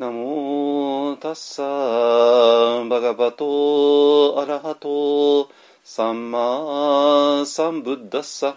[0.00, 5.50] ナモタッサーバガバトアラハト
[5.84, 8.56] サンマサンブッダッサ。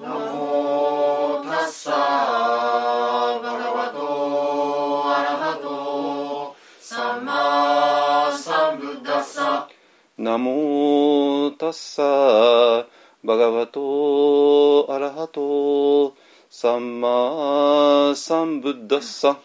[0.00, 9.68] ナモタッサーバガバトアラハトサンマサンブッダッサ。
[10.16, 12.86] ナモタッサー
[13.22, 16.14] バガバトアラハト
[16.48, 19.38] サンマサンブッダッサ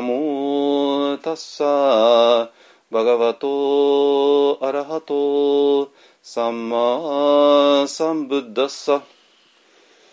[0.00, 2.48] ナモタッサー
[2.90, 9.02] バガバトアラハトサンマサンブッダッサ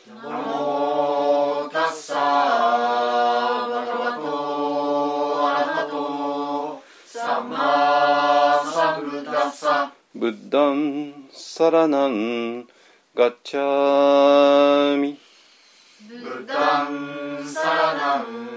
[0.09, 2.17] ナモタッサー
[3.69, 12.67] バガバトアラハトサンマサンブッダッサブッダンサラナン
[13.15, 15.17] ガッチャミ
[16.09, 18.56] ブッダンサラナン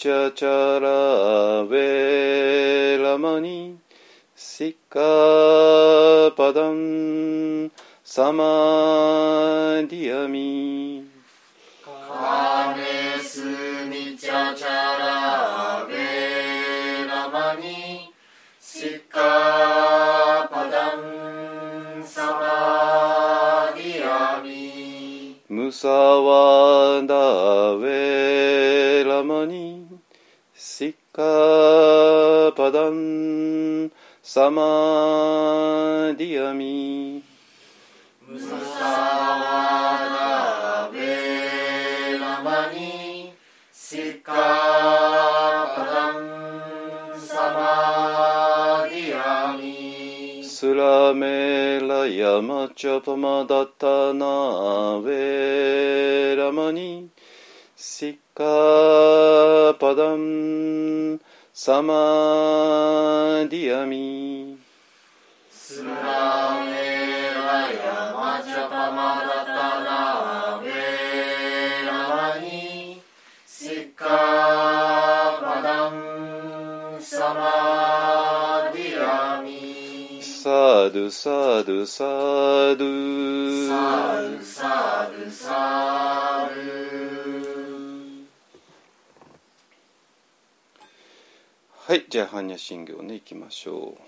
[0.00, 3.76] チャチャラウェラマニ
[4.34, 7.70] シッカパダン
[8.02, 11.04] サマディアミ。
[11.84, 13.09] カメ
[14.30, 18.12] スミチャチャラベラマニ
[18.60, 24.00] シッカパダンサマディ
[50.42, 54.26] スラメラヤマチャパマダタナ
[54.98, 57.08] ウェラマニ
[57.76, 61.18] シッカパダン
[61.54, 64.58] サマディアミ
[65.50, 66.79] スラメ
[81.10, 82.04] サルサ
[82.78, 86.60] ルサルサル
[91.88, 94.02] はいじゃあ般若心経ねいきましょう。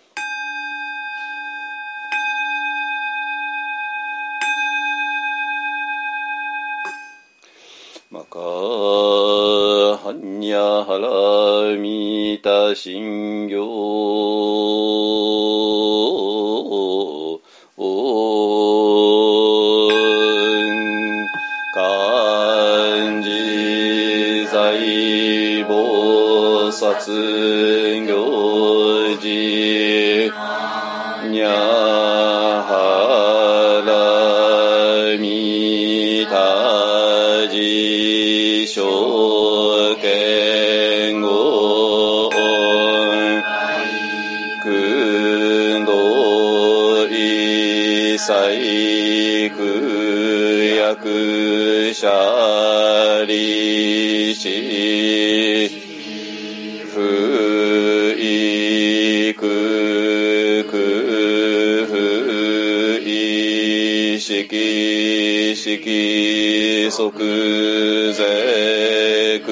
[8.10, 13.48] マカハニャハラミタ心
[27.10, 28.06] 行
[29.20, 31.48] 寺ゃ
[32.62, 32.72] は
[33.84, 43.42] らみたじしょけんごおん
[44.62, 49.60] くどいさいく
[50.76, 54.91] やくしゃりし
[65.82, 67.10] き即是
[69.44, 69.48] 空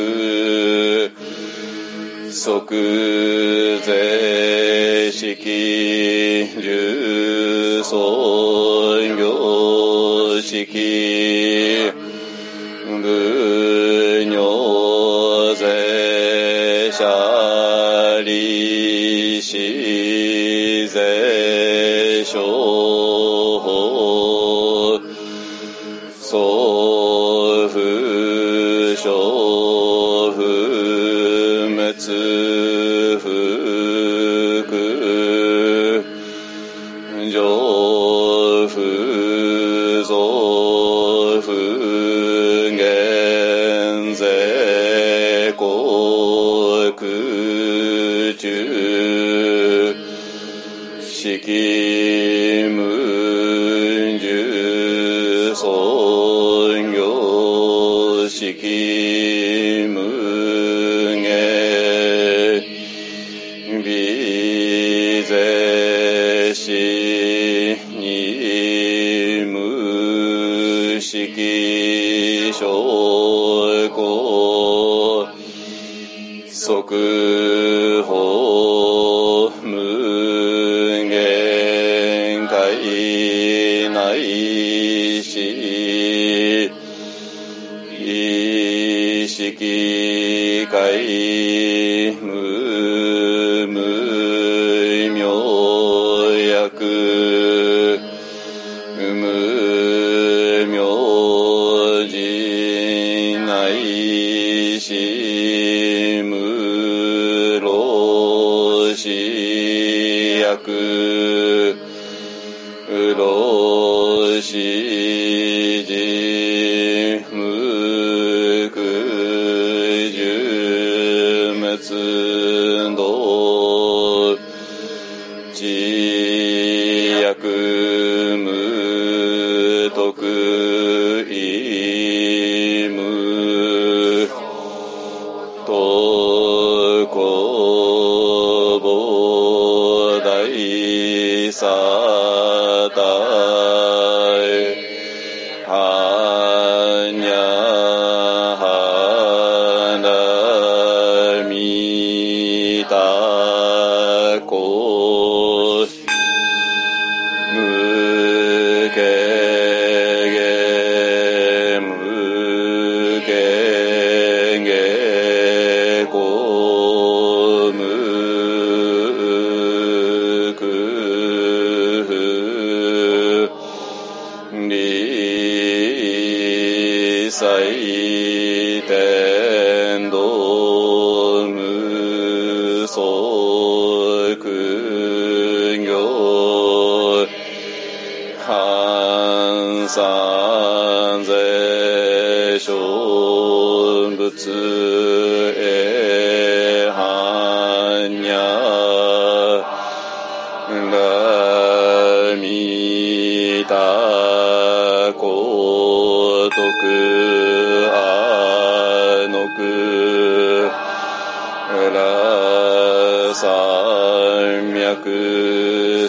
[3.80, 3.90] 即
[5.10, 5.34] 是式
[7.82, 7.92] 十尊
[9.18, 9.20] 行
[10.40, 10.64] 式
[12.86, 13.69] 仏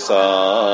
[0.10, 0.70] 脈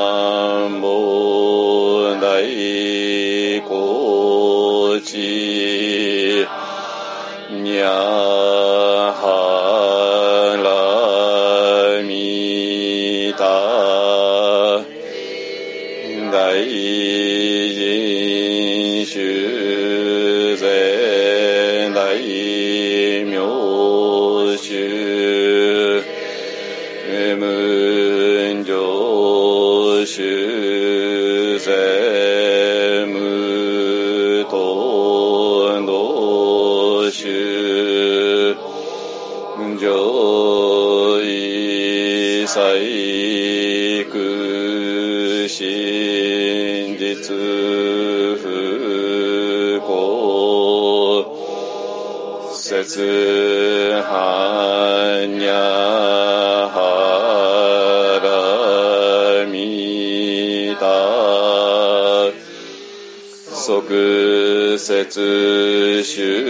[65.05, 66.46] 即節主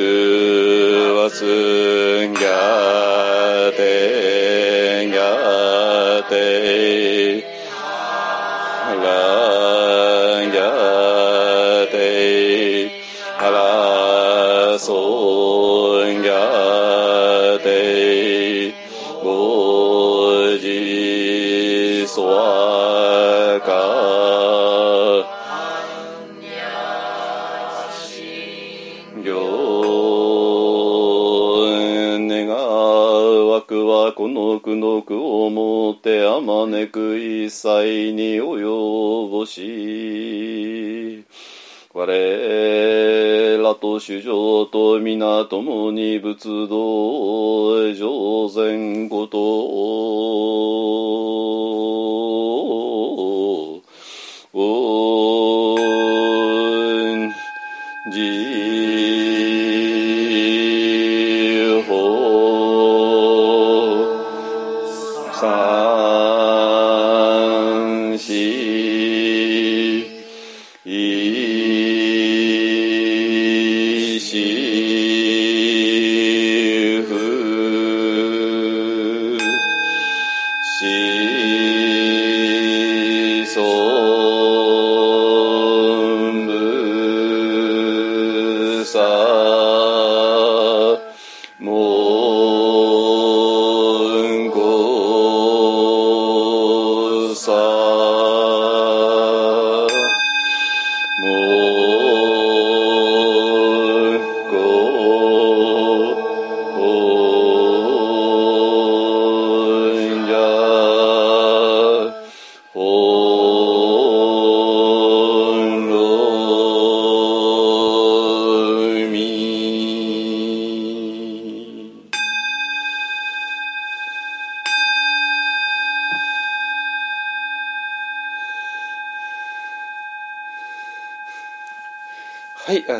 [44.07, 47.06] 主上と皆共に仏道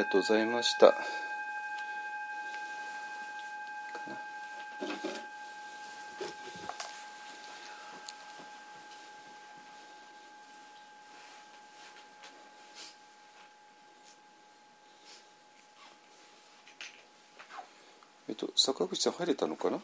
[0.08, 0.94] がとうございました。
[18.30, 19.80] えっと、坂口さん入れたのかな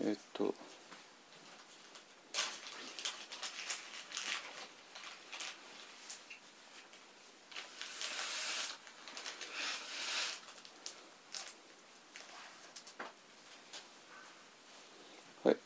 [0.00, 0.54] えっと
[15.42, 15.56] はい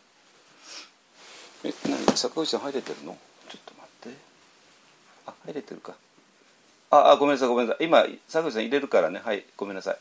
[1.64, 3.16] え何坂口さん入れてるの？
[3.48, 4.18] ちょっと待って。
[5.26, 5.94] あ入れてるか。
[6.90, 7.86] ああごめんなさいごめんなさい。
[7.86, 9.22] 今坂口さん入れるからね。
[9.24, 9.98] はいごめんなさい。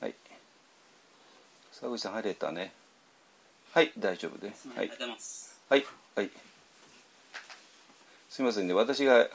[0.00, 0.14] はい。
[1.72, 2.72] 坂口さん入れたね。
[3.72, 4.54] はい大丈夫で。
[4.54, 4.88] すはい。
[5.68, 5.84] はい
[6.16, 6.30] はい。
[8.30, 8.72] すみませんね。
[8.72, 9.28] 私が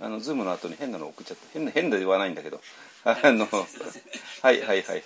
[0.00, 2.60] あのズームの後に変なの送っちゃった変な変ではないんだけど。
[3.04, 5.02] あのはいはいはいはい。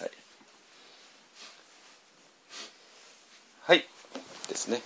[3.62, 3.86] はい。
[4.48, 4.82] ですね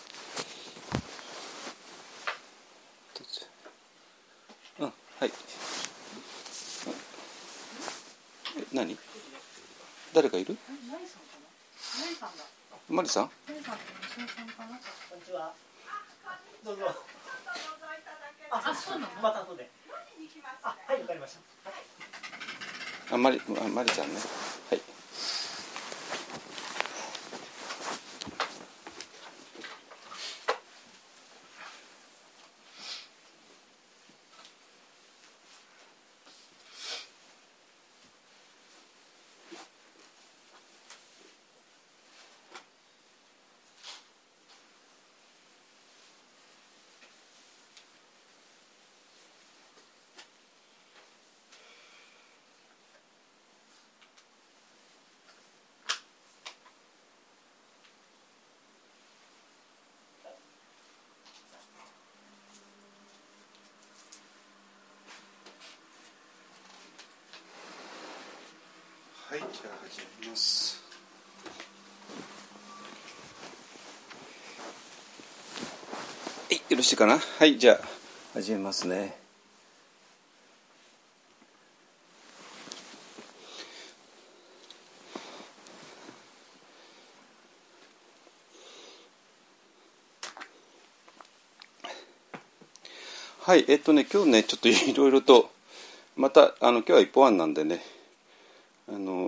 [4.78, 5.32] うんはい。
[8.58, 8.98] え何？
[10.12, 10.56] 誰かいる？
[12.88, 13.30] マリさん
[19.22, 19.68] また後で。
[20.62, 21.36] あ、はい、わかりまし
[23.08, 23.14] た。
[23.14, 24.14] あまりあまりちゃんね。
[24.70, 24.80] はい
[69.56, 70.82] じゃあ始めます。
[76.50, 77.18] はいよろしいかな？
[77.18, 77.80] はいじゃあ
[78.34, 79.16] 始めますね。
[93.40, 95.50] はいえっとね今日ねちょっといろいろと
[96.14, 97.80] またあの今日は一方案なんでね
[98.88, 99.25] あの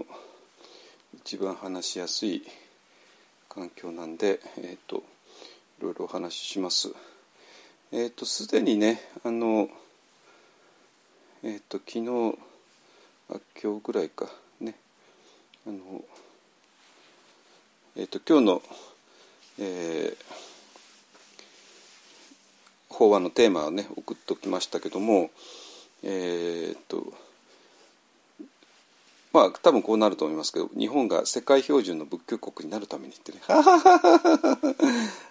[1.29, 2.43] 一番話しやすい
[3.51, 5.03] 環境なんで、えー、と
[5.79, 6.89] いろいろお話しします。
[7.93, 9.69] えっ、とすでにねあの
[11.43, 12.09] えっ、と昨日
[13.29, 14.25] あ今日ぐらいか
[14.63, 14.75] ね
[15.67, 16.03] あの
[17.95, 18.63] えっ、と今日の、
[19.59, 20.25] えー
[22.89, 25.31] 法案のテーマをね送っておきましたけども
[26.03, 27.13] えっ、と
[29.39, 33.39] まあ多分こうなると思いますけど日本が世界標準の仏教国になるためにってね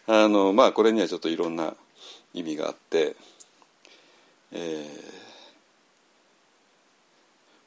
[0.08, 1.76] あのまあこれにはちょっといろんな
[2.34, 3.18] 意味があって、
[4.54, 5.18] えー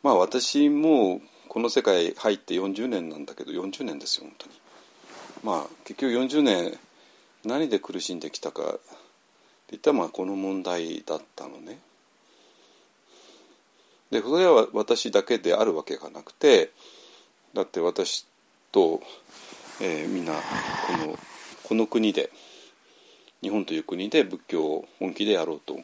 [0.02, 4.52] まあ私もこの世界入って40年なんだけど40年ですよ本当に
[5.44, 6.78] まあ結局40年
[7.44, 8.80] 何で苦しんできたかって
[9.72, 11.80] 言ったらまあこの問題だったのね。
[14.10, 16.70] でそれは私だけであるわけがなくて
[17.54, 18.26] だって私
[18.72, 19.00] と、
[19.80, 20.38] えーみんなこ
[21.06, 21.18] の
[21.64, 22.30] この国で
[23.42, 25.78] 日本という国で仏教を本気でやろうと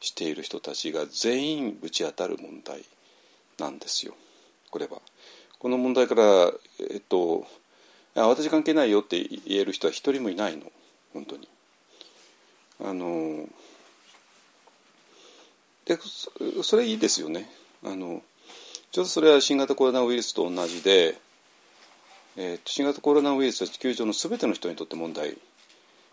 [0.00, 2.82] している人たちが全員ぶち当たる問題
[3.58, 4.14] なんですよ
[4.70, 4.98] これは。
[5.58, 6.22] この問題から、
[6.90, 7.46] えっと、
[8.16, 10.72] あ私関係ないよって言える人は一人もいないの
[11.12, 11.48] 本当に。
[12.80, 13.46] あの
[15.84, 15.98] で
[16.62, 17.50] それいいですよね。
[17.84, 18.22] あの
[18.92, 21.18] ちょうどそれは新型コロナウイルスと同じで、
[22.36, 25.36] えー新型コロナウイルスは地球上の全ての人にとって問題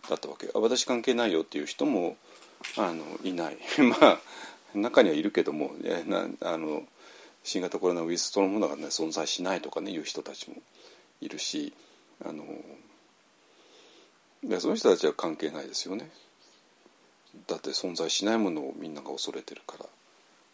[0.10, 0.50] だったわけ。
[0.54, 2.18] 私関係ないよっていう人も
[2.78, 3.58] あのいない。
[3.80, 4.20] まあ
[4.74, 6.84] 中にはいるけども、えなあの
[7.44, 10.58] 新型コロナウイルスそのものが、ね、存在しないとかねいう人たちも
[11.22, 11.74] いるし
[12.24, 12.46] あの
[14.44, 16.10] でその人たちは関係ないですよね。
[17.48, 19.86] だって存在しないものをみんなが恐れてるから。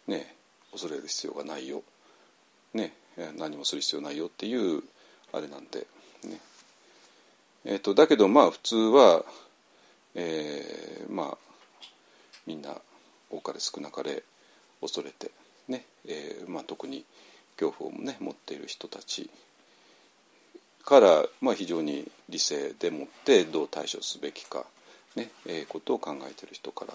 [0.06, 0.34] ね
[0.72, 1.82] 恐れる必要がないよ、
[2.74, 2.92] ね、
[3.38, 4.82] 何もする必要ないよっていう
[5.32, 5.86] あれなんで。
[6.24, 6.40] ね。
[7.64, 9.24] えー、とだけどまあ普通は、
[10.14, 11.38] えーまあ
[12.46, 12.76] みんな
[13.30, 14.22] 多かれ少なかれ
[14.80, 15.30] 恐れて
[15.68, 17.04] ね、えーまあ、特に
[17.58, 19.30] 恐怖を、ね、持っている人たち
[20.84, 24.64] から、まあ、非常に理性でもってどう対処すべきか。
[25.16, 26.94] ねえーことを考えてる人から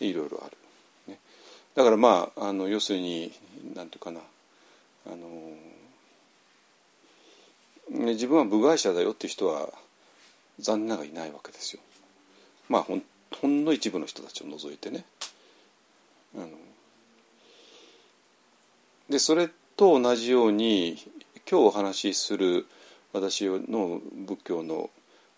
[0.00, 0.56] いろいろある、
[1.08, 1.18] ね、
[1.74, 3.32] だからまああの要するに
[3.74, 4.20] なんていうかな
[5.06, 5.16] あの、
[7.90, 9.68] ね、自分は部外者だよっていう人は
[10.58, 11.82] 残念ながらいないわけですよ。
[12.68, 13.02] まあほん
[13.40, 15.04] ほんの一部の人たちを除いてね。
[16.34, 16.48] あの
[19.08, 20.98] でそれと同じように
[21.50, 22.66] 今日お話しする
[23.12, 24.90] 私の仏教の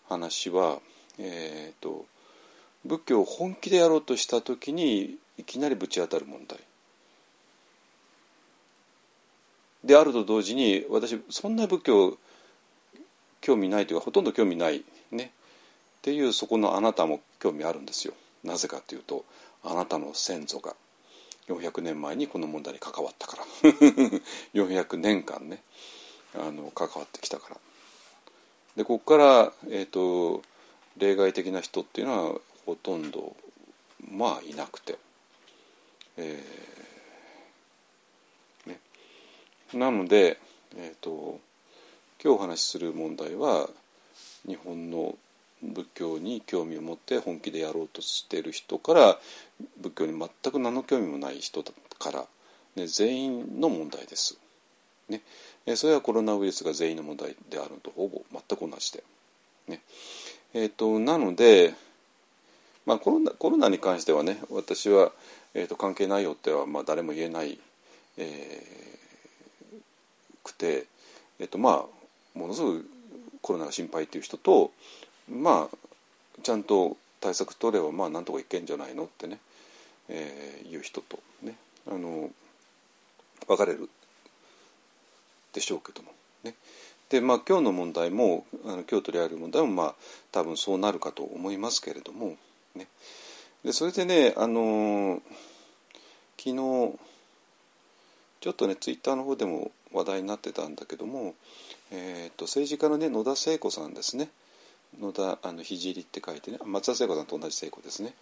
[0.09, 0.79] 話は、
[1.19, 2.05] えー、と
[2.85, 6.59] 仏教を本気でやろうとした時にいきなりぶち当たる問題。
[9.83, 12.17] であると同時に私そんな仏教
[13.39, 15.31] 興味ないというかほとんど興味ないね。
[15.99, 18.13] っていうそこのあなたも興味あるんですよ。
[18.43, 19.25] なぜかというと
[19.63, 20.75] あなたの先祖が
[21.47, 23.43] 400年前にこの問題に関わったから。
[24.53, 25.63] 400年間ね
[26.35, 27.57] あの関わってきたから。
[28.75, 30.43] でここから、えー、と
[30.97, 33.35] 例外的な人っていうのはほとんど
[34.09, 34.97] まあいなくて、
[36.17, 38.79] えーね、
[39.73, 40.37] なので、
[40.77, 41.39] えー、と
[42.23, 43.69] 今日お話しする問題は
[44.47, 45.15] 日本の
[45.63, 49.19] 仏教に興味を持って本気でやろうとしている人から
[49.79, 52.25] 仏教に全く何の興味もない人から、
[52.75, 54.37] ね、全員の問題です。
[55.09, 55.21] ね。
[55.75, 59.03] それはコロナウイルスが全員の問題であるのとほぼ全く同じで、
[59.67, 59.81] ね。
[60.53, 61.73] えー、となので、
[62.85, 65.11] まあ、コロナコロナに関してはね私は、
[65.53, 67.59] えー、と関係ないよっては、まあ、誰も言えない、
[68.17, 68.81] えー
[70.43, 70.87] くて、
[71.39, 72.89] えーとまあ、ものすごく
[73.41, 74.71] コロナが心配っていう人と
[75.29, 75.77] まあ
[76.43, 79.37] ちゃんと対策取ればまあなんとかいけんじゃないのってね、
[80.09, 81.55] えーいう人とね
[81.87, 82.29] あの
[83.47, 83.89] 分かれる
[85.53, 86.11] でしょうけども
[86.43, 86.55] ね。
[87.11, 89.95] でまあ今日の問題もあの今日取り上げる問題もまあ
[90.31, 92.37] 多分そうなるかと思いますけれども
[92.73, 92.87] ね。
[93.65, 95.21] でそれでねあの
[96.37, 96.55] 昨日
[98.39, 101.35] ちょっとねツイッターの方でも話題になってたんだけども、
[101.91, 104.29] えー、と政治家のね野田聖子さんですね
[104.99, 108.13] 野田あの聖って書いてね松田聖子さんと同じ聖子ですね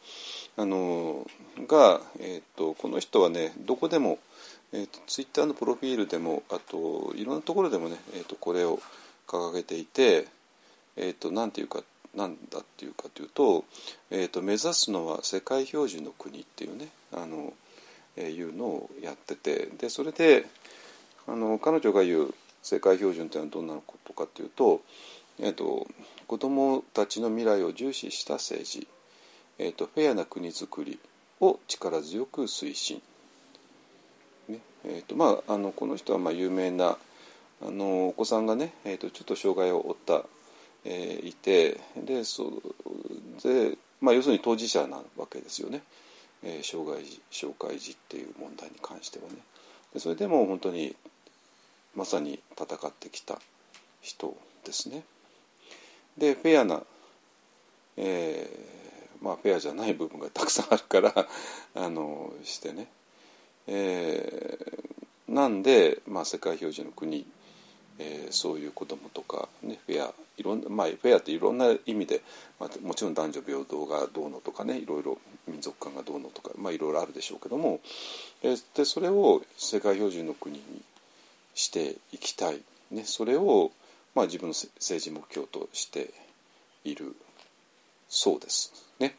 [0.58, 1.28] あの
[1.67, 4.17] が、えー、とこの人はねどこでも、
[4.71, 8.79] えー、とツイッターのプロフィールでもあといろんなところでもね、えー、とこれを
[9.27, 10.27] 掲げていて、
[10.95, 11.84] えー、となんていうか
[12.15, 13.65] なんだっていうかというと,、
[14.12, 17.53] えー、と目指すのは世界標準の国っていうねあの、
[18.15, 20.45] えーいうのをやっててでそれで
[21.27, 24.82] あの彼女が言う世界標準っていうのはどんなことかっていうと,、
[25.39, 25.88] えー、と
[26.27, 28.88] 子どもたちの未来を重視した政治、
[29.58, 30.99] えー、とフェアな国づくり
[31.39, 33.01] を力強く推進、
[34.85, 36.97] えーとまあ、あのこの人はまあ有名な
[37.61, 40.23] あのお子さんがね、えー、とちょっと障害を負った、
[40.85, 42.51] えーいてでそ
[43.43, 45.81] で、まあ、要するに当事者なわけですよね、
[46.43, 49.35] えー障害児障害児っていう問題に関してはね。
[49.93, 50.95] でそれでも本当に
[51.95, 53.39] まさに戦ってきた
[54.01, 55.03] 人ですね。
[56.17, 56.83] でフェアな、
[57.97, 61.27] えーまあフェアじゃない部分がたくさんあるから
[61.75, 62.87] あのしてね、
[63.69, 64.79] えー
[65.29, 67.23] なんで、まあ、世界標準の国、
[67.99, 72.21] えーそういう子供とか、ね、フェアいろんな、まあ、フェアっていろんな意味で、
[72.60, 77.79] まあ、もちろん男女平等がどうのとかねいろいろ民族間がどうのとか、まあ、いろいろあるでしょうけども、
[78.41, 80.63] えーでそれを世界標準の国に
[81.53, 83.71] していきたい、ね、それを、
[84.15, 86.10] まあ、自分の政治目標として
[86.86, 87.15] いる
[88.10, 88.73] そうです。
[88.99, 89.15] ね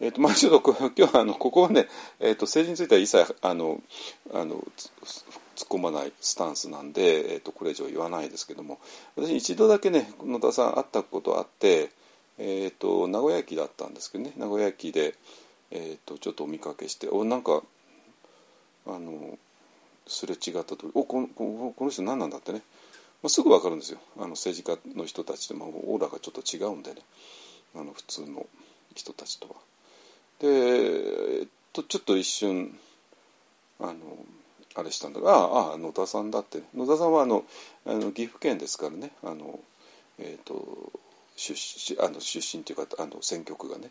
[0.00, 1.86] えーとまあ、ちょっと今日はあのここはね、
[2.18, 3.80] えー、と政治については一切あの
[4.32, 4.56] あの
[5.56, 8.80] 突っ込まないスタンスなんで、えー、とこれ以上言わないですけども
[9.16, 11.90] 私一度だけね野田さん会ったことあって、
[12.38, 15.14] えー、と名古屋駅だったんですけどね名古屋駅で、
[15.70, 17.62] えー、とちょっとお見かけしておなんか
[18.86, 19.38] あの
[20.08, 22.62] すれ違ったとおこのここの人何なんだってね、
[23.22, 23.98] まあ、すぐ分かるんですよ。
[24.18, 27.00] あの政治家の人たちって、まあ、オーラがちょっと違うんでね。
[27.74, 28.46] あの普通の
[28.94, 29.54] 人たちとは。
[30.40, 32.78] で、えっと、ちょっと一瞬
[33.80, 33.94] あの
[34.74, 37.44] あれしたんだがああ野田さんだって野田さんはあの
[37.86, 39.12] あの岐阜県ですからね。
[39.22, 39.60] あの、
[40.18, 40.92] えっと
[41.36, 43.90] 出身あの出身というかあの選挙区がね。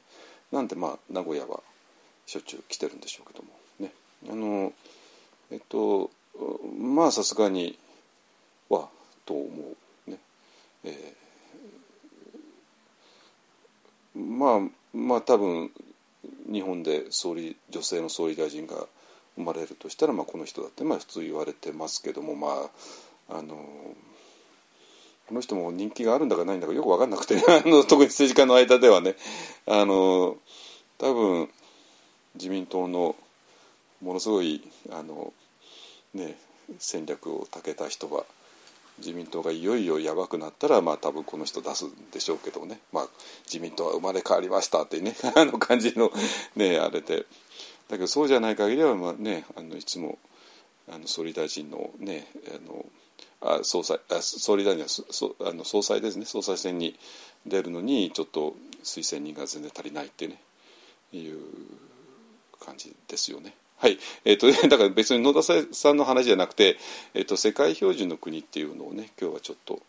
[0.52, 1.62] なんでまあ名古屋は
[2.26, 3.50] しょっちゅう来てるんでしょうけども。
[3.80, 3.92] ね。
[4.30, 4.74] あの
[5.52, 6.12] えっと
[6.80, 7.78] まあさすがに
[8.70, 8.90] は
[9.26, 9.46] と思
[10.08, 10.10] う。
[10.10, 10.18] ね、
[10.84, 11.24] えー
[14.16, 14.60] まあ
[14.96, 15.72] まあ多分
[16.52, 18.88] 日本で総理女性の総理大臣が
[19.36, 22.70] 生まれるとしたら、まあ、この人だってまあ普通言われてますけどもま
[23.30, 23.56] ああの
[25.28, 29.16] この人も人気があるんだかないんだかよく分かんなくて あの特に政治家の間ではね。
[29.66, 30.38] あの
[30.98, 31.50] 多分
[32.36, 33.16] 自民党の
[34.02, 35.34] ものすごいあの、
[36.14, 36.38] ね、
[36.80, 38.26] 戦略をたけた人は
[39.00, 43.08] 自民党がいよいよやばくなったらまあ多分この人出すんでしょうけどね、まあ、
[43.46, 46.12] 自民党は生まれ変わりましたっていうね あの感じの
[46.56, 47.26] ねあれで。
[47.90, 50.18] だけどそうじゃない限りはまあねあのいつも
[50.90, 52.86] あの総理大臣のねあの
[53.42, 56.26] あ総裁あ総理大臣はそあの総裁ですね。
[56.26, 56.98] 総裁選に
[57.46, 60.42] 出るのにちょっと推薦人が全然足りないっていうね。
[61.18, 61.40] いう
[62.60, 63.54] 感じですよね。
[63.78, 66.78] はい、えー、と だから別に野田さんの話じゃなくて、
[67.14, 69.82] えー、と世界標準の国っていうのをね今日はちょっと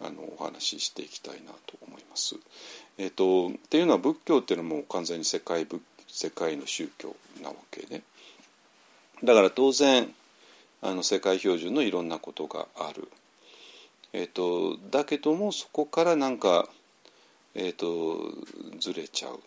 [0.00, 2.36] あのお話ししていきたいなと思います。
[2.98, 8.02] えー、とっていうのは仏教っていうのはもう完全に世界仏世界の宗教なわけね。
[9.24, 10.14] だから当然
[10.82, 13.08] あの世界標準のいろんなことがある。
[14.12, 16.68] えー、とだけどもそこからなんか、
[17.54, 18.34] えー、と
[18.78, 19.40] ずれちゃう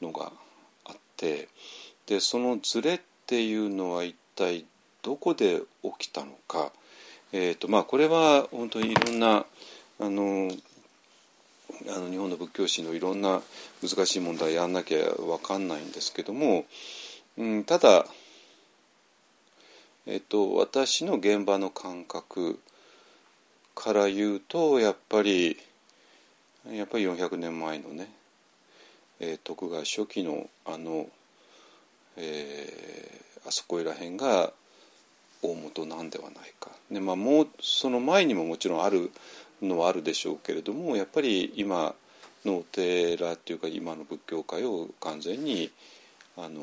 [0.00, 0.32] のが
[0.84, 1.48] あって
[2.10, 4.64] でそのズレっていうのは一体
[5.00, 6.72] どこで起きたのか、
[7.32, 9.46] えーとまあ、これは本当にいろんな
[10.00, 10.50] あの
[11.88, 13.40] あの日本の仏教史のいろんな
[13.80, 16.64] 難しい問題やんなきゃ分かんないんですけども、
[17.38, 18.04] うん、ただ、
[20.06, 22.58] えっと、私の現場の感覚
[23.76, 25.56] から言うとやっぱり
[26.72, 28.10] やっぱり400年前のね、
[29.20, 31.06] えー、徳川初期のあの、
[32.20, 34.52] えー、あそこら辺が
[35.42, 36.70] 大元なんではないか。
[36.90, 39.10] でまあ、もうその前にももちろんある
[39.62, 41.94] のはあるでしょうけれどもやっぱり今
[42.44, 45.70] のお寺っていうか今の仏教界を完全に
[46.36, 46.60] あの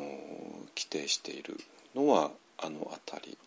[0.75, 1.57] 規定している
[1.95, 3.37] のはあの辺り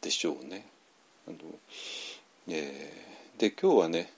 [0.00, 0.66] でしょうね。
[1.26, 1.36] あの
[2.48, 4.12] えー、で今日はね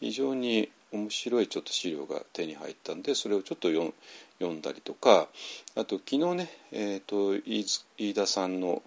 [0.00, 5.28] 非常に面白いちょっと資料が手に入ったんでそれをちょっと読んだりとか
[5.76, 8.82] あと昨日ね、えーと、飯田さんの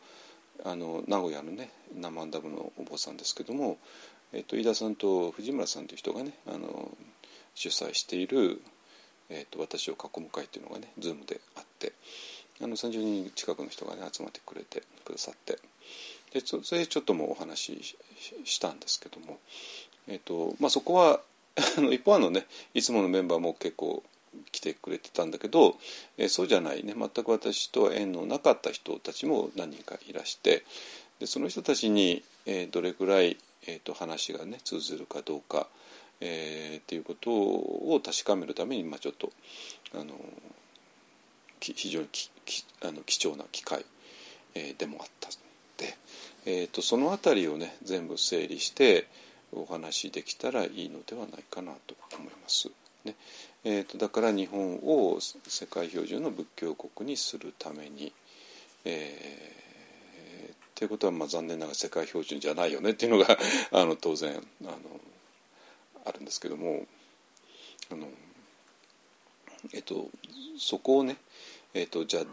[0.64, 3.78] あの名古屋のね生ダムのお坊さんですけども、
[4.32, 6.92] えーと、飯田さんと藤村さんという人がねあの
[7.56, 8.62] 主催している、
[9.30, 11.94] えーと、私を囲む会っていうのがね Zoom であって
[12.62, 15.58] あの30人近くの人がね集まってくれてくださって
[16.32, 17.98] でそれちょっともお話し
[18.46, 19.40] したんですけども、
[20.08, 21.20] えーとまあ、そこは
[21.78, 24.04] あの一方のねいつものメンバーも結構
[24.52, 25.78] 来てくれてたんだけど、
[26.18, 30.64] えー、そうじゃないね全く私とは縁のなかった人たちも何人かいらして
[31.20, 33.38] でその人たちに、えー、どれぐらい、
[33.68, 35.68] えーと、話がね通ずるかどうか、
[36.20, 39.32] えー、っていうことを確かめるために、まあ、ちょっと
[39.94, 40.16] あの
[41.60, 43.86] 非常にききあの貴重な機会、
[44.56, 45.30] えー、でもあった
[45.78, 45.96] で、
[46.46, 49.08] えーと、その辺りをね全部整理して
[49.54, 52.70] お話しできたらいいのではないかなと思います。
[53.04, 53.16] ね
[53.64, 58.14] えーと、だから日本を世界標準の仏教国にするために、
[58.86, 63.38] えー、っていうことはまあ残念ながら世界標準じゃないよねっていうのが
[63.72, 64.78] あの当然あの
[66.06, 66.86] あるんですけども
[67.92, 68.08] あの、
[69.74, 70.10] えっ、ー、と、
[70.58, 71.18] そこをね、
[71.74, 72.24] えっ、ー、と、じゃあ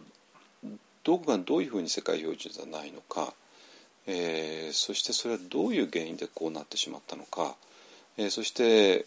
[1.02, 3.34] どこがどういうふうに世界標準じゃないのか、
[4.10, 7.54] えー、そしてそれはどういう原因でこうなってしまったのか、
[8.16, 9.04] えー、そして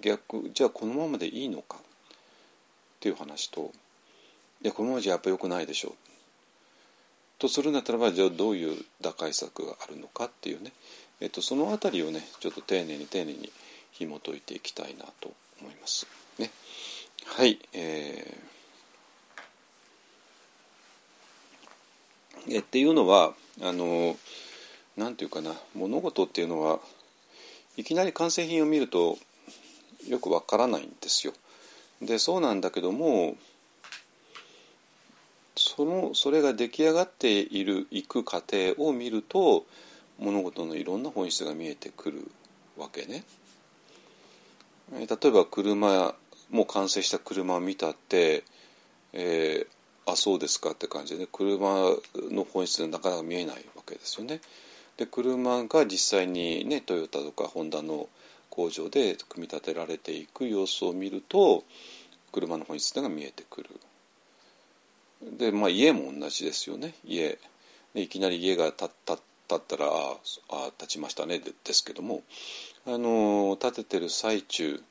[0.00, 1.80] 逆じゃあこのままでいいのかっ
[3.00, 3.72] ていう話と
[4.62, 5.92] いやこのままじゃやっぱ良くないでしょう。
[7.38, 10.72] とするんだったらばじゃあどういう打開策があるのかっていうね、
[11.20, 13.52] えっと、その辺りをねちょっと丁寧に丁寧に
[13.92, 16.06] 紐解いていきたいなと思います。
[16.38, 16.50] ね、
[17.24, 18.55] はい、えー
[22.48, 24.16] えっていうのはあの
[24.96, 26.80] なんていうかな物事っていうのは
[27.76, 29.18] いきなり完成品を見ると
[30.06, 31.32] よくわからないんですよ。
[32.00, 33.36] でそうなんだけども
[35.56, 39.64] そのそれが出来上がっているいく過程を見ると
[40.18, 42.30] 物事のいろんな本質が見えてくる
[42.76, 43.24] わけね。
[44.92, 46.14] 例えば車
[46.50, 48.44] もう完成した車を見たって、
[49.12, 49.75] えー、
[50.06, 51.90] あそうですかって感じで、ね、車
[52.30, 54.40] の本質でなかなか見えないわけですよね。
[54.96, 58.08] で車が実際にねトヨタとかホンダの
[58.48, 61.64] 工場で組み立てられていく様子を見ると
[62.32, 63.70] 車の本質が見えてくる。
[65.22, 67.38] でまあ家も同じですよね家。
[67.94, 68.90] いきなり家が建っ
[69.46, 70.16] たらあ
[70.50, 72.22] あ建ちましたねですけども
[72.86, 74.82] あの建ててる最中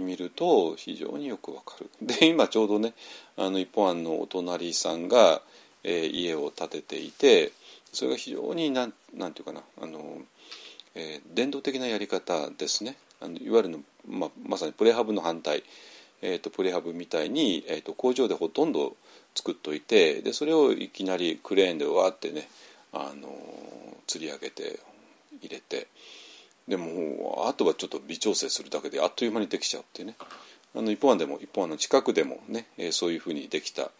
[0.00, 1.90] 見ると非常によくわかる。
[2.02, 2.94] で今ちょうどね
[3.36, 5.42] あの一本案のお隣さんが、
[5.84, 7.52] えー、家を建てていて
[7.92, 10.22] それが非常になんなんていうかなあの、
[10.94, 15.62] えー、伝統的なやり方ですねあのいわゆるの、ままさにプレハブの反対、
[16.22, 18.96] えーと、プレハブみたいに、えーと、工場でほとんど
[19.34, 22.48] 作っといてでそれをいきなりクレーンでわーってね
[22.92, 23.28] あの
[24.06, 24.80] 吊り上げて
[25.40, 25.86] 入れて。
[26.68, 30.16] でもあとはちょっと微調整するだけであっという間にできちゃうっていうね。
[30.74, 33.90] あの一本案でも一本案の近くでもね、えー、そういうふうにできた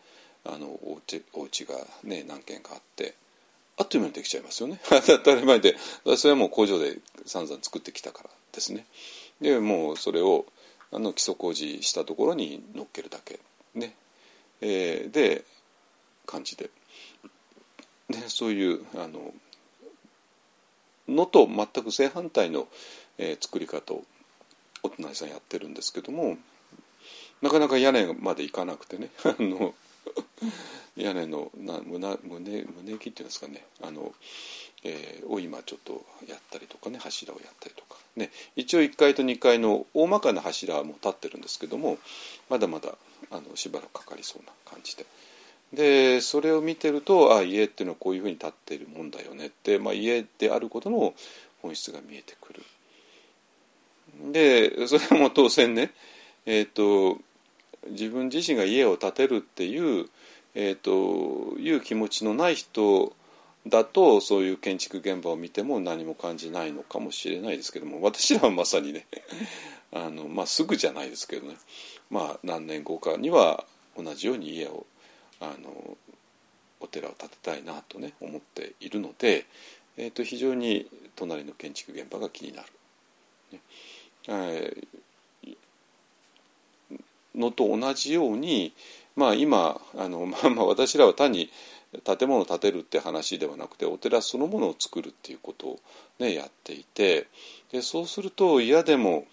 [0.45, 3.15] あのお家お家がね何軒かあって
[3.77, 4.81] あっという間にできちゃいますよね。
[4.89, 5.77] 当たり前で
[6.17, 8.87] それはもう工場で散々作ってきたからですね。
[9.41, 10.47] でもうそれを
[10.91, 13.41] あの基礎工事したところに乗っけるだけ
[13.75, 13.95] ね、
[14.61, 15.45] えー、で
[16.27, 16.71] 感じで。
[18.09, 19.33] でそういうあの
[21.13, 22.69] のと全く正反対の、
[23.19, 24.03] えー、作り方を
[24.83, 26.37] お隣さんやってるんですけども
[27.41, 29.75] なかなか屋根まで行かなくてね あの
[30.97, 34.13] 屋根のな胸胸胸木っていうんですかねあの、
[34.85, 41.99] えー、を今ちょっとやったりとかね柱をやったりとかね一応1階と2階の大まかな柱も立ってるんですけども
[42.49, 42.97] まだまだ
[43.31, 45.07] あのしばらくかかりそうな感じで。
[45.73, 51.15] でそれを見てるとあ家っていうのはこういうふうに立っているもんだよねって、まあ、家であることの
[51.63, 52.63] 本質が見えてくる。
[54.31, 55.91] でそれも当然ね、
[56.45, 57.19] えーと、
[57.89, 60.07] 自分自身が家を建てるっていう、
[60.55, 63.15] えー、という気持ちのない人
[63.67, 69.07] だとそういう建築現場を見ても何も感じないのかもしれないですけども私らはまさにね
[69.93, 71.55] あの、まあ、すぐじゃないですけどね、
[72.11, 73.65] まあ、何年後かには
[73.97, 74.87] 同じように家を
[75.43, 75.97] あの
[76.81, 79.47] お寺を建てたいなとね思っているので、
[79.97, 82.69] えー、と非常に隣の建築現場が気になる。
[83.53, 83.61] ね
[84.29, 85.03] えー
[87.35, 88.73] のと同じように、
[89.17, 91.51] まあ、今あの、 まあ、まあ私らは単に
[92.05, 95.81] 建物を建てるって話ではなくてお寺そのものを作るっていうことを、
[96.19, 97.27] ね、やっていて
[97.71, 99.27] でそうすると嫌でも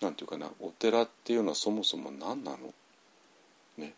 [0.00, 2.74] なんていうかなお寺っていうのはそもそも何なの
[3.78, 3.94] ね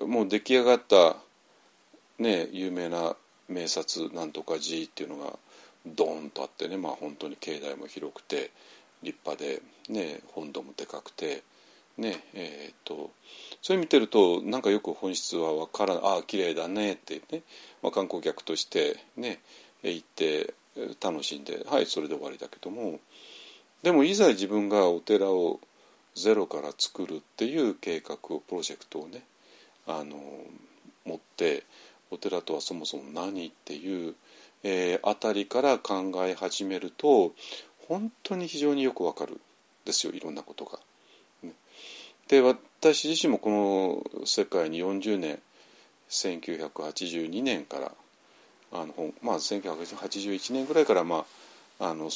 [0.00, 1.16] もう出来上がった
[2.18, 3.16] ね有名な
[3.48, 5.38] 名刹なんとか寺っていうのが
[5.86, 8.50] ドーンとあってねまあ本当に境内も広くて
[9.02, 11.42] 立派で、ね、本堂もでかくて、
[11.96, 13.10] ねえー、と
[13.62, 17.42] それ見てるとなんかよく本質は分からないああ綺麗だねってね、
[17.82, 19.40] まあ、観光客としてね
[19.82, 20.54] 行って
[21.02, 23.00] 楽しんではいそれで終わりだけども
[23.82, 25.60] でもいざ自分がお寺を
[26.14, 29.22] ゼロから作るっていう計画をプロジェクトをね
[29.86, 30.16] あの
[31.04, 31.64] 持って
[32.10, 34.14] お寺とはそもそも何っていう、
[34.62, 37.32] えー、あたりから考え始めると
[37.88, 39.40] 本当に非常によくわかる
[39.84, 40.78] ですよいろんなことが。
[42.28, 45.38] で私自身もこの世界に40年
[46.10, 47.92] 1982年から
[48.72, 51.24] あの、まあ、1981年ぐらいから、ま
[51.78, 52.10] あ、あの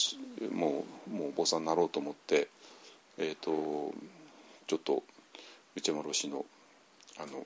[0.53, 2.49] もうもうお坊さんになろうと思って、
[3.19, 3.95] えーと、
[4.67, 5.03] ちょっと
[5.77, 6.45] 内山老師の
[7.19, 7.45] あの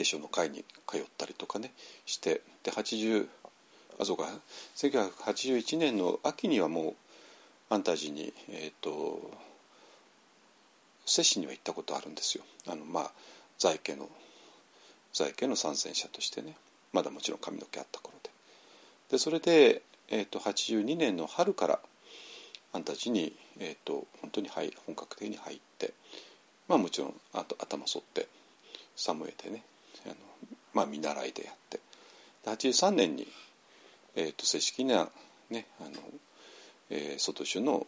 [0.00, 1.72] 提唱の会に通ったりとかね
[2.06, 3.28] してで80
[3.98, 4.24] あそうか
[4.76, 6.94] 1981年の秋にはも
[7.70, 9.30] う安泰寺にえっ、ー、と
[11.04, 12.44] 摂氏には行ったことあるんですよ。
[12.66, 13.10] あのまあ
[13.58, 14.08] 在家の
[15.12, 16.56] 在家の参戦者としてね
[16.94, 18.30] まだもちろん髪の毛あった頃で。
[19.10, 21.80] でそれで、えーと、82年の春から
[22.72, 25.92] 安泰寺に、えーと、本当に入本格的に入って
[26.68, 28.28] まあもちろんあと頭剃って
[28.96, 29.62] サムエでね
[30.74, 31.80] まあ見習いでやって。
[32.44, 33.26] で83年に
[34.16, 35.08] えーと、正式な、
[35.50, 35.90] ねあの
[36.90, 37.86] えー、外州の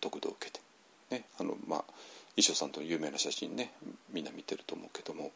[0.00, 0.60] 得度を受けて、
[1.10, 1.84] ねあのまあ、
[2.36, 3.72] 衣装さんとの有名な写真ね
[4.12, 5.32] みんな見てると思うけども。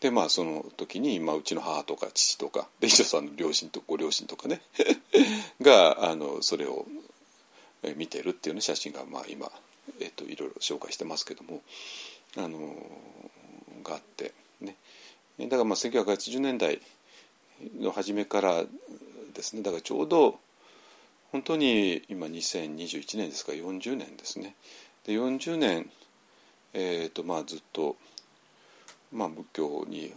[0.00, 4.60] でまあその時に、まあ、うちの母とか父とかで衣装さんの両親とご両親とかね
[5.62, 6.84] があのそれを
[7.96, 9.50] 見てるっていう、ね、写真が、まあ、今、
[10.00, 11.62] えーと、いろいろ紹介してますけども
[12.36, 12.76] あの
[13.82, 14.76] があってね。
[15.38, 16.80] だからまあ1980年代
[17.80, 18.64] の初めから
[19.34, 19.62] ですね。
[19.62, 20.38] だからちょうど
[21.32, 23.52] 本当に今2021年ですか。
[23.52, 24.54] ら40年ですね。
[25.04, 25.90] で40年、
[26.72, 27.96] えーとまあ、ずっと、
[29.12, 30.12] まあ、仏教に、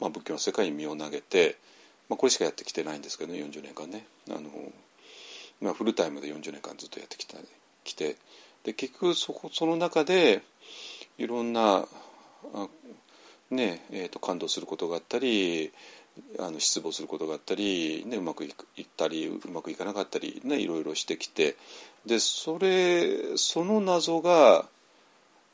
[0.00, 1.56] まあ、仏教の世界に身を投げて、
[2.08, 4.06] まあ、これしかやってきてないんですけどね40年間ね。
[4.28, 4.50] あの、
[5.60, 7.38] まあ、フルタイムで40年間ずっとやってきた
[7.84, 8.16] きて。
[8.64, 10.42] で結局そこその中で
[11.18, 11.86] いろんな
[13.54, 15.72] ねえーと感動することがあったり
[16.38, 21.56] あの失望することがあったり、ね、うまくいったりうまくいかなかったり、ね、いろいろしてきて
[22.06, 24.66] でそれその謎が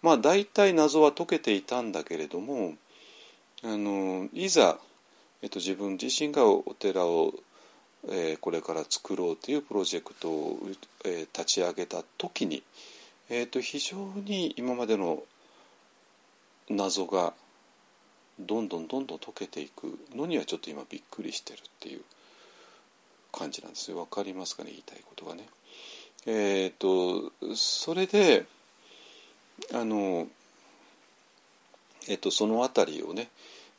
[0.02, 2.74] まあ大体謎は解けていたんだけれども
[3.62, 4.78] あのいざ、
[5.42, 7.34] えっと、自分自身がお寺を、
[8.08, 10.58] えー、これから作ろうというプロジェクトを、
[11.04, 12.62] えー、立ち上げた時に、
[13.28, 15.22] えっと、非常に今までの
[16.70, 17.34] 謎が
[18.41, 22.01] どんどんどんどん溶けていくのにはちょっと今びっくりしてるっていう
[23.32, 23.97] 感じなんですよ。
[23.99, 24.70] 分かりますかね？
[24.70, 25.49] 言いたいことがね。
[26.26, 28.47] えっ、とそれで
[29.72, 30.26] あの
[32.09, 33.28] えっ、とその辺りをね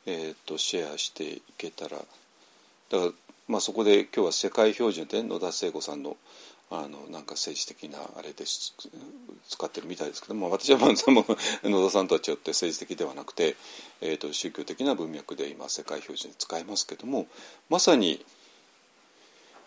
[0.06, 1.98] えっ、とシェアしていけたら。
[1.98, 3.12] だから
[3.48, 6.16] まあそこで今日は世界標準で野田聖子さんの
[6.74, 10.88] あのなんか政治的なあれで使ってるみたいですけども私はまあ
[11.68, 13.56] 野田さんとは違って政治的ではなくて、
[14.00, 17.26] えーと、宗教的な文脈で今世界標準で使いますけども
[17.68, 18.24] まさに、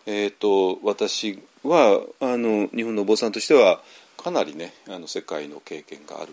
[0.06, 3.80] えーと、私はあの日本のお坊さんとしては
[4.16, 6.32] かなりねあの世界の経験がある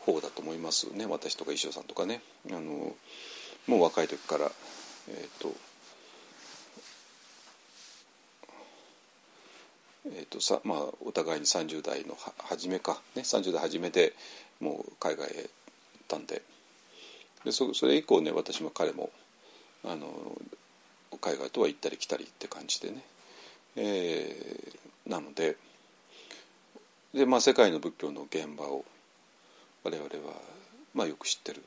[0.00, 1.04] 方だと思いますね。
[1.04, 2.20] 私とか衣装さんとかね。
[2.50, 2.94] あの
[3.66, 4.50] もう若い時から、
[5.08, 5.52] えーと
[10.14, 14.14] えーとさまあ、お互いに30代の初めか、ね、30代初めで
[14.60, 15.48] もう海外へ行っ
[16.08, 16.42] たんで。
[17.44, 19.10] でそそれ以降ね私も彼も
[19.84, 20.08] あの
[21.20, 23.02] 海外とは行ったり来たりって感じでね、
[23.76, 25.56] えー、なので
[27.14, 28.84] で、まあ、世界の仏教の現場を
[29.84, 30.34] 我々は
[30.96, 31.62] まあ、よく知ってる。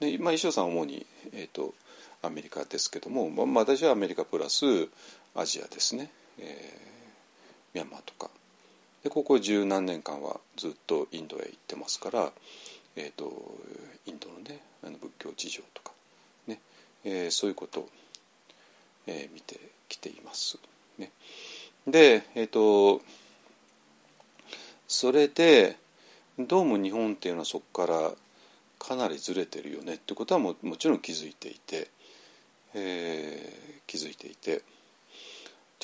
[0.00, 1.74] で、まあ、衣装さんは主に、えーと、
[2.22, 4.64] アメリカですけども、まあ、私はアメリカプラス
[5.36, 6.93] アジアですね、えー、
[7.74, 8.30] ミャンマーとか。
[9.02, 12.32] でここ十何年間はずっとインドへ行ってますから、
[12.96, 13.30] えーと、
[14.06, 15.92] インドのねあの仏教事情とか。
[16.46, 16.60] ね、
[17.04, 17.88] えー、そういうことを、
[19.06, 20.58] えー、見てきています。
[20.96, 21.10] ね、
[21.86, 23.02] でえっ、ー、と
[24.86, 25.76] それで
[26.38, 28.12] どうも日本っていうのはそこから
[28.78, 31.88] かなりずれてるよねってことはももちろん気づいていて、
[32.74, 34.62] えー、気づいていて。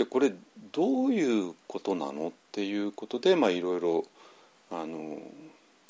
[0.01, 0.33] じゃあこれ
[0.73, 4.07] どういうことなのっていうことでまいろいろ
[4.71, 5.19] あの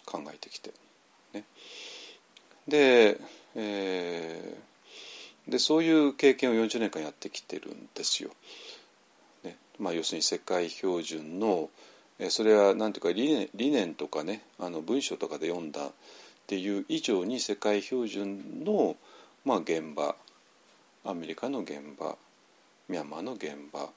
[0.04, 0.72] 考えてきて、
[1.32, 1.44] ね、
[2.66, 3.20] で,、
[3.54, 8.30] えー、でそういう経験を40年間やってきてるんですよ。
[9.44, 9.56] ね。
[9.78, 11.70] まあ、要するに世界標準の
[12.30, 15.90] それは何ていうか理念理念とかねあの文章とかで読んだっ
[16.48, 18.96] ていう以上に世界標準の、
[19.44, 20.16] まあ、現場。
[21.04, 22.16] アメリカの現場。
[22.90, 23.88] ミャンマーの現場、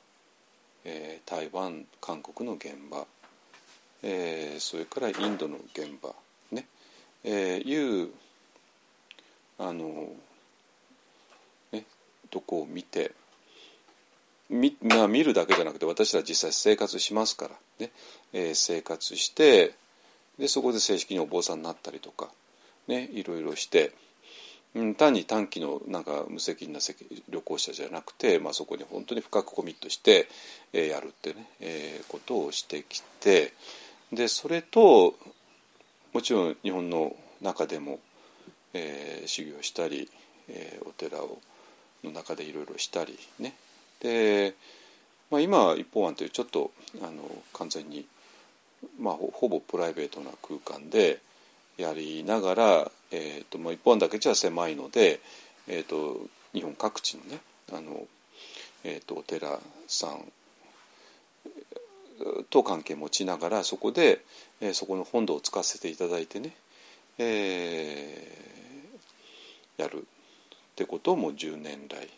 [0.85, 3.05] えー、台湾韓国の現場、
[4.01, 6.13] えー、それからインドの現場。
[6.51, 6.67] ね、
[7.23, 8.09] えー、いう
[9.59, 10.09] あの、
[11.71, 11.85] ね、
[12.29, 13.11] とこを見て
[14.49, 17.55] み、まあ、見るだけじゃなくて私ら実際生活しますから。
[17.79, 17.91] ね、
[18.33, 19.73] えー、生活して
[20.37, 22.29] でそこで正式にお坊さんになったりとか、
[22.87, 23.91] ね、いろいろして、
[24.95, 26.79] 単に短期のなんか無責任な
[27.29, 30.27] 旅行者じゃなくて、まあ、そこに本当に深くコミットして、
[30.71, 33.53] やるってね、えー、ことをしてきて
[34.11, 35.13] でそれと
[36.11, 37.99] もちろん日本の中でも、
[38.73, 40.09] えー、修行したり、
[40.49, 41.39] えー、お寺を
[42.03, 43.55] の中でいろいろしたりね。
[44.01, 44.55] で、
[45.31, 46.71] まあ、今一方案というちょっと
[47.01, 48.05] あの完全に、
[48.99, 51.19] まあ、ほぼプライベートな空間で
[51.77, 55.19] やりながら、えーとまあ、一方案だけじゃ狭いので、
[55.67, 57.39] えーと、日本各地のね
[57.71, 58.05] あの、
[58.83, 60.31] えーと、お寺さん
[62.49, 64.23] と関係持ちながらそこで、
[64.61, 66.55] えー、そこの本堂を使わせていただいてね、
[67.17, 70.05] えー、やるっ
[70.75, 72.09] てことをもう10年来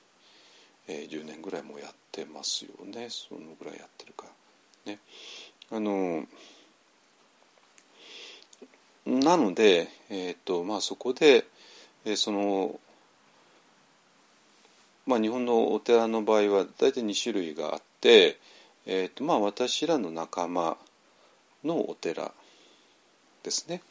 [0.88, 4.26] えー、10年ぐらいもやってますよねそのぐらいやってるか。
[4.86, 5.00] ね、
[5.72, 6.26] あの
[9.06, 11.46] なので、えーとまあ、そこで、
[12.06, 12.80] えー、その、
[15.06, 18.40] まあ、日本のお寺の場合は大体2種類があって、
[18.88, 20.78] えーとまあ、私らの仲間
[21.64, 22.32] のお寺
[23.44, 23.82] ですね。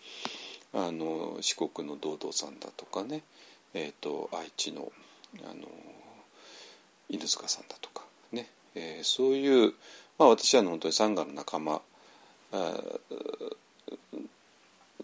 [0.73, 3.23] あの四国の道道さんだとかね、
[3.75, 4.91] えーと愛知の
[5.49, 5.69] あの
[7.09, 9.75] 犬塚さんだとかね、えー、そういう、
[10.19, 11.81] まあ、私は本当にサンガの仲間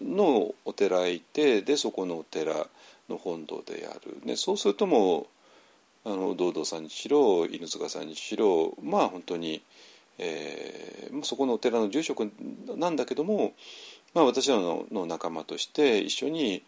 [0.01, 2.67] のお寺へ行ってでそこのお寺
[3.09, 5.27] の本堂でやる、ね、そうするとも
[6.05, 9.61] うあの道道さんにしろ犬塚さんにしろまあ本当に、
[10.17, 12.31] えー、そこのお寺の住職
[12.75, 13.53] なんだけども、
[14.13, 16.63] まあ、私らのの仲間として一緒に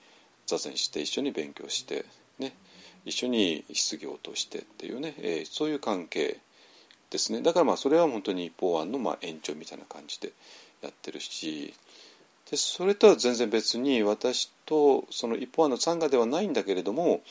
[0.46, 2.06] 座禅して一緒に勉強して
[2.38, 2.54] ね
[3.06, 6.40] 一緒に失業としてっていうね、えー、そういう関係
[7.10, 7.42] ですね。
[7.42, 10.32] だからまあそれは本当に一方案のまあ延長みたいな感じで
[10.82, 11.74] やってるし
[12.50, 17.22] でそれとは全然別に私とその一方の参加ではないんだけれども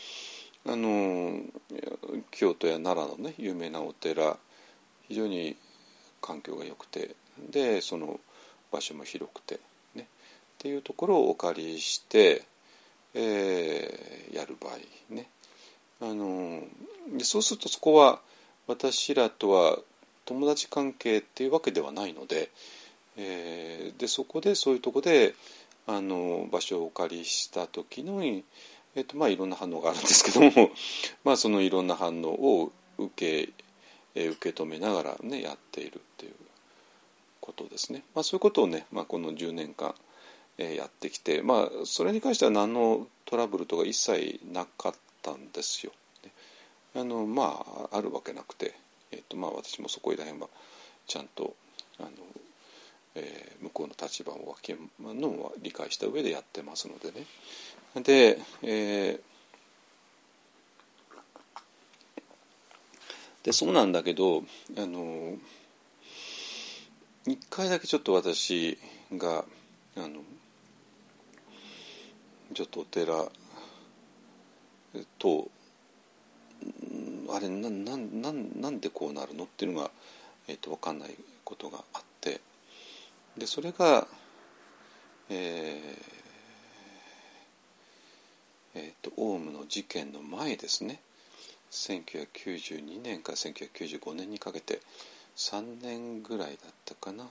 [0.66, 1.40] あの
[2.30, 4.36] 京都や奈良のね有名なお寺
[5.08, 5.56] 非常に
[6.20, 7.14] 環境が良くて
[7.50, 8.20] でその
[8.70, 9.60] 場所も広くて
[9.94, 10.06] ねっ
[10.58, 12.42] ていうところをお借りして、
[13.14, 14.76] えー、やる場合
[15.12, 15.28] ね。
[16.00, 16.62] あの
[17.16, 18.20] でそうするとそこは
[18.66, 19.78] 私らとは
[20.24, 22.50] 友達関係っていうわけではないので,、
[23.16, 25.34] えー、でそこでそういうとこで
[25.86, 30.70] あの場所をお借りした時の、えーとまあ、いろんな反応があるんですけども
[31.24, 33.12] まあそのいろんな反応を受
[33.46, 33.52] け,、
[34.14, 36.34] えー、受け止めながらねやっているっていう
[37.40, 38.04] ことですね。
[38.14, 39.94] まあ、そういうことをね、まあ、この10年間、
[40.58, 45.92] えー、やってきて、まあ、それに関しては何のトラブルとか一切なかったんですよ。
[46.94, 48.74] あのまああるわけなくて、
[49.10, 50.48] えーとまあ、私もそこら辺は
[51.06, 51.56] ちゃんと
[51.98, 52.10] あの、
[53.14, 57.26] えー、向こうの立場を分けのは理解した上でやってますのでね。
[58.02, 59.20] で、えー、
[63.42, 64.44] でそうなんだけど
[64.78, 65.36] あの
[67.26, 68.78] 一回だけちょっと私
[69.12, 69.44] が
[69.96, 70.22] あの
[72.54, 73.26] ちょっとお寺
[75.18, 75.48] と
[77.34, 79.90] あれななななんでこうなるのっていうのが、
[80.48, 82.11] えーと、分かんないことがあって
[83.36, 84.06] でそれが、
[85.30, 85.80] え
[88.74, 91.00] えー、とオウムの事件の前ですね。
[91.70, 94.80] 1992年から1995年にかけて
[95.36, 97.24] 3年ぐらいだったかな。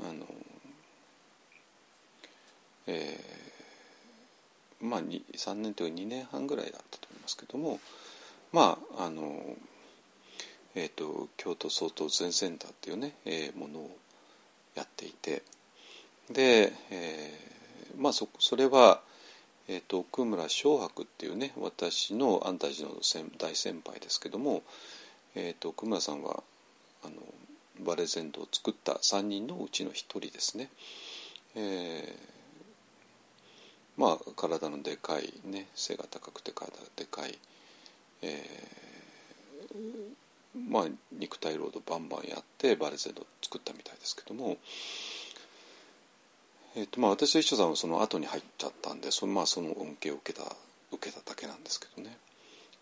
[0.00, 0.26] あの
[2.86, 7.78] えー、まあ3年というか2年半ぐらいだったと思いますけども
[8.52, 9.56] まああの
[10.74, 13.98] えーと、京都総統全センターっていうね、えー、ものを
[14.74, 15.42] やっていて
[16.30, 19.00] で、えー、まあそそれは、
[19.68, 22.96] えーと、奥村昌博っていうね私の安泰寺の
[23.38, 24.62] 大先輩ですけども、
[25.34, 26.42] えーと、奥村さんは
[27.04, 27.14] あの
[27.84, 30.68] バレゼンドを作った3人のうちの1人ですね。
[31.54, 37.38] えー、まあ体のでかいね背が高くて体がでかい、
[38.22, 40.21] えー
[40.54, 44.58] まあ、肉体労働バンバンやってバレゼンド作ったみたいですけども、
[46.76, 50.44] えーとまあ、私と一緒さんはその後に入っちゃったんでその,、まあ、その恩恵を受けた
[50.90, 52.18] 受けただけなんですけどね。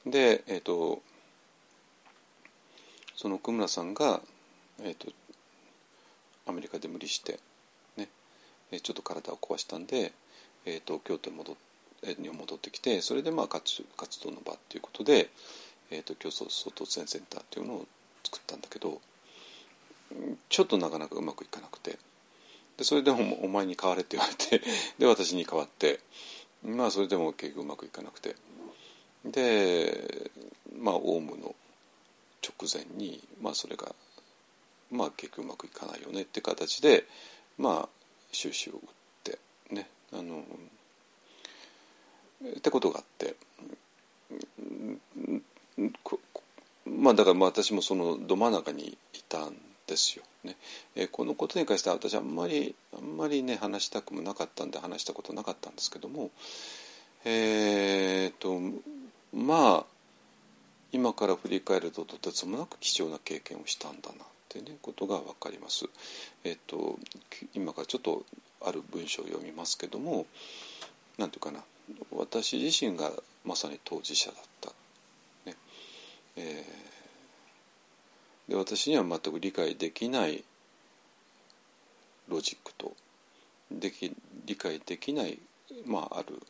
[0.04, 1.00] で、えーと、
[3.16, 4.20] その奥村さんが、
[4.82, 5.06] えーと、
[6.46, 7.38] アメリカで無理して、
[7.96, 8.08] ね、
[8.82, 10.12] ちょっと体を壊したんで、
[10.64, 11.56] えーと、京都に戻
[12.18, 15.30] に戻ってきてそれでまあ活活動の場っていうことで。
[15.90, 17.86] えーと、競争総突然センターっていうのを
[18.24, 19.00] 作ったんだけど
[20.48, 21.98] ちょっとなかなかうまくいかなくて。
[22.76, 24.62] でそれでもお前に代われって言われて
[24.98, 26.00] で私に代わって
[26.64, 28.34] まあそれでも結局うまくいかなくて。
[29.22, 30.30] で
[30.78, 31.54] まあオウムの
[32.42, 33.94] 直前にまあそれが
[34.90, 37.06] まあ結局うまくいかないよねって形で
[37.58, 37.88] まあ
[38.32, 38.80] 収支を打っ
[39.24, 39.38] て
[39.68, 40.42] ねあの
[42.46, 43.36] ってことがあって。
[46.86, 49.54] まあだから私もそのど真ん中にいたん
[49.86, 50.56] ですよね。
[50.94, 56.30] え、このことに関しては私あんまりあんまりね話したくもなかったんで話したことなかったんですけども
[57.24, 58.58] えー、っと
[59.36, 59.84] まあ
[60.92, 65.86] 今から振り返るととてつもなく貴重な経験をしたんだなってねことが分かります。
[66.44, 66.98] え、っと
[67.54, 68.24] 今からちょっと
[68.62, 70.26] ある文章を読みますけども
[71.18, 71.64] 何て言うかな
[72.12, 73.10] 私自身が
[73.44, 74.72] まさに当事者だった
[76.36, 80.44] えー、で私には全く理解できない
[82.28, 82.94] ロジックと
[83.70, 84.12] でき
[84.46, 85.38] 理解できない、
[85.86, 86.40] まあ、ある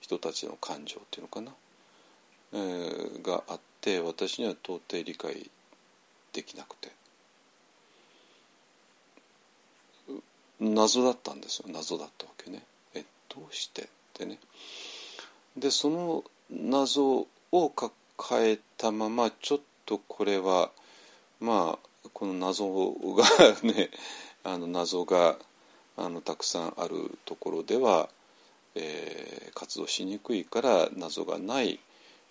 [0.00, 1.52] 人たちの感情っていうのかな、
[2.52, 5.50] えー、があって私には到底理解
[6.32, 6.90] できなくて。
[10.58, 11.66] 謎だったんですよ。
[11.68, 12.62] 謎だったわけね。
[12.94, 13.82] えどうして？
[13.82, 14.38] ってね。
[15.56, 17.72] でその謎を
[18.22, 20.70] 変えたままちょっとこれは
[21.40, 23.24] まあこの謎が
[23.62, 23.90] ね
[24.42, 25.38] あの謎が
[25.96, 28.08] あのたくさんあるところでは、
[28.74, 31.80] えー、活動しにくいから謎がない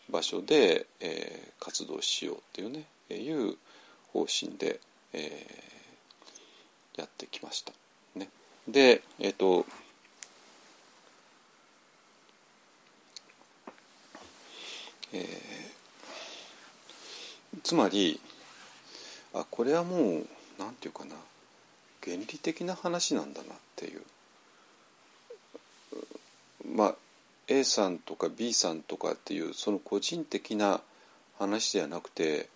[0.10, 3.58] 場所で、えー、活動しようっていうねいう
[4.14, 4.80] 方針で、
[5.14, 7.74] えー、やってきました。
[8.16, 8.30] ね、
[8.68, 9.66] でえっ、ー、と
[15.14, 15.75] えー
[17.64, 18.20] つまり
[19.34, 20.28] あこれはもう
[20.58, 21.16] 何て言うかな
[22.04, 24.02] 原理的な話なんだなっていう。
[26.74, 26.96] まあ
[27.48, 30.82] A さんとか B さんとかっていうその個人的な
[31.38, 32.50] 話ではなくて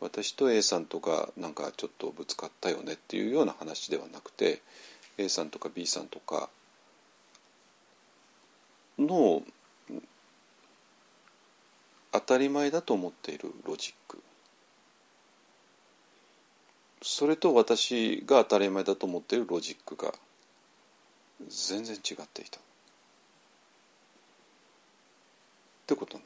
[0.00, 4.62] 私と A さんとかなんかちょっとぶつかったよねっていうような話ではなくて
[5.18, 6.48] A さんとか B さんとか
[8.98, 9.42] の
[12.10, 14.18] 当たり前だと思っているロジック。
[17.02, 20.14] それと私が当たり前だと思っているロジックが
[21.48, 22.58] 全然違っていた。
[22.58, 22.62] っ
[25.86, 26.24] てことな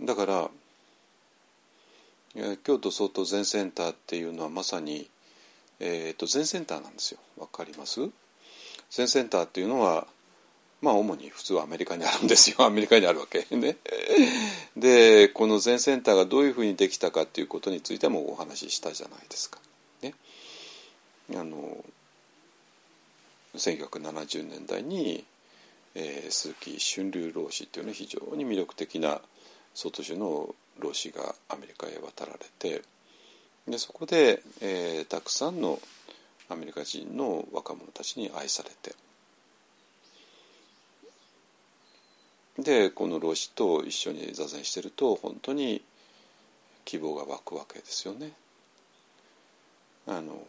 [0.00, 0.06] の。
[0.06, 0.50] だから
[2.64, 5.08] 京都総統全センターっていうのはまさに、
[5.78, 7.20] えーと、全センターなんですよ。
[7.38, 8.00] わかります？
[8.90, 10.06] 全センターっていうのは
[10.82, 13.76] まあ主に普通はアメリカにあるんですよ アメリカにあるわけね。
[14.76, 19.60] でこの全センターがどういうふうにできたかっていうことについてもお話ししたじゃないですか。
[20.02, 20.14] ね、
[21.34, 21.84] あの
[23.54, 25.24] 1970年代に、
[25.94, 29.22] えー、鈴木春流老子っていうね非常に魅力的な
[29.74, 32.82] 外種の老子がアメリカへ渡られて
[33.68, 35.80] でそこで、えー、たくさんの
[36.48, 38.96] アメリカ人の若者たちに愛されて。
[42.58, 45.82] でこの老子と一緒に座禅してると本当に
[46.84, 48.32] 希望が湧くわけですよね。
[50.06, 50.42] あの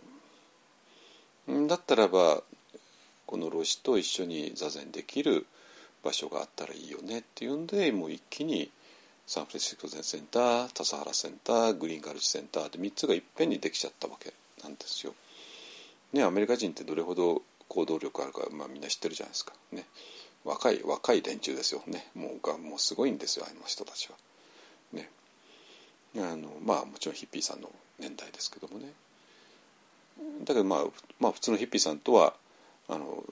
[1.68, 2.42] だったらば
[3.26, 5.46] この老子と一緒に座禅できる
[6.04, 8.72] 場所があったらいいよねっていうんでもう一気に
[9.26, 15.14] サンフランシスコ全センター笹原センターグリーンガルチセンターって3つがいっぺんにできちゃったわけなんですよ。
[16.12, 19.54] ねアメリカ人ってどれほど行動力あるか、まあ、みんな知ってるじゃないですか。
[19.72, 19.86] ね
[20.44, 21.82] 若い若い連中ですよ。
[21.88, 22.08] ね。
[22.16, 24.16] もうがもうすごいんですよあの人たちは。
[24.92, 25.10] ね。
[26.18, 28.92] あのまあもちろんヒッピーさんの年代ですけどもね。
[30.44, 30.86] だけどまあ
[31.20, 32.34] まあ普通のヒッピーさんとは
[32.88, 33.24] あの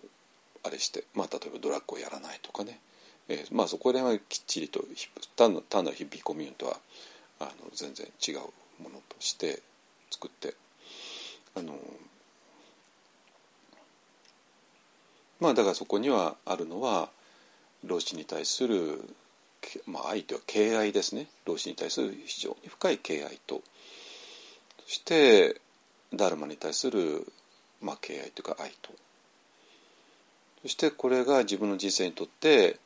[0.64, 2.80] あれして、まあ、例えばドラッグをやらないとかね、
[3.28, 4.84] えー、まあそこら辺はきっちりと
[5.36, 6.80] 単な単なるヒッピーコミュニティとは
[7.40, 8.40] あの全然違う
[8.82, 9.62] ものとして
[10.10, 10.54] 作って
[11.56, 11.74] あの
[15.42, 17.10] まあだからそこにはあるのは
[17.84, 19.04] 老子に対する、
[19.88, 21.28] まあ、愛というか敬愛ですね。
[21.46, 23.62] 老子に対する非常に深い敬愛と。
[24.86, 25.60] そして
[26.14, 27.28] ダルマに対する、
[27.82, 28.92] まあ、敬愛というか愛と。
[30.62, 32.78] そしてこれが自分の人生にとって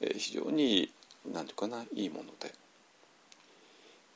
[0.00, 0.90] 非常に
[1.24, 2.52] 何て言うかないいもので。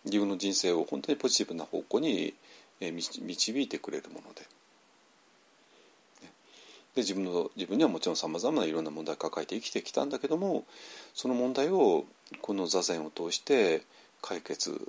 [0.07, 2.33] 自分の人生を本当にポジティブな方向に
[2.81, 4.43] 導いてくれるもので。
[6.97, 10.65] で自分の自分にはもちろんさまざまないろんな問題を抱えて生きてきたんだけども
[11.15, 12.07] その問題を
[12.41, 13.83] この座禅を通して
[14.23, 14.81] 解決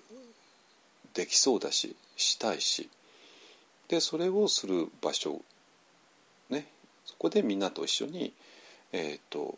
[1.14, 2.90] できそうだししたいし
[3.90, 5.42] でそれをする場所
[6.50, 6.66] ね
[7.06, 8.34] そこでみんなと一緒に、
[8.94, 9.56] えーと、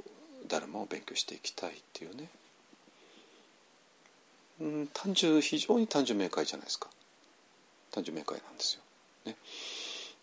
[0.48, 2.30] ダルマを勉強していきたいっていうね、
[4.62, 6.90] うん、単純非常に単純明快じゃないですか。
[7.92, 8.82] 単純明快なんですよ。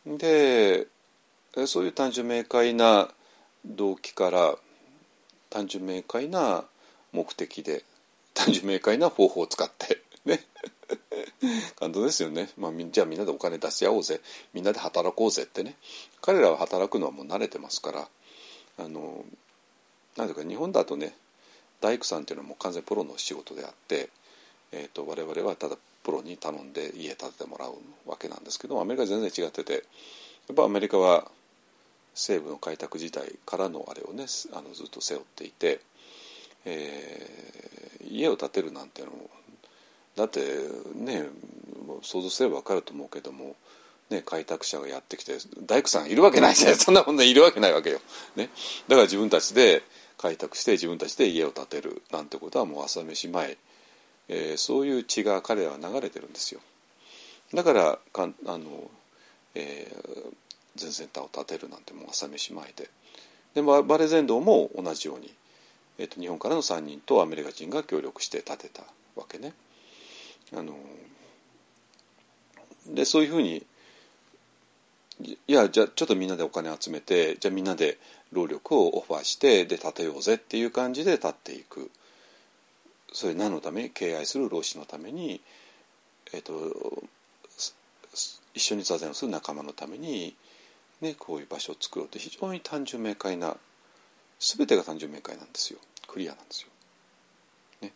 [0.06, 0.86] ね、で
[1.64, 3.09] そういう単純明快な
[3.64, 4.57] 動機から
[5.48, 6.64] 単純明快な
[7.12, 7.84] 目的で
[8.34, 10.44] 単純明快な方法を使ってね。
[11.80, 14.20] 感動ですよね、まあ、じゃあみんなでお金出し合おうぜ。
[14.52, 15.76] みんなで働こうぜってね。
[16.20, 18.09] 彼らは働くのはもう慣れてますから
[18.78, 19.24] あの
[20.16, 21.14] なんていうか日本だとね
[21.80, 24.11] 大工さんっていうのはもう完全プロの仕事であって、
[24.72, 27.74] えーと、我々はただプロに頼んで家建ててもらう
[28.07, 29.78] わけなんですけどアメリカは全然違っててや
[30.52, 31.30] っぱアメリカは
[32.16, 35.80] 西部の開拓時代からのあれをねあのずっと背負っていて、
[36.64, 39.30] えー、家を建てるなんていうのも
[40.16, 40.40] だって
[40.94, 41.26] ね
[42.02, 43.54] 想像すれば分かると思うけども、
[44.08, 45.36] ね、開拓者がやってきて
[45.66, 48.00] 大工さんいるわけないじゃない そんなもんねいるわけないわけよ。
[48.34, 48.48] ね、
[48.88, 49.82] だから自分たちで
[50.16, 53.58] 開拓して自分たちで家を建てるなんてことはもう朝飯前、
[54.28, 56.60] えー、そういう血が彼らは流れてるんですよ。
[57.52, 58.90] だからかあの、
[59.54, 60.32] えー、
[60.76, 62.90] 全センターを建てるなんてもう朝飯前で。
[63.54, 65.32] でバレゼンドも同じように、
[65.98, 68.82] えーと、日本からの3人とアメリカ人が協力して建てた
[69.14, 69.54] わけね。
[70.54, 70.74] あの
[72.88, 73.64] でそういうふうに
[75.20, 77.98] いやじゃあちょっとみんなでお金集めてじゃあみんなで
[78.32, 81.90] 労力をオファーしてで建てようぜっていう感じで建っていく。
[83.12, 83.88] それ何のため？
[83.88, 85.40] 敬愛する老子のために、
[86.34, 87.02] えーと、
[88.52, 90.36] 一緒に座禅をする仲間のために、
[91.01, 93.57] ね、こういう場所を作ろうと非常に単純明快な
[94.38, 95.78] 全てが単純明快なんですよ。
[96.07, 96.68] クリアなんですよ。
[97.82, 97.92] ね、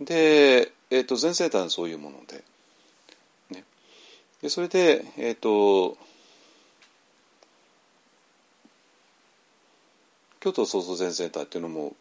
[0.00, 2.44] でえーと、全生誕はそういうもので,、
[3.50, 3.64] ね、
[4.42, 5.96] でそれで、えーと、
[10.38, 11.94] 京都創造全センターっていうのも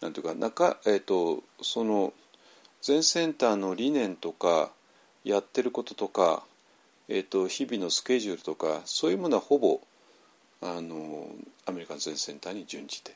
[0.00, 2.12] なんていうか中、えーと、その
[2.82, 4.70] 全センターの理念とか
[5.24, 6.42] やってることとか、
[7.08, 9.80] えー、と日々のスケジュールとかそういうものはほぼ
[10.60, 11.28] あの
[11.66, 13.14] アメリカン全センターに準じて。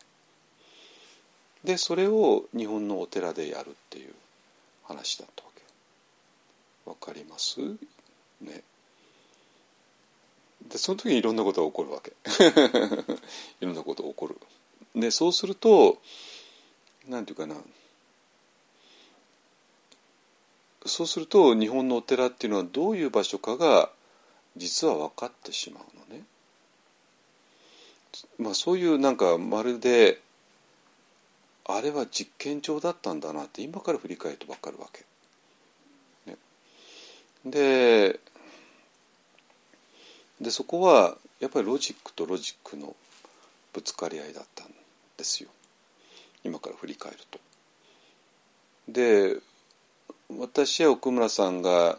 [1.65, 4.15] でそれを日本のお寺でやるっていう
[4.85, 5.63] 話だったわけ。
[6.89, 7.61] わかります？
[8.41, 8.63] ね。
[10.69, 12.13] でその時にいろんなことが起こるわけ。
[13.61, 14.37] いろんなことが起こる。
[14.95, 16.01] でそうすると
[17.07, 17.57] なんていうかな。
[20.87, 23.91] そうすると日本のお寺っていうのはどういう場所かが
[24.57, 26.25] 実は分かってしまうのね。
[28.39, 30.21] まあ、そういうなんかまるで
[31.67, 35.05] あれは実験場だったんだなって今から振り返ると分かるわけ。
[36.31, 36.37] ね、
[37.45, 38.19] で
[40.41, 42.97] でそこはやっぱりロジックとロジックの
[43.73, 44.69] ぶつかり合いだったん
[45.17, 45.51] ですよ
[46.43, 47.39] 今から振り返ると。
[48.89, 49.37] で
[50.39, 51.99] 私や奥村さんが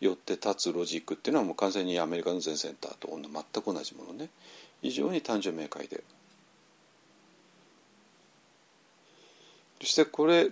[0.00, 4.28] よって立つロジックっていうのはもう完全にアメリカの禅センターと全く同じものね。
[4.82, 6.02] 非常に単純明快で。
[9.80, 10.50] そしてこれ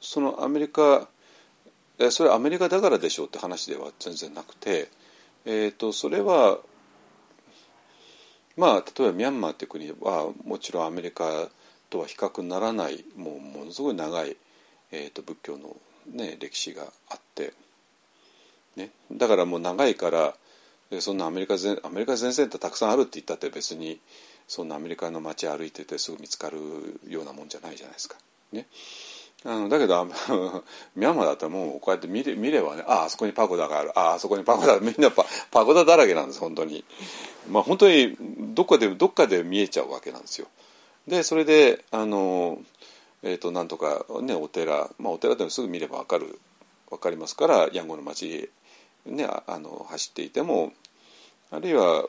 [0.00, 1.08] そのアメリカ
[2.10, 4.88] それはアメリカだからでしょうって話では全然なくて、
[5.44, 6.58] えーと、それは
[8.56, 11.48] まあ例えばミャンマーって国はもちろんアメリカ
[11.90, 14.36] とは比較にならないもうものすごい長い、
[14.92, 15.76] えー、と仏教の、
[16.06, 17.52] ね、歴史があって、
[18.76, 20.34] ね、だからもう長いから
[21.00, 24.00] そんなアメリカ全アメリカ全線ってたくさんあるって言ったって別に
[24.48, 26.58] そんなアメリカの街歩いててすぐ見つかる
[27.08, 28.16] ようなもんじゃないじゃないですか。
[28.52, 28.66] ね、
[29.44, 30.04] あのだけど
[30.96, 36.84] ミャンマーだったらもうこうやって見れ見ればねああそこにパゴダがあるああそこにパゴダみんなパパゴダだらけなんです本当に。
[37.48, 40.48] まあ本当にどっかでどっかで見えちゃうわけなんですよ。
[41.06, 42.58] でそれであの、
[43.22, 46.38] えー、となんとかねお寺、まあ、お寺でもすぐ見れば分かる
[46.88, 48.50] 分かりますからヤンゴンの街
[49.06, 50.72] ねああの走っていても
[51.50, 52.06] あるいは、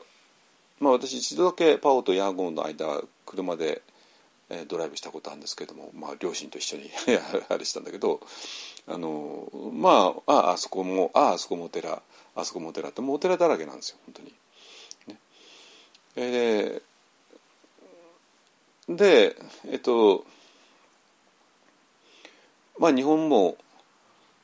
[0.80, 3.82] まあ、私一度だけパオとヤンゴンの間車で、
[4.50, 6.90] えードライブしたことあるんですけども、まあ、両親と一緒に
[7.48, 8.20] あれしたんだけど
[8.86, 12.02] あのまあああそこもああそこもお寺
[12.34, 14.34] あそこもお寺ってもうお寺だらけなんですよ本当に。
[15.06, 15.18] ね
[16.16, 16.82] えー
[18.88, 19.36] で
[19.70, 20.24] えっと
[22.82, 23.56] まあ日本も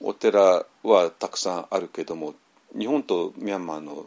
[0.01, 2.35] お寺はたくさんあるけども
[2.79, 4.07] 日本とミャンマーの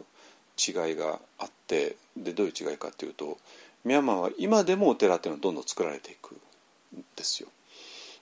[0.56, 3.36] 違いがあってでどういう違いかっていうと
[3.84, 6.38] ミャンマーは今でもお寺っていうのはどんどん作られていくん
[7.14, 7.50] ですよ。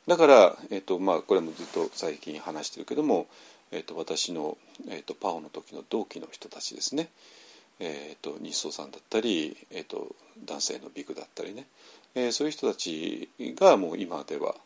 [0.08, 3.28] だから、えっとまあ、これもずっと最近話してるけども、
[3.70, 4.58] えっと、私の、
[4.88, 7.08] えっと、パオの時の同期の人たちですね、
[7.78, 11.66] えっと、日宗さんだったり、えっと、男性のビグだったりね、
[12.16, 14.56] えーそういう人たちがもう今では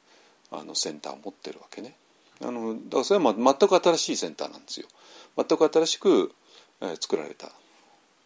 [0.51, 1.95] あのセンターを持ってるわけね。
[2.41, 4.87] あのだからそれは、全く新しいセンターなんですよ。
[5.37, 6.33] 全く新しく、
[6.81, 7.51] え作られた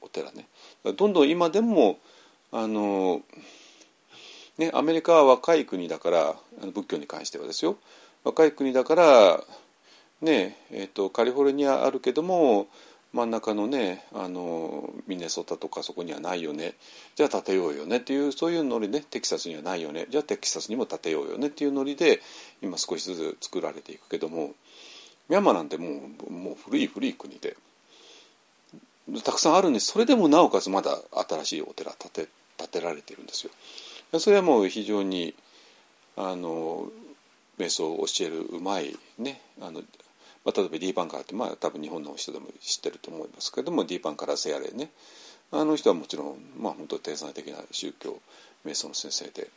[0.01, 0.49] お寺ね。
[0.97, 1.99] どんどん今でも
[2.51, 3.23] あの、
[4.57, 6.37] ね、アメリカは若い国だから
[6.73, 7.77] 仏教に関してはですよ
[8.25, 9.45] 若い国だから、
[10.21, 12.66] ねえー、とカリフォルニアあるけども
[13.13, 16.75] 真ん中のねあのミネソタとかそこにはないよね。
[17.17, 20.07] じゃあ建てようよねっていうそういうノリでテキサスにはないよね。
[20.11, 21.49] じゃあテキサスにも建てようよね。
[21.49, 22.21] っていうノリで
[22.63, 24.53] 今少しずつ作られていくけども
[25.29, 25.89] ミャンマーなんても
[26.29, 27.57] うもう古い古い国で
[29.25, 29.87] たくさんあるんです。
[29.87, 30.99] それでもなおかつまだ
[31.29, 32.29] 新しいお寺建て
[32.59, 34.21] 建てられてるんですよ。
[34.21, 35.35] それはもう非常に
[36.17, 36.91] あの
[37.59, 39.83] 瞑想を教えるうまいねあの、
[40.45, 44.91] まあ、例えばディーパンカーってまあ多分日本の人でも知ってると思いますけどもディーパンカーセアレね
[45.51, 48.20] あの人はもちろんまあ本当天才的な宗教
[48.64, 49.49] 瞑想の先生で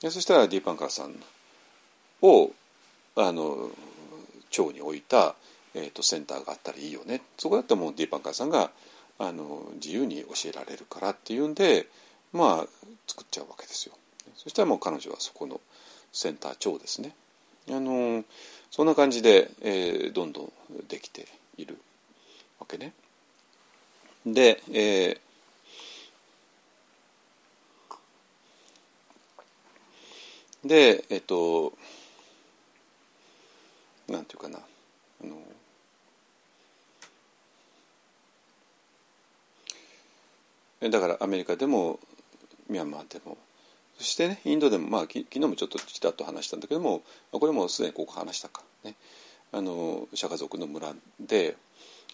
[0.00, 1.14] でそしたらディーパンカーさん
[2.22, 2.50] を
[3.16, 3.70] あの
[4.50, 5.34] 町に置いた、
[5.74, 8.70] えー、とセンターがあったらいいよねそこだったらもうディーパンカーさんが
[9.18, 11.86] あの自由に教えられるからっていうんで
[12.32, 12.66] まあ
[13.06, 13.94] 作っちゃうわけですよ。
[14.36, 15.60] そしたらもう彼女はそこの
[16.12, 17.14] センター長ですね。
[17.68, 18.24] あの
[18.70, 20.52] そんな感じで、えーどんどん
[20.88, 21.76] できている
[22.58, 22.92] わけね。
[24.24, 25.20] で、えー
[30.64, 31.72] でえっ、と
[34.08, 35.36] なんていうかなあの
[40.90, 41.98] だからアメリカでも
[42.68, 43.38] ミャンマーでも
[44.00, 48.94] そしてねインドでもまあ昨日もちょっとちらっと話したんだけどもこれもすでにここ話したかね。
[49.52, 51.54] あの釈迦族の村で、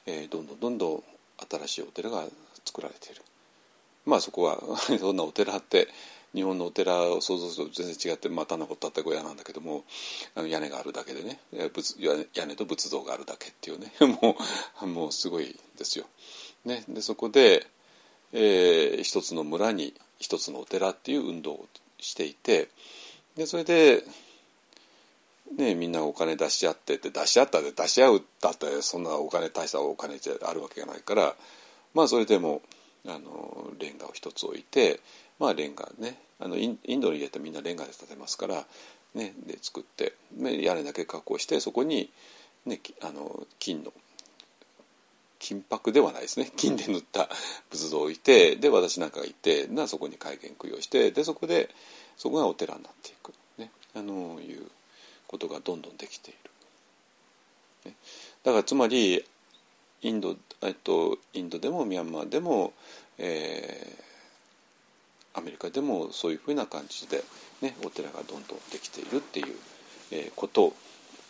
[0.04, 1.04] えーどんどんどんどん
[1.48, 2.24] 新しいお寺が
[2.64, 3.22] 作られている。
[4.04, 4.60] まあそこは
[4.98, 5.86] そんなお寺って
[6.34, 9.84] 日本のお寺を想像すると全然違ってまたのことあった小屋なんだけども
[10.34, 11.68] あの屋根があるだけでね屋
[12.16, 14.36] 根屋根と仏像があるだけっていうね も
[14.82, 16.06] うもうすごいですよ。
[16.64, 17.64] ね、でそこで、
[18.32, 22.68] えー一つの村に一つのお寺っていう運動をしていて
[23.36, 24.02] でそれで、
[25.56, 31.34] ね、みんなお金出し合ってって出し合ったで出し合うだってそんなお金大したお金じゃあるわけがないから
[31.94, 32.62] まあそれでも
[33.06, 35.00] あのレンガを一つ置いて
[35.38, 38.66] まあレンガねあのインドに入れてみんなレンガで建てますから、
[39.14, 42.10] ね、で作って屋根だけ加工してそこに、
[42.66, 43.92] ね、あの金の
[45.38, 46.50] 金箔ではないですね。
[46.56, 47.28] 金で塗った
[47.70, 51.70] 仏像を置いてで私なんかがいてなそこに戒厳供養してでそこで
[52.16, 54.62] そこがお寺になっていく、ね、あのいう
[55.26, 56.34] ことがどんどんできてい
[57.84, 57.90] る。
[57.90, 57.96] ね。
[58.44, 59.24] だからつまり
[60.02, 62.72] インド,、えっと、インドでもミャンマーでも、
[63.18, 64.06] えー
[65.38, 67.22] アメリカでもそういうふうな感じで、
[67.60, 69.54] ね、お寺がどんどんできているっていう、
[70.10, 70.72] えーこと、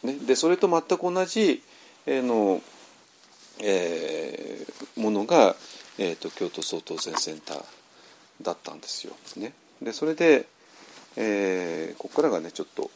[0.04, 1.60] ね、でそれと全く同じ、
[2.06, 2.62] えーの
[3.60, 5.54] えーものが、
[5.98, 7.64] えー、と京都総統選センター
[8.42, 9.14] だったんですよ。
[9.36, 9.52] ね、
[9.82, 10.46] でそれで、
[11.16, 12.90] えーここからがねちょっと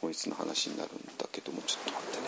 [0.00, 2.25] 本質の話になるんだけどもちょっと待ってね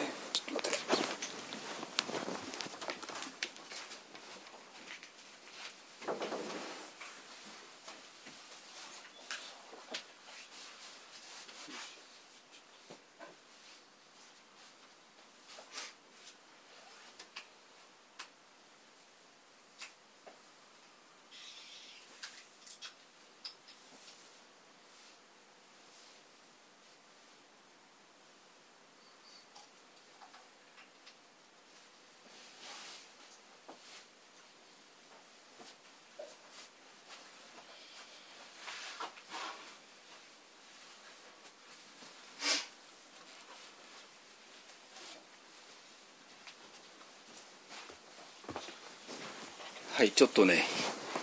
[50.19, 50.65] ちょっとね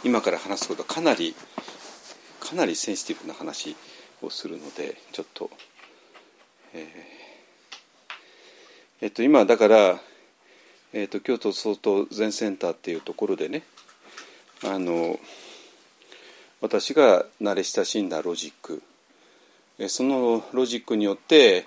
[0.05, 1.35] 今から話すことはかなり
[2.39, 3.75] かなりセンシティブな話
[4.21, 5.49] をするのでちょっと
[6.73, 6.85] えー
[9.01, 9.99] えっと今だから、
[10.93, 13.63] えっと京都曹洞禅センターっていうところでね
[14.63, 15.19] あの
[16.61, 18.81] 私が慣れ親しんだロジック
[19.89, 21.65] そのロジックによって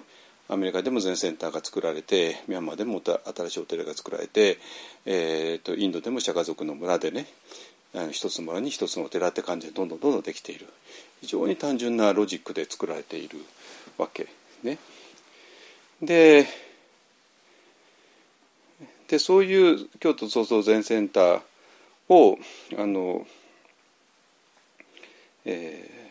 [0.51, 4.59] アメリカでも禅センターが作られてミャンマーでも新しいお寺が作られて、
[5.05, 7.27] えー、とインドでもシャカ族の村でね
[8.13, 10.67] 一つの村に一つのお寺って感じでどんどんどんどんできている
[11.21, 13.39] 非常に単純なロジックで作られている
[13.99, 14.27] わけ
[14.63, 14.79] ね。
[16.03, 16.47] で
[19.09, 21.41] でそういう京都創造全センター
[22.09, 22.39] を
[22.79, 23.27] あの、
[25.45, 26.08] えー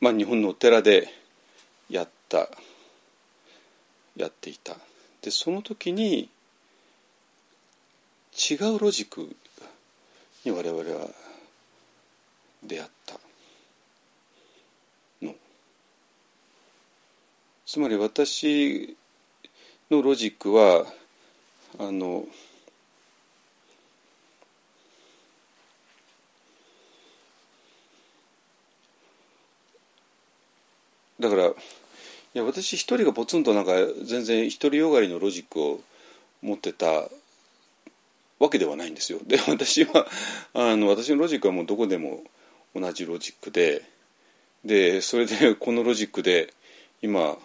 [0.00, 1.08] まあ、日本のお寺で
[1.88, 2.48] やった
[4.16, 4.76] やっていた。
[5.22, 6.28] でその時に
[8.50, 9.34] 違うロジック
[10.44, 11.08] に我々は
[12.62, 13.14] 出会った
[15.22, 15.34] の。
[17.64, 18.96] つまり私
[19.90, 20.86] のロジックは
[21.78, 22.24] あの
[31.20, 31.52] だからい
[32.34, 33.72] や私一人がポツンとなんか
[34.04, 35.80] 全然独りよがりのロジックを
[36.42, 37.08] 持ってた
[38.38, 39.20] わけではないんですよ。
[39.26, 40.06] で私は
[40.52, 42.22] あの私のロジックはもうどこでも
[42.74, 43.82] 同じロジックで
[44.64, 46.52] でそれでこのロジックで
[47.00, 47.38] 今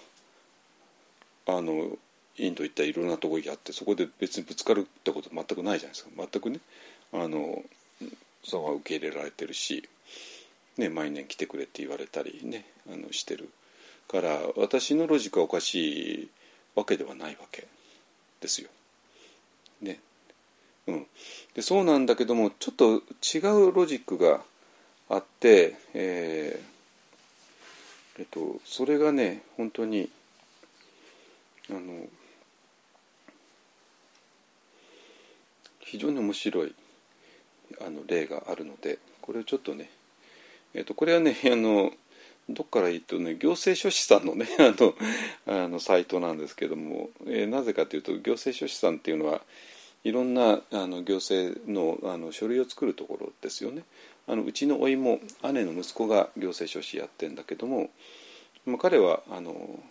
[1.47, 1.97] あの
[2.37, 6.09] インド行ったいろんなとこ行ってそこで別にぶつかるってこと全くないじゃないですか。
[6.17, 6.59] 全くね。
[7.13, 7.63] あの
[8.43, 9.87] そこは受け入れられてるし、
[10.77, 13.49] ね、毎年来てくれって言われたりねあのしてる。
[14.11, 16.29] から私のロジックはおかしい
[16.75, 17.65] わけではないわけ
[18.41, 18.69] ですよ。
[19.81, 19.99] ね
[20.87, 21.07] うん、
[21.53, 23.39] でそうなんだけどもちょっと違
[23.69, 24.41] うロジックが
[25.09, 30.09] あって、えーえっと、それがね本当に
[31.69, 32.05] あの
[35.79, 36.75] 非常に面白い
[37.79, 39.89] あの例があるのでこれをちょっとね、
[40.73, 41.93] えっと、これはね あの
[42.53, 44.95] どっから言うとね行政書士さんのね あの
[45.47, 49.41] あのサイトなんですけども、えーなぜかというと行政書士さんっていうのは
[50.03, 53.83] いろんなあの行政のあの書類を作るところですよね。
[54.27, 55.19] あのうちの甥も
[55.51, 57.89] 姉の息子が行政書士やってんだけども、
[58.65, 59.83] まあ、彼はあの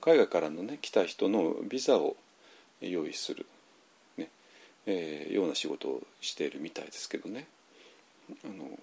[0.00, 2.16] 海外からのね来た人のビザを
[2.80, 3.46] 用意する、
[4.16, 4.28] ね
[4.86, 7.46] えーような仕事をしているみたいですけどね。
[8.44, 8.78] あの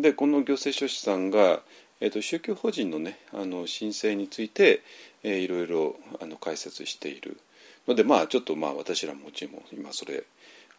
[0.00, 1.62] でこの行政書士さんが、
[2.00, 4.82] えー、と宗教法人の,、ね、あの申請について、
[5.22, 7.40] えーいろいろあの解説している
[7.86, 10.24] のでまあちょっとまあ私らもうちも今それ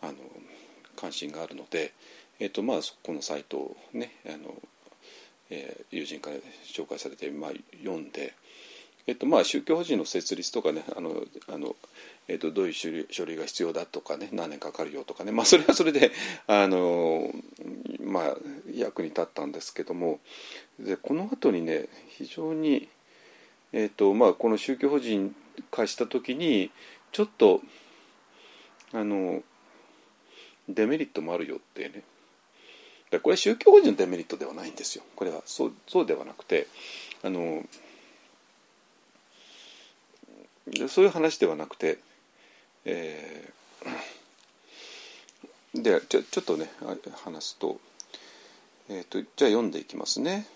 [0.02, 0.14] あの
[0.96, 1.94] 関心があるので、
[2.40, 4.56] えーとまあ、このサイトをねあの、
[5.50, 7.52] えー友人から紹介されて、まあ、
[7.84, 8.34] 読んで。
[9.08, 11.78] えっとまあ、宗教法人の設立とかねあのあの、
[12.28, 16.12] えっと、どういう書類書類が必要だとかね何年かかるよとかね、まあ、それはそれで
[16.46, 17.32] あの、
[18.04, 18.36] まあ、
[18.76, 20.20] 役に立ったんですけども
[20.78, 22.90] でこの後にね非常に、
[23.72, 25.34] えっとまあ、この宗教法人
[25.72, 26.70] 化した時に
[27.14, 27.62] ちょっと
[28.94, 29.42] あの
[30.68, 32.04] デメリットもあるよってね。
[33.24, 35.04] これ宗教法人のデメリットではないんですよ。
[35.16, 36.68] これはそうそうではなくて
[37.24, 37.64] あの
[40.68, 42.00] でそういう話ではなくて、
[42.86, 43.58] えー
[45.76, 46.72] でちょちょっとね
[47.24, 47.80] 話すと,、
[48.90, 50.48] えー、とじゃあ読んでいきますね。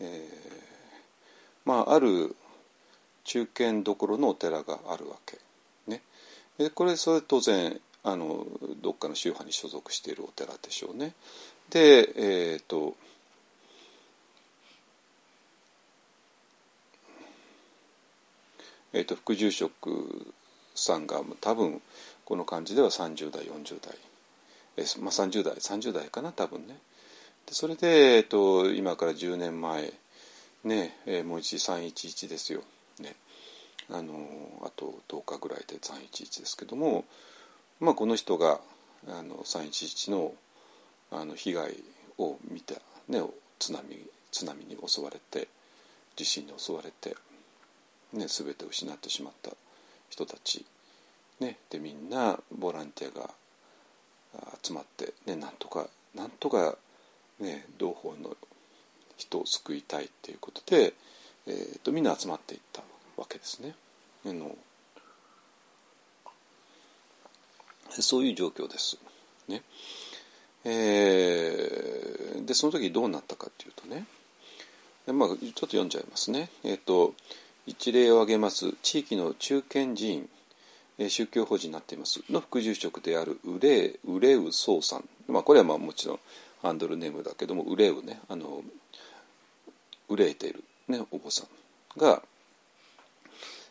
[0.00, 0.62] えー
[1.64, 2.34] まあある
[3.24, 5.38] 中堅どころのお寺があるわけ。
[5.86, 6.02] ね、
[6.58, 8.46] でこれそれ当然あの
[8.80, 11.14] どっかの宗派に所属しているお寺でしょうね。
[11.70, 12.96] でえっ、と
[18.92, 20.34] えー、と副住職
[20.74, 21.80] さんが多分
[22.24, 23.96] この感じでは30代40代、
[24.76, 26.78] えーまあ、30代30代かな多分ね。
[27.46, 29.92] でそれで、えー、と今から10年前
[30.64, 32.60] ね、えーもう一311ですよ、
[33.00, 33.16] ね、
[33.90, 34.14] あの
[34.64, 37.04] あと10日ぐらいで311ですけども、
[37.80, 38.60] まあ、この人が
[39.08, 40.32] あの311の
[41.10, 41.74] あの被害
[42.16, 42.74] を見た、
[43.08, 43.20] ね、
[43.58, 43.82] 津波
[44.30, 45.48] 津波に襲われて
[46.16, 47.16] 地震に襲われて
[48.12, 49.50] ね、全て失ってしまった
[50.10, 50.64] 人たち、
[51.40, 53.30] ね、でみんなボランティアが
[54.62, 56.76] 集まって、ね、なんとかなんとか、
[57.40, 58.36] ね、同胞の
[59.16, 60.92] 人を救いたいっていうことで、
[61.46, 62.82] えー、とみんな集まっていった
[63.16, 63.74] わけですね。
[64.26, 64.54] あの
[67.90, 68.98] そういう状況です。
[69.48, 69.62] ね
[70.64, 74.04] えーでその時どうなったかっていうとね
[75.06, 76.48] まあ、ちょっと読んじゃいますね。
[76.62, 77.14] えっ、と
[77.66, 80.28] 一例を挙げます地域の中堅寺院
[81.08, 82.20] 宗教法人になっています。
[82.30, 86.20] の副住職であるウレウウレウソウさん、まあ、これはまあもちろん
[86.60, 88.62] ハンドルネームだけどもウレウねあの
[90.08, 92.22] 憂えている、ね、お坊さんが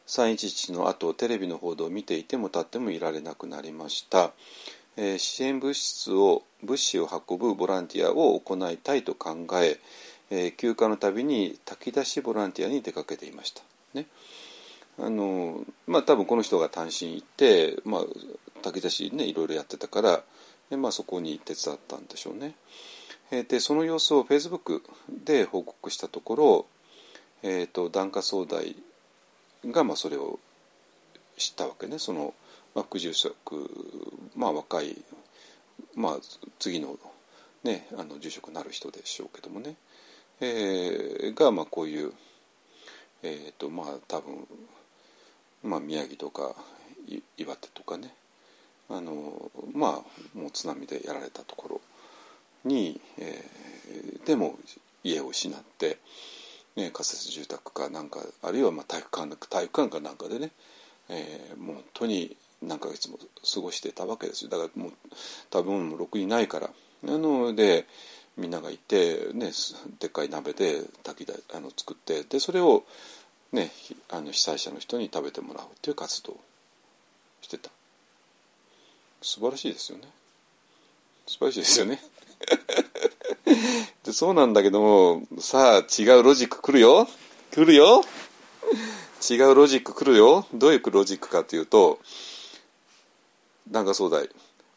[0.07, 4.31] 311の後テレビの報道を見ていても立ってもいられなくなりました、
[4.97, 9.79] えー支援物質を物資を運ぶボランティアを行いたいと考え
[10.29, 13.70] えー休暇のたびに炊き出しボランティアに出かけていました。
[13.93, 14.07] ね。
[14.99, 18.01] あのまあ多分この人が単身行って、まあ、
[18.61, 20.23] 炊き出しねいろいろやってたから
[20.69, 22.55] で、まあ、そこに手伝ったんでしょうね。
[23.31, 26.65] えーでその様子をフェイスブックで報告したところ、
[27.43, 28.75] えー、と檀家総代
[29.65, 30.39] がまあそれを
[31.37, 31.97] 知ったわけね。
[31.97, 32.33] その、
[32.75, 33.69] まあ、副住職、
[34.35, 34.97] まあ、若い、
[35.95, 36.17] まあ、
[36.59, 36.99] 次の,、
[37.63, 39.75] ね、あの住職になる人でしょうけどもね、
[40.41, 42.13] えーがまあこういう、
[43.23, 44.47] えーとまあ、多分、
[45.63, 46.55] まあ、宮城とか
[47.37, 48.13] 岩手とかね。
[48.89, 51.81] あのまあもう津波でやられたところ
[52.65, 54.57] に、えーでも
[55.03, 55.97] 家を失って、
[56.75, 60.51] ね、仮設住宅かなんかあるいはまあ体育館体育館かなんかでね、
[61.09, 64.49] えーもう本当に何ヶ月も過ごしてたわけですよ。
[64.49, 64.91] だからもう
[65.51, 66.69] 食べ物もろくにないから。
[67.03, 67.85] なので
[68.37, 69.51] みんながいて、ね、
[69.99, 72.83] でっかい鍋で炊きだあの作ってでそれを、
[73.51, 73.71] ね、
[74.09, 76.39] あの被災者の人に食べてもらうっていう活動を
[77.41, 77.69] してた。
[79.21, 80.05] 素晴らしいですよね。
[81.27, 82.01] 素晴らしいですよね。
[84.03, 87.07] でそうなんだけどもさあ違うロジック来るよ。
[87.51, 88.03] 来るよ。
[89.29, 90.47] 違うロジック来るよ。
[90.53, 91.99] どういうロジックかというと
[93.69, 94.29] 檀家総代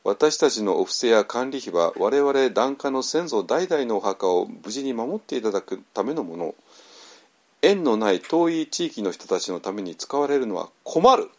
[0.04, 6.54] 私たちのお布施や管理費は我々檀家の先祖代々のお墓を無事に守っていただくためのもの。
[7.62, 11.30] 縁のない遠い地域の人たちのために使われるのは困る。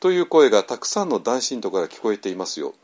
[0.00, 2.74] という声がたくさんの男信徒から聞こえていますよ。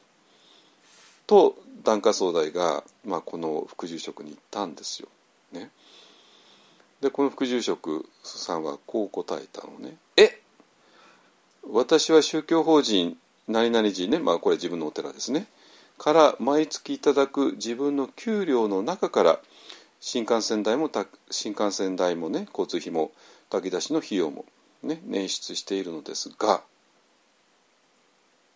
[1.26, 5.08] と檀家総代が、まあ、この副住職に言ったんですよ。
[5.50, 5.70] ね、
[7.00, 9.96] でこの副住職さんはこう答えたのね。
[10.16, 10.40] え
[11.68, 13.18] 私は宗教法人
[13.50, 15.46] 何々寺ね、まあ、これ自分のお寺ですね。
[15.98, 19.40] から毎月いただく自分の給料の中から
[20.00, 20.90] 新幹線代も
[21.30, 23.12] 新幹線代もね交通費も
[23.50, 24.46] 炊き出しの費用も、
[24.82, 26.62] ね、捻出しているのですが、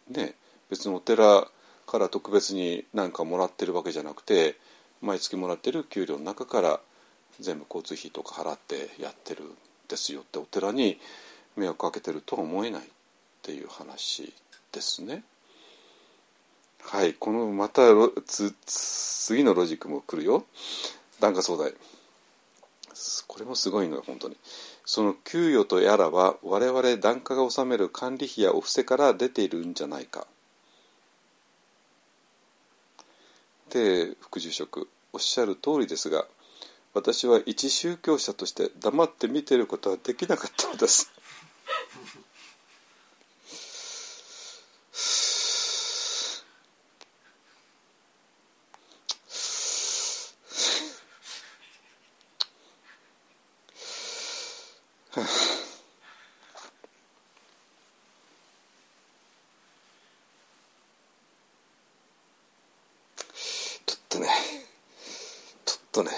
[0.09, 0.35] ね、
[0.71, 1.47] 別にお寺
[1.87, 4.57] から特別に何かもらってるわけじゃなくて
[5.03, 6.81] 毎月もらってる給料の中から
[7.41, 9.49] 全部交通費とか払ってやってるん
[9.89, 10.99] ですよってお寺に
[11.57, 12.85] 迷惑かけてるとは思えないっ
[13.43, 14.33] ていう話
[14.75, 15.23] ですね。
[16.83, 17.83] はいこのまた
[18.67, 20.45] 次のロジックも来るよ。
[21.21, 21.73] 檀家総代
[23.27, 24.37] これもすごいのよ本当に。
[24.85, 30.27] その給与とやらは我々檀家が納める管理費やお布施から出ているんじゃないか。
[33.71, 36.27] で副住職おっしゃる通りですが
[36.93, 41.13] 私は一宗教者として黙って見ていることはできなかったのです
[55.15, 55.21] ちょ
[63.97, 64.27] っとね
[65.65, 66.11] ちょっとね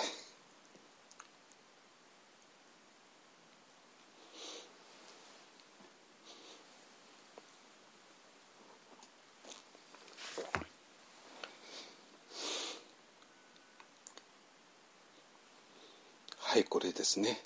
[16.39, 17.39] はいこれですね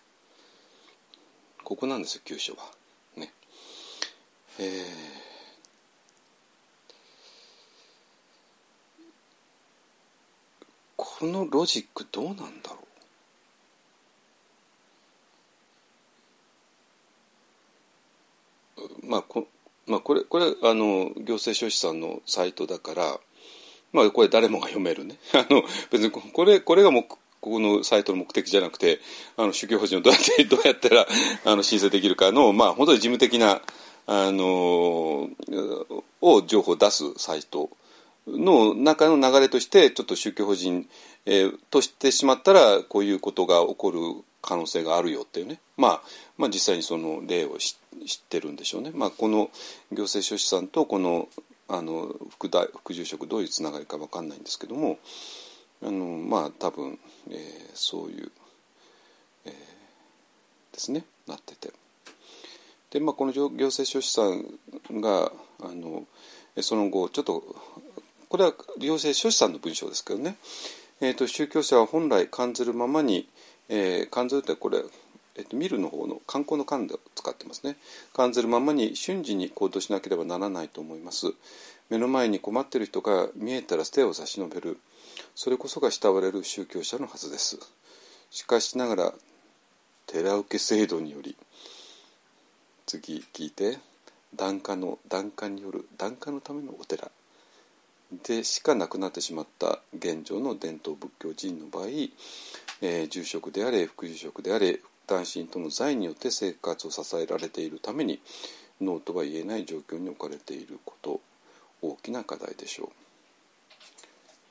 [1.65, 2.65] ここなんですよ急所は
[3.17, 3.33] ね。
[4.59, 5.21] えー。
[10.97, 12.79] このロジックどうなんだろ
[19.03, 19.07] う？
[19.07, 19.47] まあこ,、
[19.87, 23.21] まあ、これこれあの行政書士さんのサイトだから
[23.93, 25.19] まあこれ誰もが読めるね。
[25.35, 27.05] あの別にこれこれがもう
[27.41, 29.01] ここのサイトの目的じゃなくて
[29.37, 31.07] あの宗教法人をどうやって どうやったら
[31.45, 33.63] あの申請できるかのまあ本当に事務的な
[34.07, 35.29] あの
[36.21, 37.71] を情報を出すサイト
[38.27, 40.89] の中の流れとしてちょっと宗教法人、
[41.27, 44.01] えーとしてしまったらこういうことが起こる
[44.43, 46.03] 可能性があるよっていうね、まあ、
[46.37, 48.91] まあ実際にその例を知ってるんでしょうね。
[48.95, 49.51] まあ、この
[49.93, 51.29] 行政書士さんとこの
[51.69, 54.99] あの副大副住職どういうつながりか分かんないんですけども
[55.83, 56.99] あのまあ多分、
[57.31, 58.31] えー、そういう、
[59.47, 59.53] えー、
[60.75, 61.05] ですね。
[61.27, 61.73] なってて。
[62.91, 66.05] で、まあ、この行政書士さんがあの
[66.61, 67.45] その後ちょっと
[68.29, 70.37] これは行政書士さんの文章ですけどね、
[71.01, 73.29] えーと、宗教者は本来感ずるままに、
[73.69, 74.79] えー、感ずるってこれ、
[75.37, 77.77] えーと、見るの方の観光の観で使ってますね。
[78.13, 81.33] 感ずるままに瞬時に行動しなければならないと思います。
[81.91, 84.79] 目の前に困っている人が見えたら手を差し伸べる。
[85.35, 87.59] それこそが慕われる宗教者のはずです。
[88.31, 89.15] しかしながら
[90.07, 91.37] 寺受け制度により
[92.87, 93.79] 次聞いて
[94.35, 97.11] 檀家の檀家による檀家のためのお寺。
[98.25, 101.87] でしかなくなってしまった現状の伝統仏教人の場合、
[102.83, 108.21] えー、住職であれ副住職であれ男子との財によって生活を支えられているために
[108.81, 111.21] ノーとは言えない状況に置かれていること。
[111.83, 112.87] 大きな課題でしょ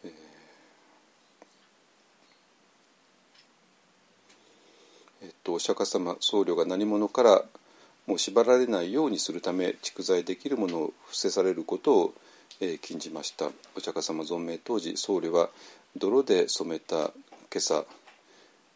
[0.04, 0.08] う。
[0.08, 7.44] えー、えっとお釈迦様僧侶が何者から
[8.08, 12.14] もう縛られないようにするため蓄財できるものを伏せされることを、
[12.60, 13.50] えー、禁じました。
[13.76, 15.50] お釈迦様存命当時僧侶は
[15.96, 17.12] 泥で染めた今
[17.58, 17.86] 朝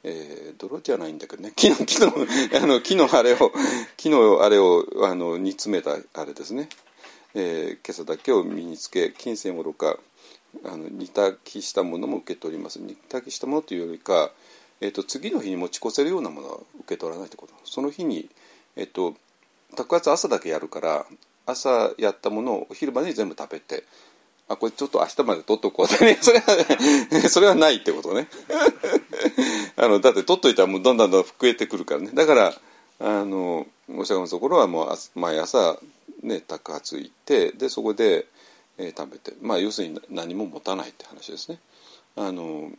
[0.06, 1.54] えー、泥じゃないんだけどね。
[1.56, 2.14] 木の木の
[2.62, 3.52] あの木のあれを
[3.96, 6.68] 木のあれをあの煮詰めたあれですね、
[7.36, 9.98] えー、今朝だけを身につけ金銭愚か
[10.64, 12.80] あの煮炊きしたものも受け取ります。
[12.80, 14.32] 煮炊きしたものというよりか、
[14.82, 17.54] えーと、次の日に持ち越せるようなものは受け取らないってこと。
[17.66, 18.30] その日に、
[18.76, 19.16] えーと、
[19.76, 21.06] 宅発朝だけやるから
[21.46, 23.84] 朝やったものをお昼までに全部食べて
[24.48, 26.18] あこれちょっと明日まで取っとこうってね。
[26.22, 28.28] それはそれはないってことね。
[29.76, 32.12] あのだって取っといたらもうどんどんどん増えてくるからね。
[32.14, 32.54] だから
[33.00, 35.78] あのお釈迦のところはもう毎朝
[36.24, 38.26] ね宅発行ってでそこで、
[38.78, 41.60] えー、食べてまあ要するに何も持たないって話ですね。
[42.16, 42.72] あの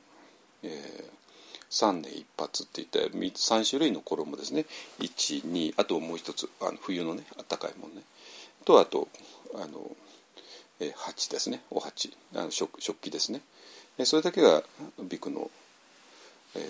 [0.62, 1.04] えー、
[1.70, 4.66] 3年一発っていった3種類の衣ですね。
[5.00, 8.02] 12あともう一つあの冬のねあったかいもんね。
[8.64, 9.08] とあと
[9.54, 9.90] あの、
[10.80, 11.62] えー、鉢ですね。
[11.70, 13.42] お鉢あの食食器ですね。
[14.04, 14.62] それだけが
[15.08, 15.50] ビクの、
[16.56, 16.62] えー、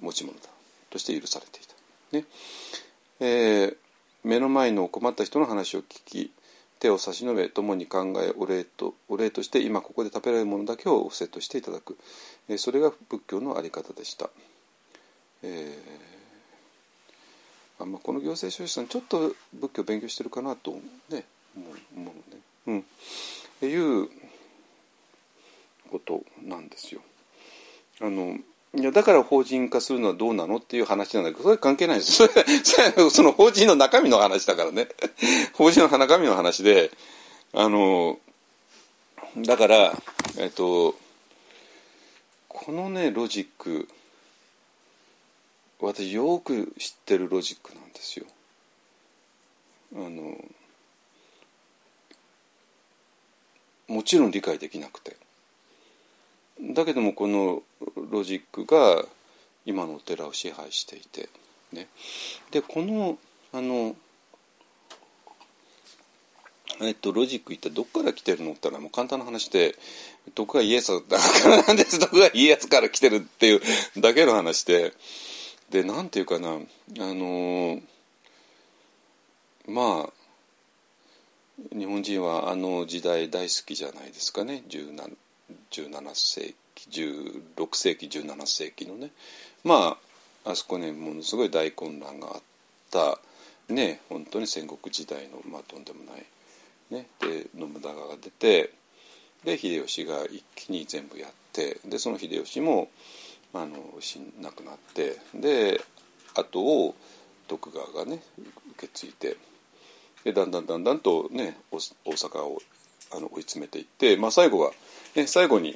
[0.00, 0.48] 持ち物だ。
[0.90, 2.16] として許されていた。
[2.16, 2.24] ね。
[3.20, 3.76] えー
[4.24, 6.32] 目の前の困った人の話を聞き
[6.80, 11.98] 手を差し伸べ共に考えお礼とお礼として今ここで食べられるものだけを伏せとしていただく、
[12.48, 14.30] え、それが仏教の在り方でした。
[15.42, 20.82] えー、あまあ、この行政書士さんちょっと仏教勉強してるかなと、思う
[21.96, 22.12] 思
[22.66, 22.84] うね。
[23.62, 24.08] うん、いう
[25.90, 27.00] ことなんですよ。
[28.00, 28.38] あの
[28.74, 34.88] いやだから法人化するのはどうなのっていう話なんだけどそれ関係ないですそれその法人の中身の話だからね
[35.54, 36.90] 法人の中身の話で
[37.54, 38.18] あの
[39.36, 40.02] だから
[40.36, 40.94] えっと
[42.48, 43.88] このねロジック
[45.80, 48.26] 私よく知ってるロジックなんですよ。
[49.94, 50.36] あの
[53.86, 55.16] もちろん理解できなくて。
[56.60, 57.62] だけどもこの
[58.10, 59.04] ロジックが
[59.64, 61.28] 今のお寺を支配していて、
[61.72, 61.88] ね、
[62.50, 63.18] でこの
[63.52, 63.94] あの
[66.80, 69.74] えっと、ロジック一体どこから来てるのって言ったらもう簡単な話で
[70.34, 71.98] 徳川家康だからなんです。
[72.00, 73.60] 徳川家康から来てるっていう
[73.96, 74.92] だけの話で。
[75.70, 76.60] でなんていうかなあ
[76.98, 77.82] の
[79.66, 80.12] まあ
[81.76, 84.62] 日本人はあの時代大好きじゃないですかね。
[84.68, 85.14] 17
[85.70, 89.10] 17世紀16世紀17世紀のね
[89.64, 89.96] ま
[90.44, 92.42] ああそこにものすごい大混乱があっ
[92.90, 93.18] た。
[93.68, 96.24] ね本当に戦国時代のまあとんでもない、
[96.90, 98.72] ね、で信長が出て
[99.44, 102.88] で秀吉が一気に全部やってでその秀吉も
[103.54, 105.80] あの死なくなってで
[106.34, 106.94] 後を
[107.46, 108.20] 徳川がね
[108.76, 109.36] 受け継いで
[110.24, 112.58] でだんだんだんだんとね大阪を
[113.14, 114.72] あの追い詰めていって、まあ、最後は
[115.18, 115.74] ね、最後に、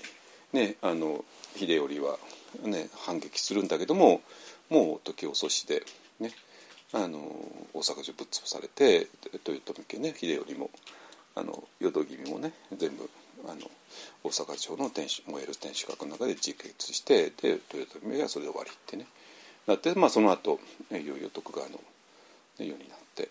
[0.53, 1.25] ね、あの
[1.57, 2.17] 秀頼は、
[2.63, 4.21] ね、反撃するんだけども
[4.71, 5.83] もう時遅しで、
[6.21, 6.31] ね、
[6.93, 7.19] あの
[7.75, 10.71] 大阪城ぶっ潰されて豊臣家ね秀頼も
[11.35, 13.11] あの淀君もね全部
[13.49, 13.69] あの
[14.23, 19.07] 大阪城の天守燃える天守閣の中で自決してで豊臣がそれで終わりってね。
[19.67, 20.61] なって、まあ、その後
[20.91, 21.81] いよいよ徳川の
[22.59, 22.79] 世になっ
[23.17, 23.29] て。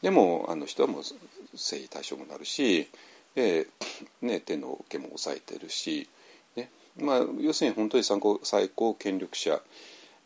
[0.00, 1.02] でもあの人はもう
[1.54, 2.88] 征夷大将もなるし
[3.36, 6.08] えーね、天皇家も抑えてるし、
[6.56, 9.60] ねまあ、要するに本当に最高最高権力者、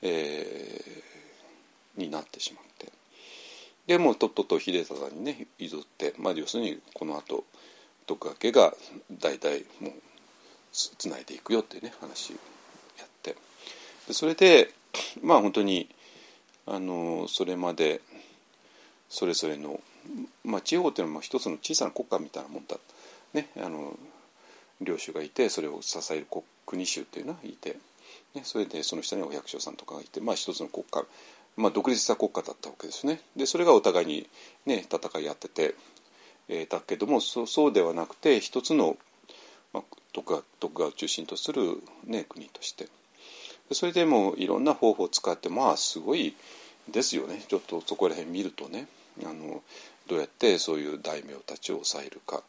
[0.02, 1.14] えー
[1.96, 2.92] になってしまって。
[3.86, 7.44] でもとっとと秀忠にね譲って、まあ、要するにこのあと
[8.06, 8.74] 徳川家が
[9.20, 9.92] 代々もう
[10.72, 13.36] つないでいくよっていうね話やって。
[14.06, 14.70] でそれで
[15.22, 15.88] まあ本当に
[16.66, 18.00] あのそれまで
[19.08, 19.80] それぞれの、
[20.44, 22.93] まあ、地方っていうのは一つの小さな国家みたいなもんだった。
[23.34, 23.98] ねあの
[24.80, 27.76] 領主がいてそれを支える国国衆っていうのがいて、
[28.34, 31.04] ね、それでその下にお百姓さんとかがいて、まあ、一つの国家、
[31.56, 33.20] まあ、独立した国家だったわけですね。
[33.36, 34.26] でそれがお互いに、
[34.66, 35.74] ね、戦い合ってて、
[36.48, 38.96] えーだけどもそうそうではなくて一つの、
[39.72, 39.82] まあ、
[40.12, 42.88] 徳川徳川を中心とする、ね、国として。
[43.72, 46.34] それでもいろんな方法を使ってまあすごい
[46.90, 47.42] ですよね。
[47.48, 48.88] ちょっとそこら辺見るとね
[49.24, 49.62] あの
[50.06, 52.42] どうやってそういう大名たちを抑えるか、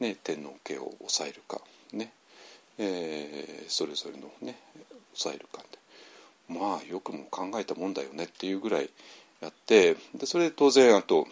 [0.00, 1.60] ね、天皇家を抑えるか
[1.92, 2.12] ね、
[2.78, 4.58] えーそれぞれのね
[5.14, 5.78] 抑えるかって
[6.48, 8.90] まあよくも考えたもんだよねっていうぐらい
[9.40, 11.26] やってでそれで当然あと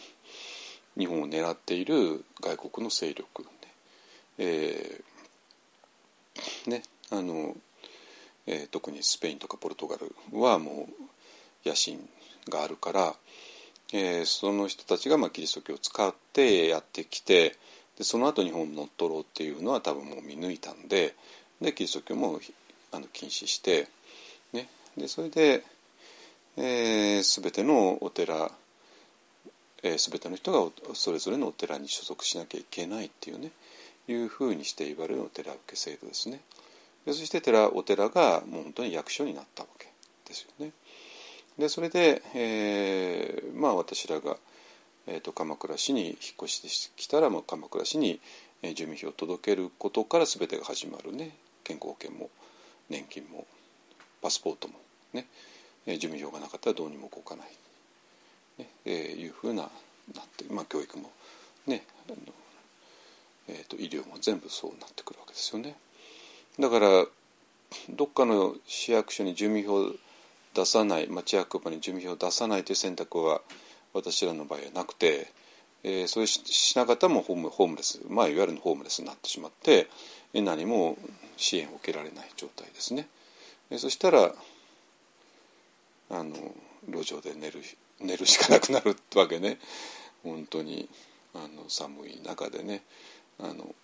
[0.96, 3.48] 日本を狙っている外国の勢力、ね
[4.38, 7.56] えーねあの
[8.46, 10.88] えー特にスペインとかポルトガルはも
[11.64, 11.98] う野心
[12.48, 13.14] があるから、
[13.92, 17.56] えーその人たちがまあキリスト教を使ってやってきて
[17.98, 21.14] でその後日本を乗っ取ろうっていうのは多分もう見抜いたんで
[21.60, 22.40] でキリスト教も
[22.92, 23.88] あの禁止して、
[24.52, 25.64] ね、でそれで、
[26.56, 28.50] えー、全てのお寺
[29.82, 33.50] えー、全ての人がそれぞれのお寺に所属しなきゃいけないっていうね
[34.08, 36.40] いうふうにして言われるお寺受け制度ですね。
[37.04, 39.86] でそして寺お寺がもう本当に役所になったわけ
[40.26, 40.72] ですよね。
[41.58, 44.36] でそれで、えーまあ私らが、
[45.08, 48.20] えー、と鎌倉市に引っ越してきたら、まあ、鎌倉市に
[48.74, 51.30] 住民票を届けることから全てが始まるね。
[51.64, 52.30] 健康保険も
[52.90, 53.46] 年金も
[54.20, 54.74] パスポートも
[55.12, 55.26] ね、
[55.98, 57.46] 住民票がなかったらどうにも動かない。
[58.58, 58.68] ね。
[58.84, 59.70] えーいうふうななっ
[60.36, 61.10] て、まあ、教育も
[61.66, 61.84] ね。
[62.08, 62.16] あの、
[63.48, 65.76] えー、と医療も全部そうなってくるわけですよね。
[66.58, 67.06] だから
[67.90, 69.92] どっかの市役所に住民票を
[70.54, 73.40] 出さない町役場に住民票を出さないという選択は
[73.94, 75.28] 私らの場合はなくて、
[75.84, 79.88] えーそれししなかったもホームホームレス、まあ、いわゆるホームレスになってしまって
[80.34, 80.96] 何も
[81.36, 83.08] 支援を受けられない状態ですね。
[83.70, 84.32] えーそしたら
[86.10, 86.34] あの
[86.88, 87.62] 路上で寝る
[88.00, 89.58] 寝るしかなくなるってわけね
[90.22, 90.88] 本当に
[91.34, 92.82] あの寒い中でね
[93.38, 93.74] あの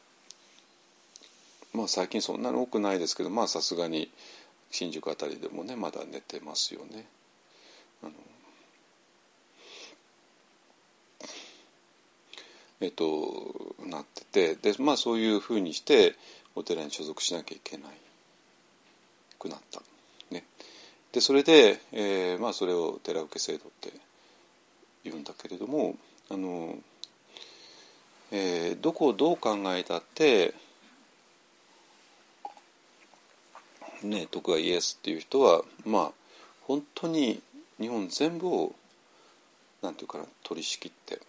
[1.74, 4.10] まあ最近そんなに多くないですけどまあさすがに
[4.70, 7.06] 新宿あたりでもねまだ寝てますよね。
[8.02, 8.12] あの
[12.80, 16.14] えっとなっててでまあそういうふうにして
[16.55, 17.90] お寺に所属しなきゃいけない
[19.38, 19.80] くなった。
[20.30, 20.44] ね、
[21.12, 23.92] でそれで、えーまあ、それを寺受け制度って
[25.05, 25.96] 言うんだけれども
[26.30, 26.76] あの、
[28.32, 30.55] えーどこをどう考えたって、
[34.02, 36.12] ね、徳川家康っていう人はまあ
[36.62, 37.40] 本当に
[37.78, 38.74] 日本全部を
[39.82, 41.20] なんていうかな取り仕切って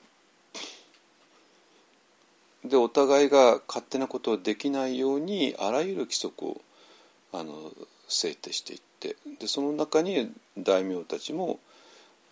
[2.70, 6.62] でお互いが勝手なことをできないようにあらゆる規則を
[7.34, 7.72] あの
[8.08, 11.60] 制定していってでその中に大名たちも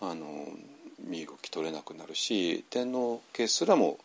[0.02, 0.48] あの
[1.00, 3.98] 身動き取れなくなるし天皇家すらも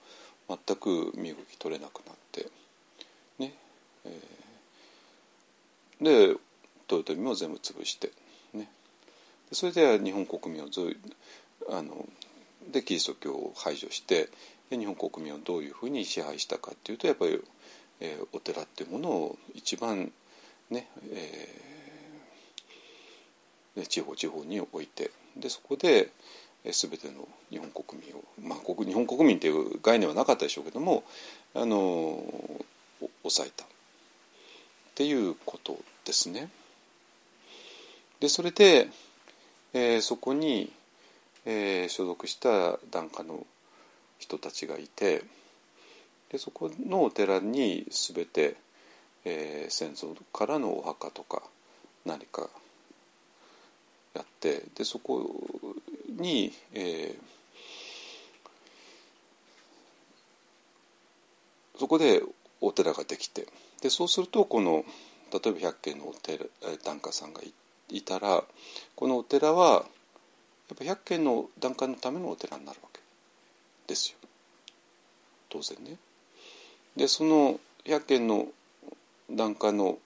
[0.48, 2.46] 全く身動き取れなくなって
[3.38, 3.55] ね、
[4.05, 4.38] えー
[6.00, 6.36] で
[6.90, 8.12] 豊臣も全部潰して
[8.55, 8.68] ね。
[9.50, 10.96] でそれで日本国民をず
[11.70, 12.06] あの
[12.70, 14.28] でキリスト教を排除して
[14.70, 17.40] で日本国民をどういうふうに支配したかっていうとやっぱり、
[18.01, 20.12] えーお寺っていうものを一番
[20.70, 21.69] ね、えー
[23.86, 26.11] 地方地方に置いてでそこで、
[26.65, 31.05] えー、全ての日本国民を、まあ、国日本国民っていう概念はなかったでしょうけども
[31.55, 32.61] あのお
[33.23, 33.69] 抑えたっ
[34.97, 36.51] ていうことですね。
[38.19, 38.89] でそれで、
[39.73, 40.73] えーそこに、
[41.45, 43.47] えー所属した檀家の
[44.19, 45.23] 人たちがいて
[46.31, 48.57] でそこのお寺に全て、
[49.24, 51.43] えー先祖からのお墓とか
[52.05, 52.49] 何か
[54.15, 55.45] やってでそこ
[56.09, 57.28] に、えー
[61.78, 62.23] そこで
[62.61, 63.47] お寺ができて
[63.81, 64.85] でそうするとこの
[65.32, 66.45] 例えば百軒のお寺
[66.85, 67.40] 檀家さんが
[67.89, 68.43] いたら
[68.97, 69.85] このお寺は
[70.69, 72.88] やっぱ百軒の檀家のためのお寺になるわけ。
[73.89, 74.19] ですよ。
[75.48, 75.97] 当然ね。
[76.97, 78.47] でその百軒の
[79.31, 79.98] 檀家の、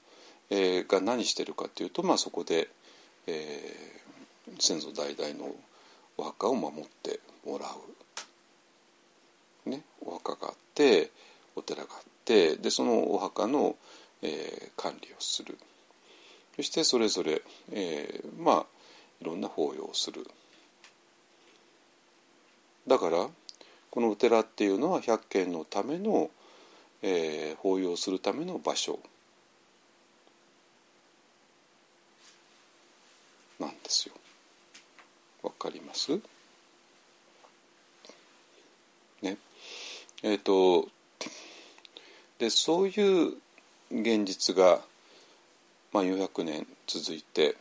[0.49, 2.69] えーが何してるかっていうと、まあ、そこで、
[3.27, 3.93] えー
[4.59, 5.55] 先祖代々の
[6.17, 7.67] お墓を守ってもら
[9.67, 11.11] う、ね、お墓があって
[11.55, 13.77] お寺があってでそのお墓の、
[14.23, 15.57] えー、管理をする。
[16.57, 17.41] そしてそれぞれ、
[17.73, 18.67] えー、まあ
[19.21, 20.27] いろんな法要をする。
[22.87, 23.29] だから
[23.93, 26.31] このお寺っていうのは百軒のための、
[27.03, 28.99] えー、法要するための場所
[33.61, 34.15] なんですよ。
[35.43, 36.19] わかります？
[39.21, 39.37] ね。
[40.23, 40.89] えっ、ー、と
[42.39, 43.35] でそういう
[43.91, 44.81] 現実が、
[45.93, 47.57] まあ、400年続いて、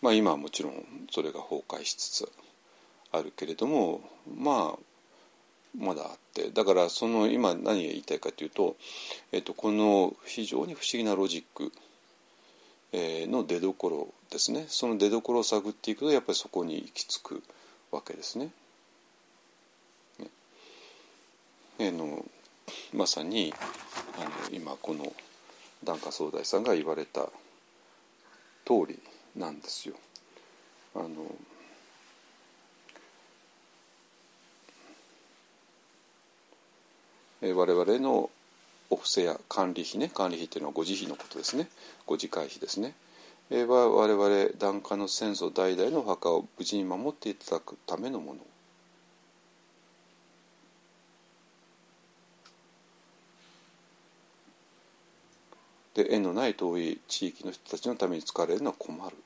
[0.00, 2.32] まあ、今はもちろんそれが崩壊しつつ
[3.12, 4.91] あるけれどもまあ
[5.78, 8.76] まだあってだからその今何が言いたいかというと、
[9.32, 11.72] えっと、この非常に不思議なロジック、
[12.94, 17.42] の出どころですねその出どころを探っていくとやっぱりそこに行き着く
[17.90, 18.50] わけですね。
[20.18, 20.28] ね
[21.78, 22.24] え、の
[22.92, 23.52] まさに
[24.18, 25.12] あの今この
[25.82, 27.22] 檀家総大さんが言われた
[28.64, 28.98] 通り
[29.36, 29.94] なんですよ。
[30.94, 31.08] あの
[37.42, 38.30] え我々の
[38.88, 41.68] お布施や管理費ね管理費っていうのはご自費のことですね。
[42.06, 42.94] ご自会費ですね、
[43.50, 48.40] えは我々檀家の先祖代々のお墓を無事に守っていただくためのもの。
[55.94, 59.16] で縁のない遠い地域の人たちのために使われるのは困る。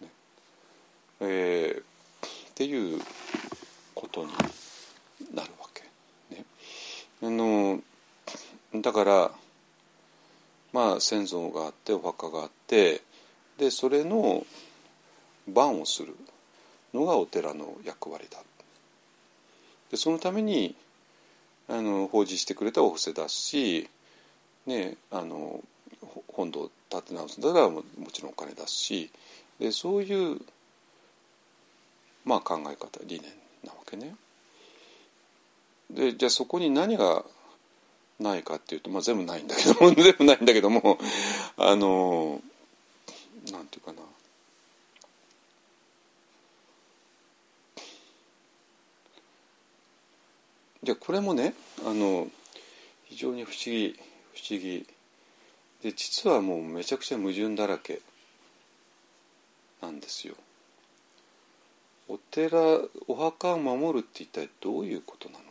[0.00, 0.08] ね。
[1.20, 3.00] えー、っていう
[3.94, 4.30] ことに
[5.34, 5.82] なるわけ。
[6.34, 6.44] ね、
[7.22, 7.80] あの
[8.74, 9.30] だから
[10.72, 13.02] まあ先祖があってお墓があって
[13.58, 14.44] でそれの
[15.48, 16.14] 番をする
[16.92, 18.38] のがお寺の役割だ。
[19.90, 20.74] でそのために
[21.68, 23.88] あの奉仕してくれたお布施だし、
[24.66, 25.60] ね、あの
[26.28, 29.10] 本堂を建て直すんだからももちろんお金出すし
[29.58, 30.40] でそういう、
[32.24, 33.30] まあ、考え方理念
[33.64, 34.14] なわけね。
[35.90, 37.24] でじゃあそこに何が
[38.18, 40.98] ないかっていうと、まあ、全部ないんだけども 全部ないんだけども
[41.56, 42.42] あの
[43.52, 44.02] なんていうかな。
[50.82, 51.54] じゃこれもね
[51.84, 52.30] あの
[53.06, 53.98] 非常に不思議
[54.34, 54.86] 不思議。
[55.82, 58.00] で実はもうめちゃくちゃ矛盾だらけ
[59.82, 60.34] なんですよ。
[62.08, 65.45] お寺お墓を守るって一体どういうことなの？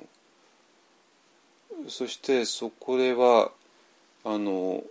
[1.88, 3.52] そしてそこでは
[4.24, 4.84] あの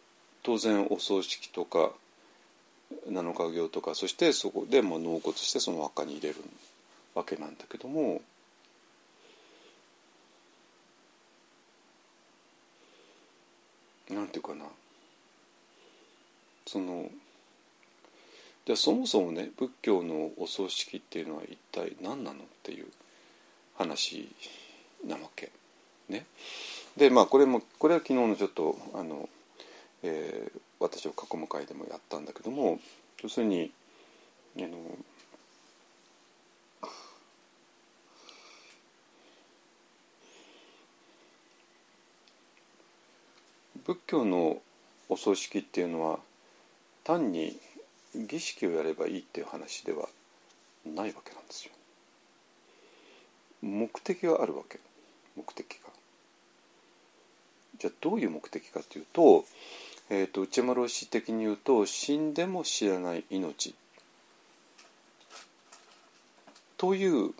[0.43, 1.91] 当然お葬式とか
[3.09, 6.37] 七日行とかそしてそこでも納骨してその墓に入れる
[7.15, 8.21] わけなんだけども
[14.11, 14.67] なんていうかな
[16.67, 17.09] その
[18.67, 22.87] じゃあそもそもね仏教のお葬式っていうのは一体何なのっていう
[23.77, 24.29] 話
[25.07, 25.51] なわけ
[26.09, 26.25] ね。
[26.97, 29.29] でまあこれもこれは昨日のちょっとあの、
[30.03, 32.79] えー、私を囲む会でもやったんだけども
[33.23, 33.73] 要するに
[34.59, 34.69] あの
[43.85, 44.63] 仏教の
[45.09, 46.19] お葬式っていうのは
[47.03, 47.59] 単に
[48.15, 50.09] 儀式をやればいいっていう話では
[50.87, 51.73] ないわけなんですよ。
[53.61, 54.79] 目的があるわけ
[55.37, 55.84] 目的。
[57.79, 59.45] じゃあどういう目的かというと,、
[60.11, 63.75] えーと、内丸氏的に言うと死んでも知らない命
[66.77, 67.33] という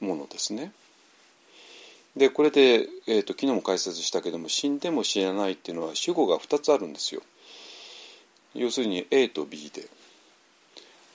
[0.00, 0.72] ものですね。
[2.16, 7.22] でこれで、えーと、昨日も解説したけども死んでも死なないっていうのは主語が2つあるんですよ。
[8.54, 9.86] 要するに A と B で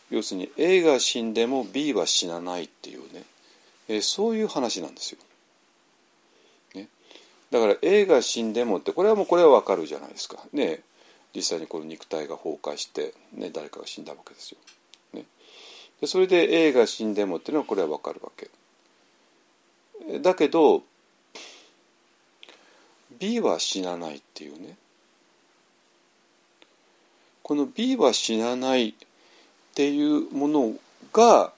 [0.10, 3.24] 要するに A が死んでも B は死なないっていうね、
[3.88, 5.20] えー、そういう話なんですよ。
[7.54, 10.40] だから A が死んでもってこれはもうこれはわかるじゃないですか。
[10.54, 10.80] ね
[11.36, 14.58] 実際にこの肉体が崩壊して、ね、誰かが死んだわけですよ。
[15.14, 15.26] ね、
[16.02, 18.50] でそれで A が死んでもっていうのはこれはわかるわけ。
[20.20, 20.82] だけど
[23.20, 24.76] B は死なないっていうね。
[27.44, 28.94] この B は死なないっ
[29.76, 30.74] ていうもの
[31.12, 31.54] が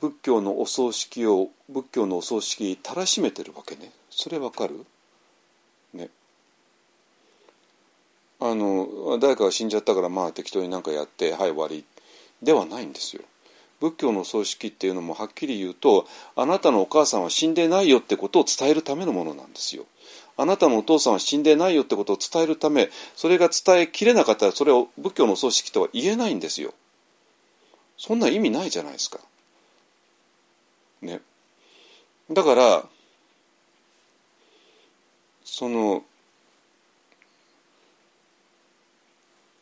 [0.00, 3.90] 仏教のお葬式を仏教のお葬式たらしめてるわけね。
[4.08, 4.86] それわかる？
[8.50, 11.84] あの誰かが死んじゃったからまあ適当になんかやってはい終わり
[12.42, 13.22] ではないんですよ。
[13.80, 19.84] 仏教の葬式っていうのもはっきり言うとあなたのお母さんは死んでないよってことを伝えるためのものなんですよ。
[20.38, 26.74] あなたのお父さんは死んでないよってことを伝えるためそれが伝えきれなかったらそれを仏教の葬式とは言えないんですよ。
[27.98, 29.18] そんな意味ないじゃないですか。
[31.00, 31.20] ね。
[32.30, 32.84] だから
[35.44, 36.04] その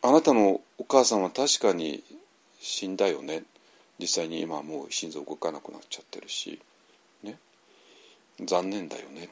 [0.06, 2.04] あなたのお母さんは確かに
[2.60, 3.42] 死んだよね。
[3.98, 6.60] 実際に今もう心臓動かなくなっちゃってるし。
[7.22, 7.38] ね。
[8.44, 9.30] 残念だよね。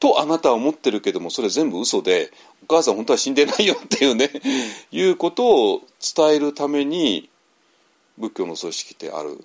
[0.00, 2.32] とあなたは思ってるけどもそれ全部嘘で
[2.62, 4.30] お母さん本当は死んでないよっていうね。
[4.90, 5.82] いうことを
[6.16, 7.28] 伝えるために
[8.16, 9.44] 仏教の組織ってある。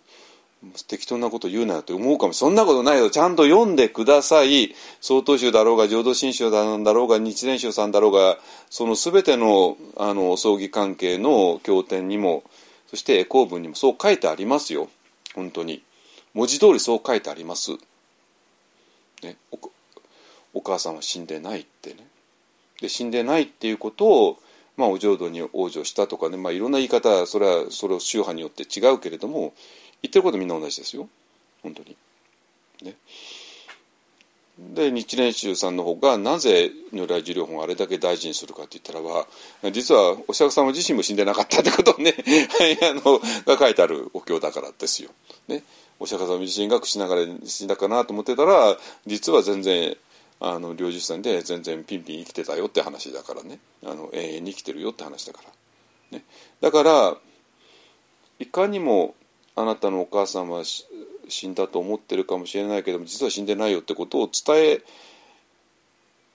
[0.87, 2.33] 適当なこと言うなよって思うかも。
[2.33, 3.09] そんなことないよ。
[3.09, 4.75] ちゃんと読んでください。
[4.99, 8.37] 曹洞宗だろうが浄土真宗だろうが日蓮宗さんだろうが
[8.69, 12.43] その全てのあの葬儀関係の経典にも
[12.87, 14.89] そして絵公文にもそう書いてありますよ。
[15.33, 15.81] 本当に。
[16.33, 17.71] 文字通りそう書いてあります、
[19.23, 19.35] ね、
[20.53, 22.05] お母さんは死んでないってね。
[22.81, 24.39] で死んでないっていうことを
[24.79, 29.53] まあ、お浄土に往生したとかね、まあ、いろんな言い方それはそれを宗派によって違うけれども
[30.01, 31.07] 言ってることみんな同じですよ
[31.61, 31.95] 本当に。
[32.83, 32.95] ね、
[34.57, 39.27] で日蓮宗さんの方がなぜ如来寿量本をあれだけ大事にするかって言ったらば
[39.71, 42.13] 実はお釈迦様自身も死んでなかったってことをね
[42.83, 45.11] あのが書いてあるお経だからですよ。
[45.47, 45.63] ね、
[45.99, 49.97] お釈迦様自身が口流れ死んだかなと思ってたら実は全然
[50.41, 55.49] あの領事さんで全然ピンピン生きてたよって話だからねあの永遠に生きてるよって話だから。
[56.17, 56.23] ね、
[56.59, 57.17] だから
[58.39, 59.15] いかにも
[59.59, 60.63] あなたのお母さんは
[61.27, 64.81] 死んだと思ってるかもしれないけども実は死んでないよってことを伝え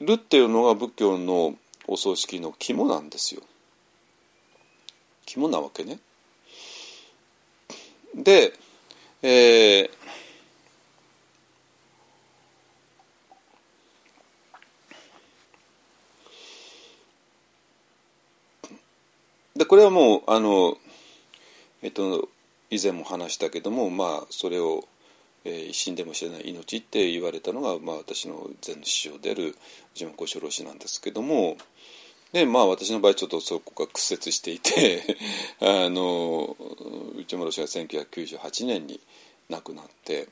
[0.00, 1.54] るっていうのが仏教の
[1.86, 3.40] お葬式の肝なんですよ。
[5.24, 6.00] 肝なわけね。
[8.14, 8.52] で、
[9.22, 9.90] えー、
[19.56, 20.76] でこれはもうあの
[21.80, 22.28] えっと
[22.74, 24.84] 以前も話したけどもまあそれを、
[25.44, 29.54] えー、死んでも知れない命って言われたのが、まあ、私の前の師匠である
[29.94, 31.56] 内山幸四郎氏なんですけども
[32.32, 35.16] でまあ私の場合ちょっとそこが屈折していて
[35.62, 36.56] あの
[37.16, 39.00] 内村氏が1998年に
[39.48, 40.28] 亡くなって。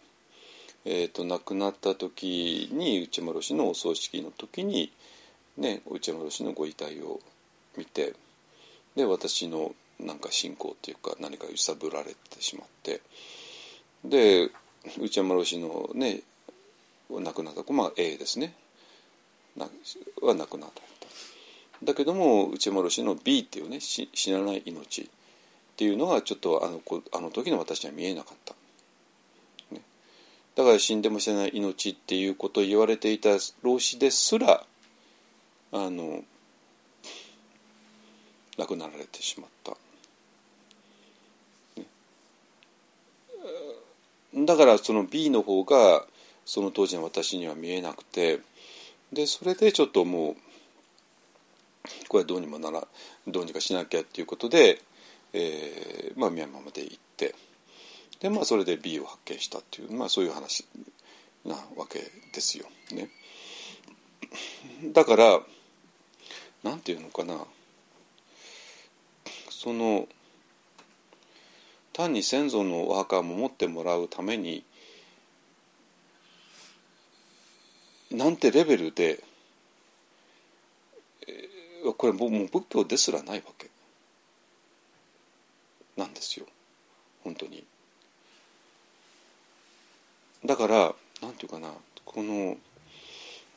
[0.84, 4.90] えーと、亡くなった時に内丸氏のお葬式の時に、
[5.56, 7.20] ね、内丸氏のご遺体を
[7.76, 8.14] 見て
[8.96, 13.00] で私のなんか信仰っていうか何か揺さぶられてしまって。
[14.04, 14.50] で
[15.00, 16.22] 内山老師のね
[17.10, 18.54] 亡くなった子、まあ、A ですね。
[20.20, 20.82] は亡くなった。
[21.84, 25.06] だけども内山老師の B っていうね死なない命っ
[25.76, 26.80] ていうのがちょっとあの
[27.12, 28.54] あの時の私には見えなかった、
[30.54, 33.30] だから死んでも死なない命っていうことを言われていた
[33.62, 34.64] 老子ですら
[35.72, 36.22] あの
[38.58, 39.72] 亡くなられてしまった。
[44.34, 46.04] だからその B の方が
[46.44, 48.40] その当時の私には見えなくて
[49.12, 50.36] でそれでちょっともう
[52.08, 52.86] これはどうにもなら
[53.26, 54.80] どうにかしなきゃっていうことで、
[55.32, 57.34] えーまあ、ミャンマーまで行って
[58.20, 60.64] で、まあ、それで B を発見したっていう、まあ、そういう話
[61.44, 61.98] なわけ
[62.32, 62.66] ですよ。
[62.92, 63.08] ね、
[64.92, 65.40] だから
[66.62, 67.36] なんていうのかな
[69.50, 70.06] その
[71.92, 74.64] 単に先祖のお墓を守ってもらうために
[78.10, 79.22] なんてレベルで
[81.96, 83.70] これもう仏教ですらないわけ
[85.96, 86.46] なんですよ
[87.24, 87.64] 本当に。
[90.44, 91.68] だからなんていうかな
[92.04, 92.56] この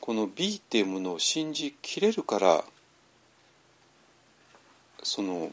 [0.00, 2.64] この美っていうものを信じきれるから
[5.02, 5.50] その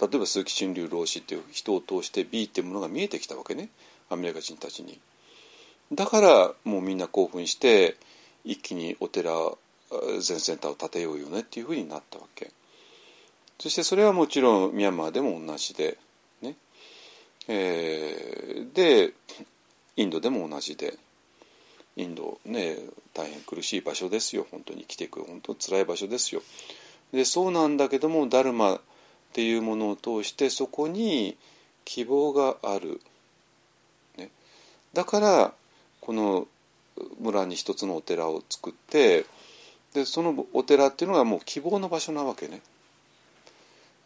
[0.00, 3.68] 例えば鈴木春龍老子っていう人を通して B っていうものが見えてきたわけね
[4.10, 4.98] アメリカ人たちに。
[5.92, 7.96] だからもうみんな興奮して
[8.44, 9.32] 一気にお寺
[10.20, 12.50] 全センターを建てようよねっていうふうになったわけ。
[13.58, 15.98] そしてそれはもちろんミャンマーでも同じで、
[16.42, 16.54] ね
[17.48, 19.14] えー、で
[19.96, 20.94] インドでも同じで
[21.96, 22.76] インドね
[23.14, 26.42] 大変苦しい場所ですよ本当に生きていく本当辛い場所ですよ。
[27.12, 28.80] でそうなんだけどもダルマ
[29.30, 31.36] っていうものを通してそこに
[31.84, 33.00] 希望がある、
[34.16, 34.30] ね、
[34.94, 35.52] だから
[36.00, 36.46] この
[37.20, 39.26] 村に一つのお寺を作って
[39.94, 42.60] でそのお寺っていうのがもう希望の場所なわけね。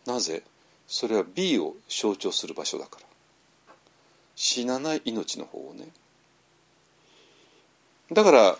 [0.07, 0.43] なぜ？
[0.87, 3.07] それは美を象徴する場所だから。
[4.37, 5.89] 死なない命の方をね。
[8.13, 8.57] だから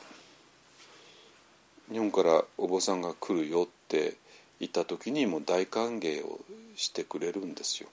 [1.91, 4.15] 日本からお坊さんが来るよって
[4.63, 6.39] 言った時にもう大歓迎を
[6.77, 7.89] してくれるんですよ。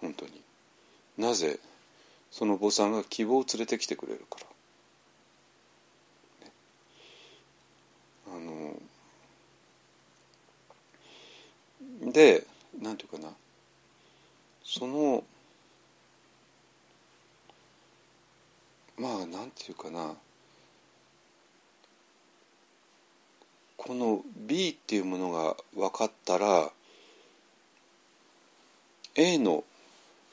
[0.00, 0.40] 本当に。
[1.18, 1.60] なぜ
[2.30, 4.38] そのお坊さんが希望を連れてきてくれるか
[6.40, 6.52] ら、ね、
[12.04, 12.46] あので
[12.80, 13.28] なんていうかな。
[14.64, 15.24] その
[18.96, 20.14] まあなんていうかな。
[23.86, 26.70] この B っていうものが分かったら
[29.14, 29.62] A の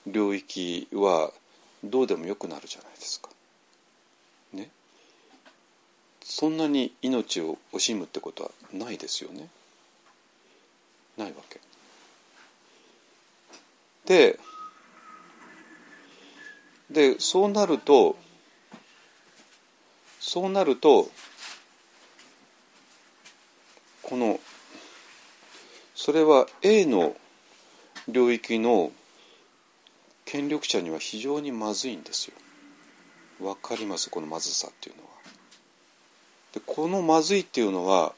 [0.08, 1.32] 領域は
[1.84, 3.30] どうでもよくなるじゃないですか。
[4.54, 4.70] ね。
[6.24, 9.50] そんなに命を惜しむってことはないですよね。
[11.18, 11.60] ないわけ。
[14.06, 14.40] で
[16.90, 18.16] でそうなると
[20.22, 21.10] そうなると
[24.12, 24.42] この
[25.96, 27.16] それは A の
[28.10, 28.92] 領域の
[30.26, 32.34] 権力者には非常にまずいんですよ。
[33.48, 34.10] わかります？
[34.10, 35.10] このまずさっていうのは。
[36.54, 38.12] でこのまずいっていうのは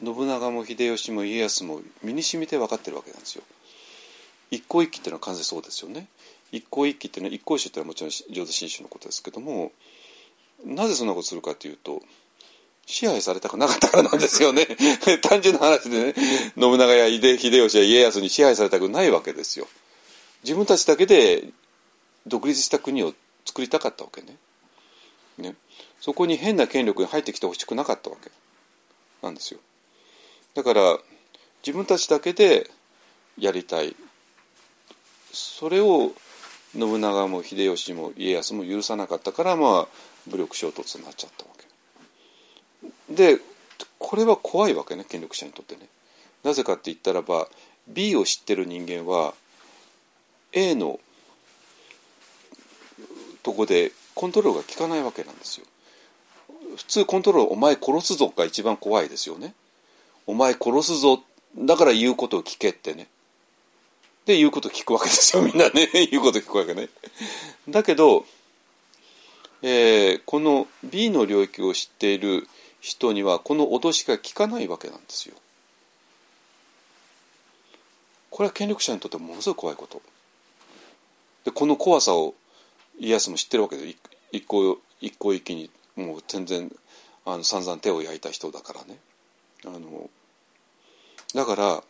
[0.00, 3.42] 信長も秀吉も家康も身に染みて分かってるわけなんですよ。
[4.52, 6.06] 一向一揆っていうのは完全そうですよね。
[6.52, 9.72] 一向一揆っていうのは一向宗っていうのはもちろん浄土真宗のことですけども
[10.64, 12.02] なぜそんなことするかというと
[12.86, 14.66] 支配されたくなかったからなんですよね。
[15.22, 16.14] 単純な話でね。
[16.56, 19.68] 信長や秀吉や家康に支配されたくないわけですよ。
[20.44, 21.50] 自分たちだけで
[22.26, 23.12] 独立した国を
[23.44, 24.36] 作りたかったわけね。
[25.38, 25.56] ね。
[26.00, 28.30] そこに変な権力に入ってきてほしくなかったわけ。
[29.20, 29.58] なんですよ。
[30.54, 30.98] だから
[31.66, 32.70] 自分たちだけで
[33.36, 33.96] やりたい。
[35.32, 36.12] それを
[36.72, 39.88] 信長も秀吉も家康も許さなかったからまあ
[40.28, 41.55] 武力衝突になっちゃったわけ。
[43.10, 43.38] で
[43.98, 45.88] これは怖いわけね権力者にとってね。
[46.42, 47.48] なぜかって言ったらば
[47.88, 49.34] B を知ってる人間は
[50.52, 51.00] A の
[53.42, 55.66] とこでコントロールが効かないわけなんですよ。
[56.76, 59.54] 普通コントロールお前殺すぞが一番怖いですよね。
[60.26, 61.22] お前殺すぞ
[61.56, 63.08] だから言うことを聞けってね。
[64.24, 65.42] で言うこと聞くわけですよ。
[65.42, 66.88] みんなね 言うこと聞くわけね。
[67.68, 68.26] だけど、
[69.62, 72.48] えー、この B の領域を知っている
[72.86, 75.34] 人にはこの脅しが効かないわけなんですよ。
[78.30, 80.00] これは権力者にとってものすごい怖いこと。
[81.44, 82.36] でこの怖さを
[82.96, 83.96] 家康も知ってるわけで
[84.30, 86.70] 一向一向一気にもう全然
[87.24, 89.00] あの散々手を焼いた人だからね。
[89.64, 90.08] あの
[91.34, 91.82] だから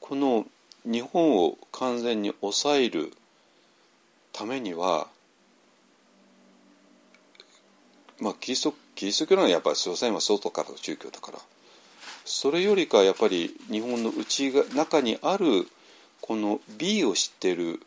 [0.00, 0.46] この
[0.86, 3.12] 日本を完全に抑える
[4.32, 5.08] ためには
[8.20, 11.38] まあキリストキリスト教のやっぱり所詮は外からの宗教だから
[12.24, 15.68] それよりかやっぱり日本の内が中にある
[16.22, 17.80] この美を知ってる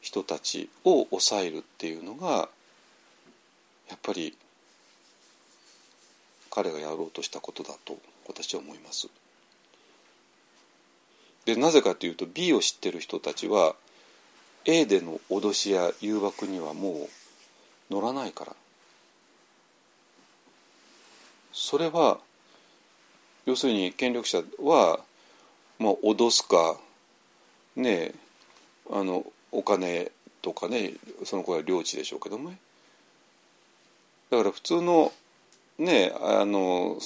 [0.00, 2.48] 人たちを抑えるっていうのが
[3.88, 4.36] やっぱり
[6.50, 7.98] 彼がやろうとしたことだと
[8.28, 9.08] 私は思います。
[11.46, 13.74] でなぜかというと B を知ってる人たちは
[14.66, 17.08] A での脅しや誘惑にはも
[17.90, 18.56] う乗らないから
[21.54, 22.18] それは
[23.46, 24.98] 要するに権力者は、
[25.78, 26.76] まあ、脅すか
[27.76, 28.12] ね
[28.90, 30.10] あのお金
[30.42, 30.94] とかね
[31.24, 32.58] その子は領地でしょうけどもね。
[34.30, 35.12] だから普通の
[35.78, 36.98] ねあの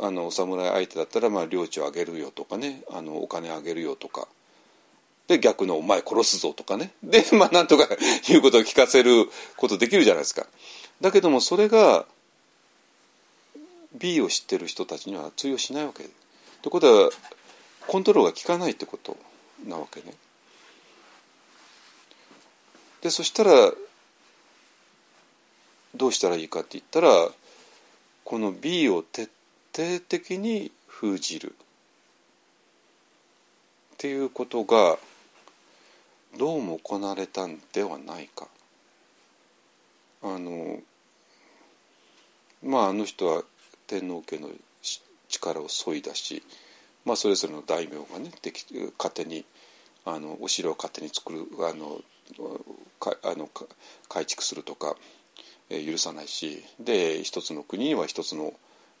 [0.00, 4.26] あのお侍相手だったらまあ領地をあげるよとかねあのお金あげるよとか。
[5.28, 6.92] で逆の「お前殺すぞ」とかね。
[7.02, 7.86] でまあなんとか
[8.28, 10.46] いうことを聞かせることできるじゃないですか。
[11.02, 12.06] だけどもそれが
[13.98, 16.04] B を知ってる人たちには通用しないわけ。
[16.04, 16.10] とい
[16.66, 17.10] うことは
[17.86, 19.16] コントロールが効かないってこと
[19.66, 20.14] なわけね。
[23.02, 23.72] でそしたら
[25.94, 27.08] どうしたらいいかって言ったら
[28.24, 29.30] この B を徹
[29.74, 31.54] 底的に封じる
[33.94, 34.98] っていうことが
[36.36, 38.48] どうも行われたんではないか。
[40.22, 40.80] あの
[42.62, 43.44] まああの人は
[43.86, 44.50] 天皇家の
[45.28, 46.42] 力を削いだし、
[47.04, 48.64] まあ、それぞれの大名がねでき
[48.98, 49.44] 勝手に
[50.04, 52.00] あのお城を勝手に作るあの
[53.00, 53.48] かあの
[54.08, 54.96] 改築するとか、
[55.70, 58.52] えー許さないしで一つの国には一つの、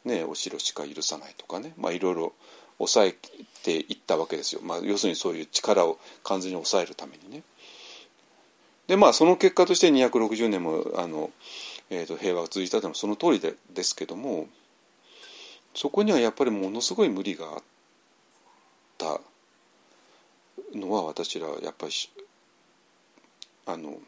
[0.04, 2.32] ね、お城しか許さないとかね、まあ、いろいろ
[2.78, 3.14] 抑え
[3.62, 7.42] ていったわけですよ、まあ、要するにそういう力を完全に抑えるためにね。
[8.86, 11.30] でまあその結果として260年もあの、
[11.90, 14.46] えー、と平和が続いたというのはその通りでですけども
[15.76, 17.62] そこにはやっぱりものすごい無理があっ
[18.96, 19.20] た
[20.74, 21.92] のは私らやっぱり
[23.66, 23.98] あの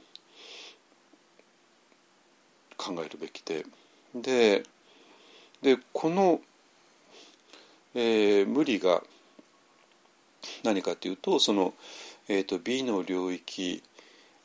[2.79, 3.67] 考えるべきで。
[4.15, 4.63] で
[5.61, 6.41] でこの、
[7.95, 9.03] えー無理が
[10.65, 11.75] 何かというとその、
[12.29, 13.83] えー、と B の領域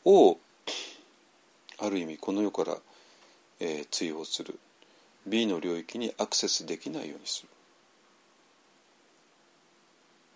[0.04, 0.38] を
[1.80, 2.78] ある意味この世から、
[3.62, 4.60] えー追放する。
[5.28, 7.50] B の領域にアクセスできないようにする。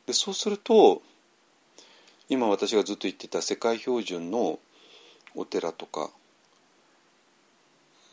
[0.07, 1.01] でそうすると
[2.29, 4.59] 今私がずっと言ってた世界標準の
[5.35, 6.09] お寺とか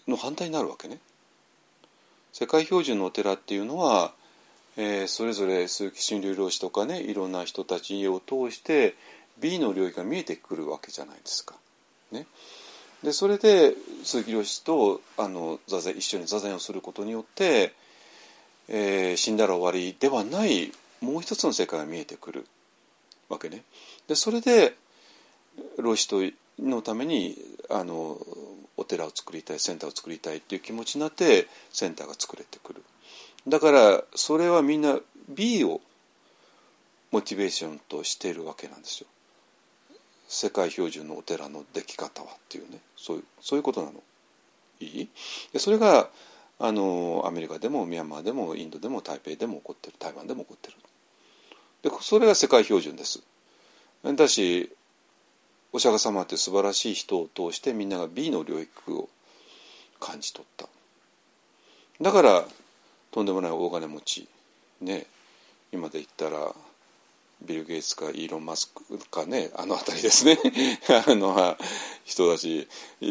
[0.07, 0.99] の反対になるわけね。
[2.33, 4.13] 世界標準のお寺っていうのは、
[4.77, 8.97] えーそれぞれ鈴木春流老師とかねいろんな人たちを通して
[9.39, 11.55] B の領域が見えてくるわけじゃないですか。
[12.11, 12.27] ね、
[13.05, 17.75] でそれで鈴木良師とあの座禅一緒に座禅をすることによって、
[18.69, 20.73] えー死んだら終わりではない
[21.03, 22.47] もう一つの世界が見えてくる
[23.29, 23.63] わけね。
[24.09, 24.75] でそれで
[25.77, 26.23] 老師と
[26.59, 27.37] のために
[27.69, 28.19] あの
[28.79, 32.83] お寺を作りたいセンターを作りたいっていう気持ちになってセンターが作れてくる。
[33.47, 34.99] だからそれはみんな
[35.29, 35.83] B を
[37.13, 39.07] モチベーションとしているわけなんですよ。
[40.29, 44.03] 世界標準のお寺の出来方はっていうねそういうそういうことなの。
[44.81, 45.09] いい？
[45.59, 46.09] それが
[46.59, 50.77] あのアメリカでもミャンマーでもインドでも台北でも起こってる台湾でも起こってる。
[51.83, 53.23] でそれが世界標準です。
[54.03, 54.73] だし
[55.73, 59.09] お釈迦様って素晴らしい人を通してみんなが B の領域を
[60.01, 60.67] 感じ取った。
[62.01, 62.45] だから
[63.11, 64.29] とんでもない大金持ち
[64.81, 65.07] ね
[65.73, 66.53] 今で言ったら
[67.45, 70.39] ビル・ゲイツかイーロン・マスクかねあの辺りですね。
[71.07, 71.57] あの
[72.05, 72.69] 人たち。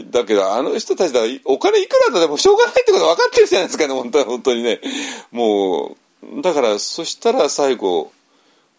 [0.10, 4.82] だけどあの人たちだお金いくらだでもしょうがないってこと分かってるじゃないですかね本当に本当にね。
[5.32, 5.98] も
[6.38, 8.12] うだからそしたら最後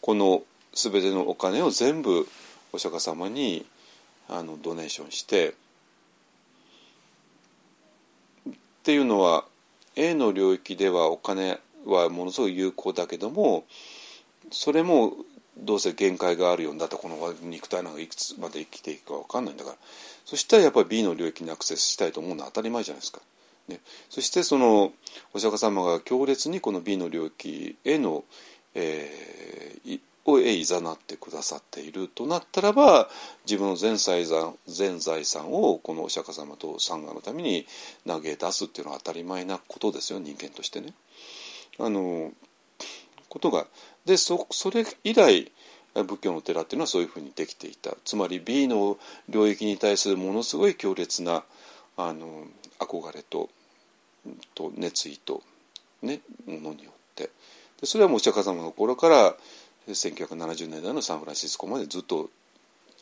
[0.01, 2.29] この全てのお金を全部
[2.73, 3.65] お釈迦様に
[4.29, 5.55] あのドネーションして。
[8.47, 8.53] っ
[8.85, 9.47] ていうのは
[9.97, 13.65] A の領域ではお金はものすごい有効だけども
[14.51, 15.15] それも
[15.57, 19.77] どうせ限界があるようにだってこの肉体なんかいくつまで生きていくか分かんないんだから
[20.25, 23.21] そしたらやっぱり B の領域にアクセスしたいと思うのは当たり前じゃないですか。
[23.69, 24.93] ね、そしてその
[25.33, 28.25] お釈迦様が強烈にこの B の領域への、
[28.75, 33.09] えーいをへいざなってくださっているとなったらば
[33.45, 37.67] 自分の全財産全財産をこのお釈迦様とサンガのために
[38.07, 40.95] 投げ出すっていうのは当たり前なことですよ人間としてね。
[41.79, 42.33] あの
[43.29, 43.67] ことが
[44.05, 45.51] でそそれ以来
[45.95, 48.99] 仏教の寺っていうのはそういうふうにできていたつまり B の
[49.29, 51.45] 領域に対するものすごい強烈な
[51.97, 52.45] あの
[52.79, 53.49] 憧れと
[54.55, 55.43] と熱意と、
[56.03, 57.31] ね、ものによって
[57.81, 59.35] でそれはもうお釈迦様の頃から
[59.89, 62.31] 1970年代のサンフランシスコまでずっと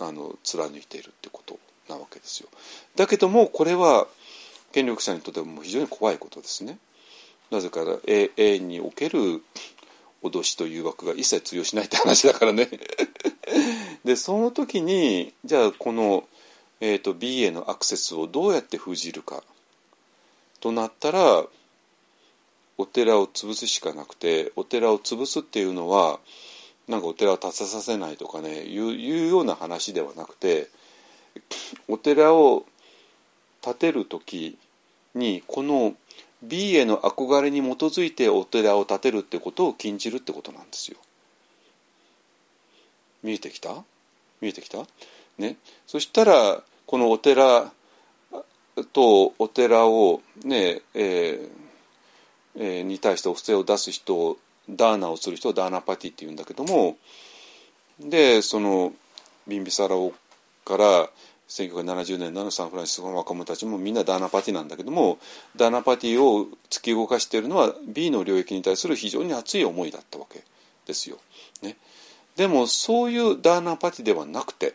[0.00, 1.58] あの貫いているってこと
[1.88, 2.48] なわけですよ。
[2.96, 4.06] だけどもこれは
[4.72, 6.78] 権力者にとっても非常に怖いことですね。
[7.50, 9.42] なぜか A, A における
[10.22, 12.68] 脅しと誘惑が一切通用しないって話だからね。
[14.04, 16.28] でその時にじゃあこの、
[16.80, 19.42] えー、と B へのアクセスをどうやって封じるか
[20.60, 21.46] となったら
[22.78, 26.18] お寺を潰すしかなくてお寺を潰すっていうのは
[26.88, 30.68] なんかお寺を建てさせないとかねいういうような話ではなくて
[31.88, 32.64] お寺を
[33.60, 34.58] 建てる時
[35.14, 35.94] にこの
[36.42, 40.98] B への憧れに基づいてお寺を建てるってことを禁じるってことなんですよ。
[43.22, 43.84] 見えてきた？
[44.40, 44.78] 見えてきた？
[45.38, 45.56] ね。
[45.86, 47.72] そしたらこのお寺
[48.92, 51.48] とお寺をねえー
[52.56, 54.38] えーに対してお布施を出す人を
[54.68, 56.96] ダーナをする人をダーナパティって言うんだけども
[58.00, 58.92] でその
[59.46, 60.12] ビンビサラオ
[60.64, 61.08] から
[61.52, 65.18] 1970年代のサンフランシスコの若者たちもみんなダーナパティなんだけども
[65.54, 70.42] ダーナパティを突き動かしているのは B の領域に対する非常に熱い思いだったわけ
[70.86, 71.18] ですよ。
[71.62, 71.76] ね、
[72.36, 74.74] でもそういうダーナパティではなくて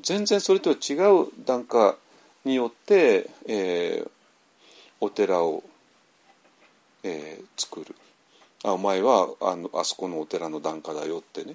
[0.00, 1.96] 全然それとは違う檀家
[2.44, 4.10] によって、えー
[5.00, 5.62] お寺を、
[7.04, 7.94] えー作る。
[8.64, 11.54] あお前はあのあそこのお寺の檀家だよってね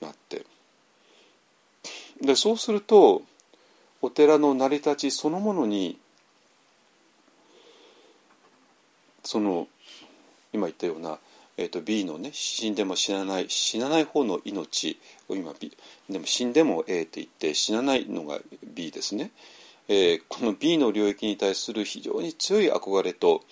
[0.00, 0.46] なって。
[2.20, 3.22] でそうすると
[4.02, 5.98] お寺の成り立ちそのものに
[9.22, 9.66] その
[10.52, 11.18] 今言ったような、
[11.56, 15.76] えー、と B のね死んでも死なない死なない方の命を今 B
[16.08, 19.30] でも死んでも A って言って死なないのが B ですね、
[19.88, 23.42] えーこの B の領域に対する非常に強い憧れと、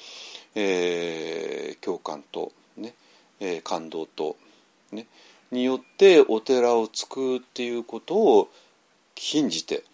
[0.55, 2.95] えー共感と、ね
[3.41, 4.37] えー感動と、
[4.93, 5.07] ね、
[5.53, 8.49] によってお寺を作るっていうことを
[9.15, 9.85] 禁じて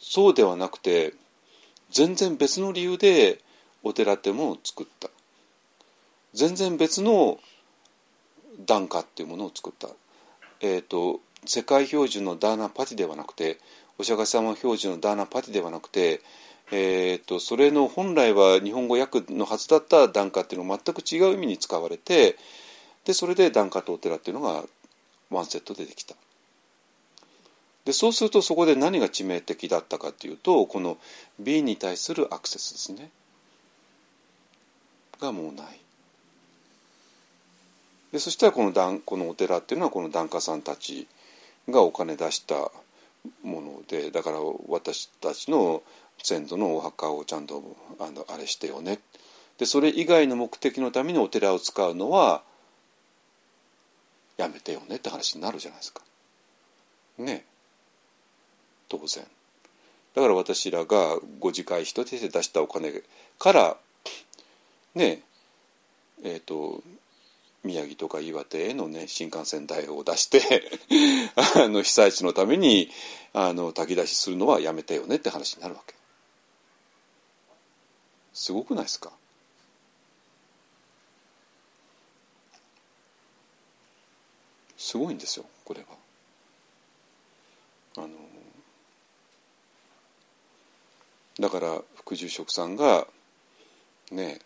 [0.00, 1.14] そうではなくて
[1.90, 3.38] 全然別の理由で
[3.82, 5.08] お寺ってものを作った。
[6.34, 7.38] 全然別の
[8.66, 9.88] 檀家っていうものを作った、
[10.60, 13.58] えー、と世界標準のダーナパティではなくて
[13.98, 16.20] お釈迦様標準のダーナパティではなくて、
[16.72, 22.36] えー、とそれの本来は日本語訳のはずだった檀家っていうのが全く違う意味に使われて
[23.04, 24.64] でそれで檀家とお寺っていうのが
[25.30, 26.14] ワンセットでできた。
[27.84, 30.96] でそうするとそこで何が致命的だったかっていうとこの
[31.38, 33.10] B に対するアクセスですね。
[35.20, 35.80] がもうない。
[38.12, 41.08] でそしたらこのこのお寺っていうのはこの檀家さんたち
[41.68, 42.54] がお金出した
[43.42, 45.82] ものでだから私たちの
[46.22, 49.00] 先祖のお墓をちゃんとあのあれしてよね。
[49.58, 52.42] でそれ以外の目的のためにお寺を使うのは
[54.36, 56.02] やめてよねって話になるじゃないですか。
[57.18, 57.44] ね
[58.88, 59.24] 当然。
[60.14, 63.02] だから私らがご自会費として出したお金
[63.38, 63.76] から
[64.94, 65.22] ね
[66.22, 66.82] えっ、と
[67.64, 70.40] 宮城とか岩手へのね新幹線代を出して
[71.56, 72.90] あの被災地のために
[73.32, 75.94] あの炊き出しするのはやめてよねって話になるわけ。
[78.32, 79.12] すごくないですか？
[84.84, 85.86] すごいんですよこれは。
[87.96, 88.08] あの
[91.40, 93.06] だから副住職さんが
[94.12, 94.40] ね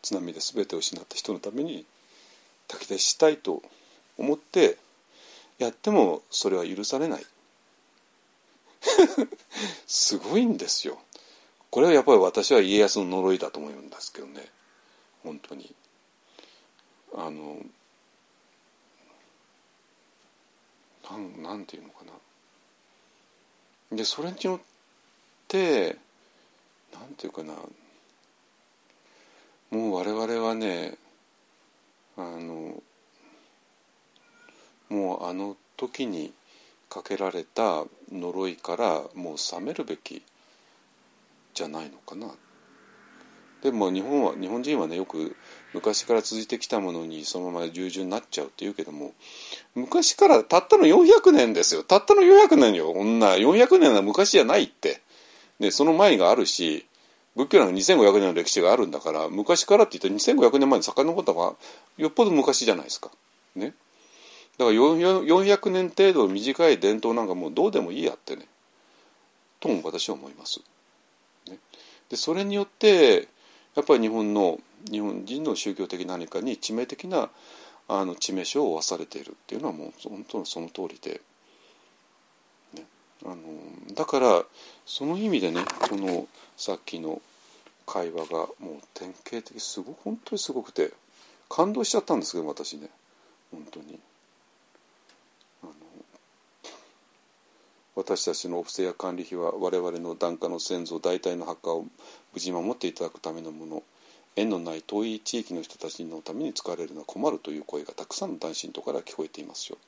[0.00, 1.86] 津波で全てを失った人のために
[2.68, 3.62] 炊き出ししたいと
[4.16, 4.76] 思って
[5.58, 7.26] やってもそれは許されない。
[9.88, 11.00] すごいんですよ。
[11.68, 14.48] これはやっぱり私は家康の呪いだと思うんですけどね。
[15.24, 15.74] 本当に。
[17.14, 17.60] あの
[21.10, 22.04] なんなんていうのか
[23.90, 23.96] な。
[23.96, 24.60] でそれによっ
[25.48, 25.96] て
[26.92, 27.54] なんていうかな。
[29.70, 30.96] もう我々はね
[32.16, 32.82] あの
[34.88, 36.32] もうあの時に
[36.88, 40.22] かけられた呪いからもう覚めるべき
[41.54, 42.28] じゃないのかな。
[43.62, 45.36] でも日本は日本人はねよく
[45.74, 49.12] 昔から続いてきたものにそのまま従順になっちゃうって言うけども
[49.74, 51.82] 昔からたったの400年ですよ。
[51.82, 52.90] たったの400年よ。
[52.92, 55.00] 女400年は昔じゃないって。
[55.58, 56.86] でその前があるし
[57.34, 61.56] 仏教なんか2500年の歴史があるんだから昔からって言ったら2500年前に遡った方が
[61.96, 63.10] よっぽど昔じゃないですか。
[63.56, 63.74] ね。
[64.56, 68.46] だから400年程度短い伝統なんかもうどうでもいいやってね。
[69.60, 70.60] とも私は思います。
[71.48, 71.58] ね、
[72.08, 73.28] でそれによって
[73.78, 74.58] やっぱり日本の
[74.90, 77.30] 日本人の宗教的何かに致命的な
[77.86, 81.20] あの致命傷を負わされているっていうのはもう本当にその通りで、
[82.74, 82.82] ね、
[83.24, 83.36] あの
[83.94, 84.42] だから
[84.84, 86.26] その意味でねこの
[86.56, 87.22] さっきの
[87.86, 90.90] 会話がもう典型的すごく本当にすごくて
[91.48, 92.88] 感動しちゃったんですけど私ね。
[93.52, 94.00] 本当に。
[95.62, 95.72] あの
[97.98, 101.84] 私たちのお布施や管理費は我々の檀家の先祖代替の墓を
[102.32, 103.82] 無事守っていただくためのもの
[104.36, 109.78] 縁のない遠い地域の人たちのために使われるのは困るという声がたくさんの男信徒から聞こえていますよ。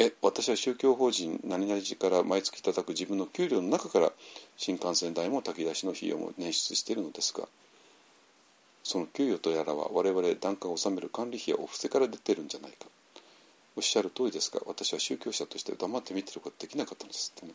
[0.00, 4.10] え私は宗教法人何々寺から毎月いただく自分の給料の中から
[4.56, 7.46] 新幹線代も炊き出しの費用も捻出しているのですが
[8.82, 12.86] その給与とやらは我々檀家を納める管理費やお布施から出てるんじゃないか
[13.76, 17.52] おっしゃる通りですが私は宗教者として黙って見てることできなかったんですってね。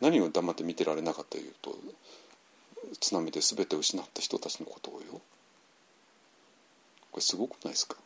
[0.00, 1.74] 何を黙って見てられなかったというと
[3.00, 5.20] 津波で全て失った人たちのことをよ。
[7.10, 7.96] これすごくないですか？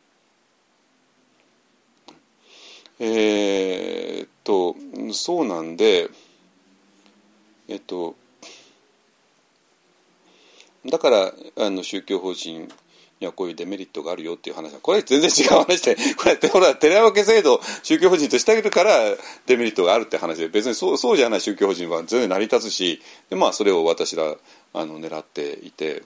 [3.00, 4.76] えー、っと
[5.14, 6.10] そうなんで
[7.68, 8.14] えっと
[10.86, 12.68] だからあの宗教法人
[13.20, 14.72] にはこういうデメリットがあるよっていう話。
[14.80, 18.98] これ全然違う話でこれほら寺分け制度宗教法人としてあげるから
[19.46, 20.48] デメリットがあるって話で。
[20.48, 24.36] 別にそうそうじゃない宗教法人は全然成り立つしでまあそれを私ら
[24.72, 26.02] あの狙っていて。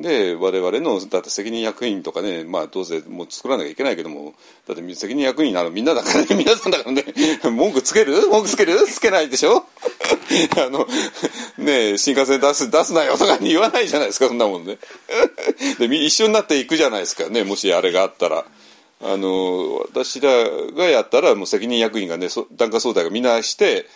[0.00, 4.34] で我々のだって責任役員とかねまあどうせもう作らなきゃいけないけども
[4.68, 7.04] だって責任役員なのみんなだからね 皆さんだからね
[7.42, 8.28] 文句つける？
[8.28, 8.78] 文句つける？
[8.86, 9.66] つけないでしょ？
[10.56, 10.86] あの
[11.58, 14.78] ね新幹線出す出すなよとかに言わないじゃないですかそんなもんね。
[15.80, 18.44] で一緒になっていくじゃないですかねもしあれがあったら。
[19.00, 20.30] あの私ら
[20.74, 22.26] がやったらもう責任役員がね
[22.56, 23.86] 檀家総代がみんなして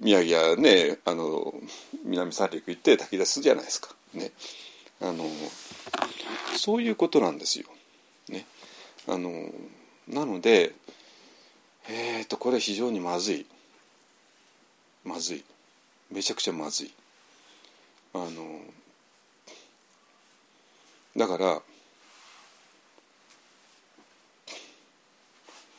[0.00, 1.54] 宮城やねあの
[2.04, 4.32] 南三陸行って炊き出すじゃないですかね
[5.00, 5.24] あの
[6.56, 7.66] そういうことなんですよ。
[8.28, 8.46] ね。
[9.08, 9.50] あの
[10.08, 10.74] なので
[11.88, 13.46] えっ、とこれ非常にまずい。
[15.04, 15.44] まずい。
[16.10, 16.92] めちゃくちゃまずい。
[18.14, 18.60] あの
[21.16, 21.62] だから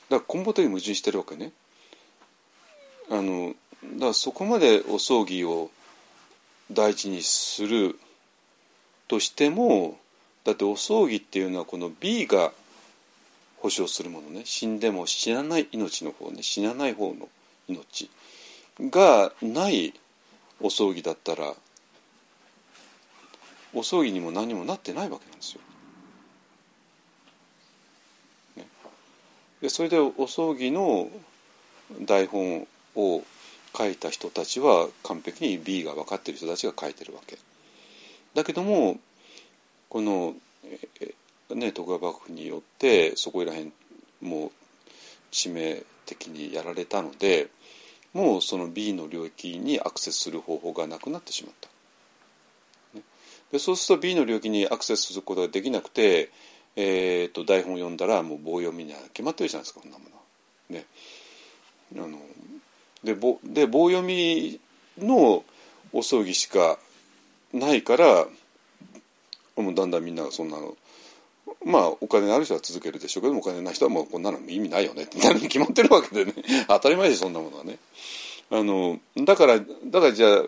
[0.09, 1.51] だから根本的に矛盾してるわけね。
[3.09, 3.53] あの
[3.83, 5.71] だからそこまでお葬儀を
[6.71, 7.99] 大事にする
[9.07, 9.97] としても
[10.43, 12.51] だってお葬儀っていうのはこの B が
[13.57, 17.27] 保証するものね死んでも死なない命の方ね死なない方の
[17.67, 18.09] 命
[18.79, 19.93] がない
[20.61, 21.53] お葬儀だったら
[23.73, 25.61] お葬儀にも何もなってないわけなんですよ。
[29.61, 31.09] でそれでお葬儀の
[32.01, 33.23] 台本を
[33.75, 37.37] 書いた人たちは完璧に B が分かってる人たちが書いてるわけ。
[38.37, 38.99] だけども
[39.89, 40.35] この、
[41.55, 43.71] ね、徳川幕府によってそこら辺
[44.21, 44.51] もう
[45.31, 47.47] 致命的にやられたので
[48.13, 51.69] もうその B の領域にアクセスする方法がなくなってしまった。
[53.51, 56.29] でそうすると B の領域にアクセスすることができなくて
[56.79, 60.05] えーと、台本を読んだらもう棒読みには決まってるじゃないですかこんなも
[60.69, 60.77] の。
[60.77, 60.85] ね、
[61.95, 62.19] あの
[63.03, 64.59] で棒で棒読み
[64.99, 65.43] の
[65.91, 66.77] お葬儀しか
[67.53, 68.27] ないから
[69.55, 70.75] もうだんだんみんなそんなの
[71.65, 76.33] まあお金ある人は続けるでしょうけどお金ない人はもうこんなの意味ないよねって決まってるわけでね
[76.67, 77.77] 当たり前でそんなものはね。
[78.49, 80.43] あのだからだからじゃあ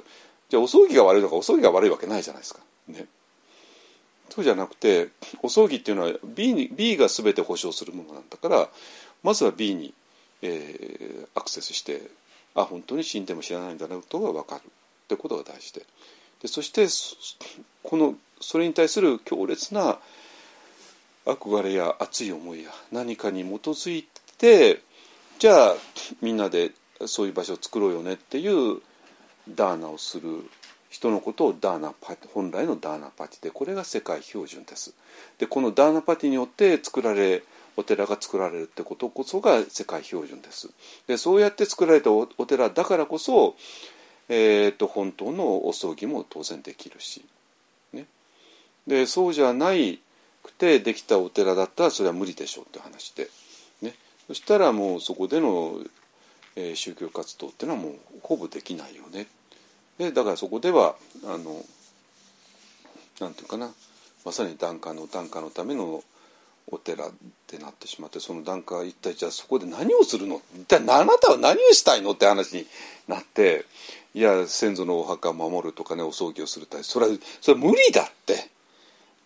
[0.47, 2.61] じゃあお葬儀が悪いとかお葬儀が悪いわけないじゃないですか。
[2.87, 3.07] ね。
[4.29, 5.09] そうじゃなくて
[5.41, 8.69] お葬儀っていうのは B, に B が全て保証するものなんだから
[9.23, 9.93] まずは B に、
[10.41, 12.01] えー、アクセスして
[12.55, 14.71] あ本当に死んでも知らないんだなことが分かるっ
[15.07, 15.85] てことが大事で
[16.41, 16.87] でそして
[17.83, 19.99] このそれに対する強烈な
[21.25, 24.07] 憧れや熱い思いや何かに基づい
[24.37, 24.81] て
[25.39, 25.75] じゃあ
[26.21, 26.71] みんなで
[27.05, 28.81] そういう場所を作ろうよねっていう
[29.47, 30.49] ダーナをする
[30.89, 34.93] 人のことをダーナパティ本来のダーナパティでこれが世界標準です。
[35.37, 37.43] でこのダーナパティによって作られ
[37.77, 40.69] お寺が作られるってことこそが世界標準です。
[41.07, 43.55] でそうやって作られたお寺だからこそ、
[44.29, 47.25] えーと、本当のお葬儀も当然できるし、
[47.91, 48.05] ね、
[48.87, 49.99] でそうじゃない
[50.43, 53.29] くてできたお寺だったらそれは無理でしょうって話で、
[53.81, 53.95] ね、
[54.27, 55.79] そしたらもうそこでの、
[56.55, 59.27] えー、宗教活動っていうのはもうほぼできないよね。
[59.97, 60.95] でだからそこでは
[61.25, 61.65] あの
[63.19, 63.71] なんていうかな。
[64.25, 66.03] まさに檀家の檀家のための
[66.67, 67.11] お寺っ
[67.47, 70.41] てなってしまってその檀家一体じゃあそこで何をするの？
[70.55, 72.11] 一体あなたは何をしたいの？
[72.11, 72.67] って話に
[73.07, 73.65] なって
[74.13, 78.49] いや先祖のお墓を守るとかねお葬儀をするたいそれはそれは無理だって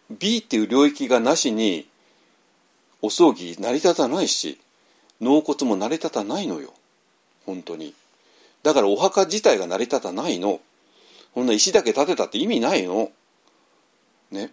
[0.10, 1.88] B っていう領域がなしに
[3.02, 4.60] お葬儀成り立たないし
[5.22, 6.74] 納骨も成り立たないのよ
[7.46, 7.94] 本当に。
[8.64, 10.60] だからお墓自体が成り立たないの。
[11.34, 13.12] こんな石だけ建てたって意味ないの。
[14.32, 14.52] ね。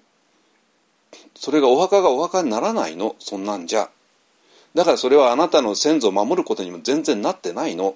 [1.34, 3.16] それがお墓がお墓にならないの。
[3.18, 3.90] そんなんじゃ。
[4.74, 7.94] だからそれはあなたの先祖を守ることにも全然なってないの。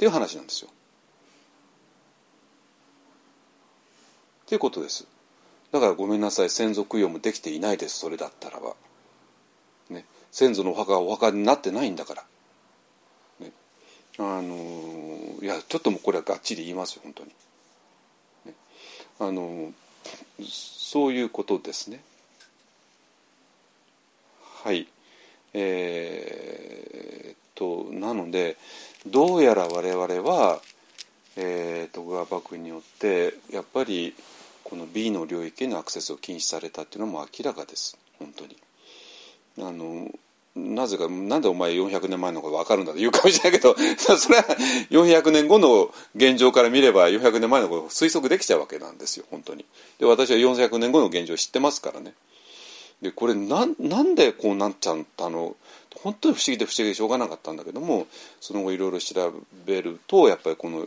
[0.00, 0.70] っていう話なんですよ。
[4.44, 5.06] っていうことです。
[5.72, 8.76] だからごめんなさい先祖供養もできていないですそれだったらば。
[9.90, 10.06] ね。
[10.32, 12.24] 先祖のお墓がお墓になってないんだから。
[13.40, 13.52] ね
[14.16, 17.30] あのいやちょっともうこれはがっちり言いますよ本当に、
[18.46, 18.54] ね、
[19.18, 19.70] あの
[20.42, 22.00] そういうことですね
[24.64, 24.86] はい
[25.52, 28.56] えー、となので
[29.06, 30.60] どうやら我々は、
[31.36, 34.14] えー、徳川幕府によってやっぱり
[34.64, 37.98] この B の領域へのアクセスを禁止されたっていうのも明らかです。
[38.18, 38.56] 本当に。
[39.58, 40.08] あの
[40.56, 44.44] なぜかなんでお前400年前のこと分かるんだと言うかもしれないけど それは
[44.90, 49.24] 400年後の現状から見れば400年前のことを推測できちゃうわけなんですよ。
[49.30, 49.64] 本当に。
[49.98, 52.14] で私は400年後の現状を知ってますからね。
[53.00, 55.56] でこれななんでこうなっちゃったの？
[55.96, 58.06] 本当に不思議で不思議でしょうがなかったんだけども
[58.40, 59.32] その後いろいろ調
[59.66, 60.86] べるとやっぱりこの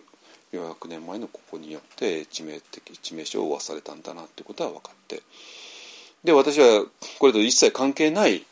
[0.54, 5.22] 400年前のここによって致命的致命傷を負わされたんだなってことは分かって。
[6.24, 6.86] で私は
[7.20, 8.46] これと一切関係ない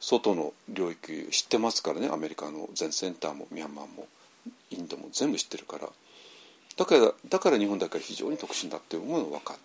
[0.00, 2.08] 外の領域知ってますからね。
[2.12, 4.06] アメリカの全センターもミャンマーも
[4.70, 5.88] インドも全部知ってるから。
[6.76, 9.56] だからだから日本だけは非常に特殊だっていうもの分かっ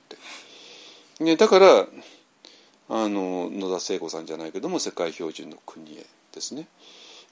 [1.17, 1.85] て、ね、だから
[2.87, 6.67] あの野田聖子さんじゃないけども世界標準の国へですね。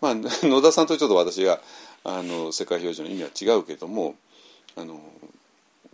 [0.01, 1.61] まあ、 野田さんとちょっと私が
[2.03, 4.15] あの世界標準の意味は違うけども
[4.75, 5.01] あの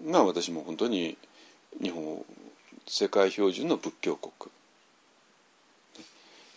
[0.03, 1.18] まあ私も本当に
[1.82, 2.26] 日本を
[2.88, 4.52] 世界標準の仏教国、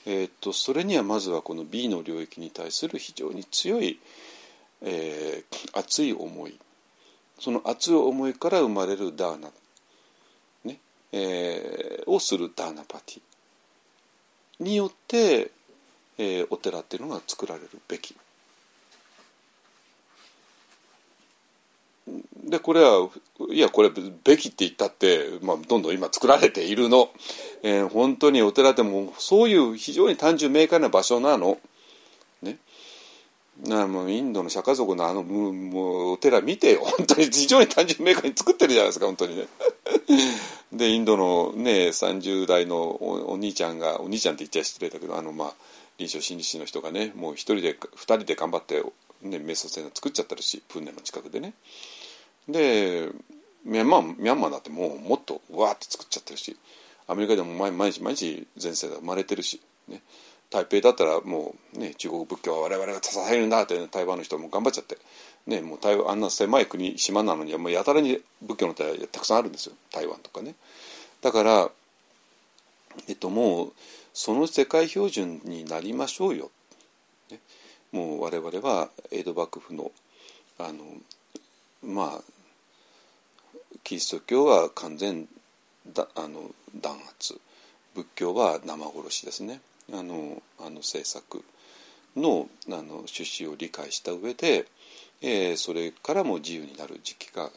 [0.06, 3.98] えー、とそれにはまずはこの B の領域に対する非常に強い、
[4.82, 6.58] えー、熱い思い。
[7.40, 9.50] その熱い思いから生まれるダーナ、
[10.64, 10.80] ね。
[11.12, 13.22] えー、をするダーナパティ。
[14.60, 15.50] によって、
[16.18, 18.14] えー、お寺っていうのが作られるべき。
[22.44, 23.10] でこれは
[23.50, 23.90] いやこれ
[24.24, 27.10] べきって言ったって、まあ、どんどん今作られているの、
[27.62, 31.58] えー、本当にお寺でもそういう非常に単純明快な場所なの。
[32.40, 32.56] ね、
[33.66, 39.46] なもうインドの釈迦族のあのもうお寺見てよ 本当に非常に単純明快に作ってるじゃないですか本当にね。
[40.72, 45.54] でインドのね30代のおお兄ちゃんがお兄ちゃんって言っちゃ失礼だけどあのまあ
[45.98, 48.82] 臨床心理士の人がねもう一人で二人で頑張って、
[49.22, 51.54] ね、瞑想セン作っちゃってるしプンネの近くでね。
[52.48, 53.10] で
[53.64, 56.56] ミャンマーミャンマーだってもうもっとわーって作っちゃってるし
[57.06, 60.02] アメリカでも毎日毎日前世が生まれてるし、ね、
[60.50, 64.98] 台北だったらもう、ね、中国仏教は我々が支えるんだって、ね、台湾の人も頑張っちゃって、
[65.46, 70.54] ね、もう台湾あんな狭い国島なのにもうやたらに仏教の寺たくさんあるんですよ台湾とかね。
[71.20, 71.70] だから、
[73.08, 73.72] えっと、もう
[74.18, 76.50] その世界標準になりましょうよ。
[77.30, 77.38] ね、
[77.92, 79.92] もう我々は江戸幕府の
[80.58, 80.82] あの
[81.84, 82.22] まあ
[83.84, 85.28] キリスト教は完全
[85.94, 87.40] だあの弾圧。
[87.94, 89.60] 仏教は生殺しですね。
[89.92, 91.44] あのあの政策
[92.16, 94.66] のあの趣旨を理解した上で、
[95.22, 97.50] えー、それからも自由になる時期が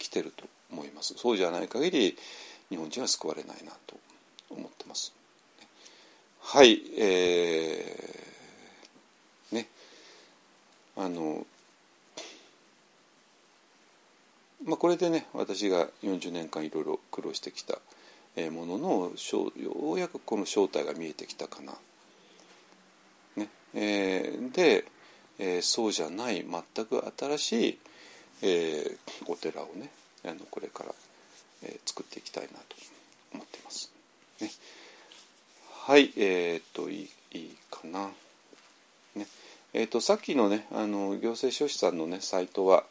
[0.00, 1.14] 来てると思います。
[1.16, 2.16] そうじゃない限り
[2.70, 3.96] 日本人は救われないなと
[4.50, 5.12] 思ってます。
[6.42, 9.68] はいえー、ね
[10.96, 11.46] あの
[14.64, 17.78] まあ、これでね私が40年間いろいろ苦労してきた
[18.50, 19.12] ものの
[19.56, 21.72] ようやくこの正体が見えてきたかな。
[23.36, 24.84] ねえー、で、
[25.38, 27.78] えー、そうじゃない全く新しい、
[28.42, 29.90] えー、お寺をね
[30.24, 30.94] あのこれから、
[31.64, 32.76] えー、作っていきたいなと
[33.34, 33.90] 思っています。
[34.40, 34.50] ね、
[35.84, 38.06] はいえー、っといいいいかな。
[39.16, 39.26] ね
[39.74, 42.84] えー、っとさっきのねあの行政書士さんのねサイトは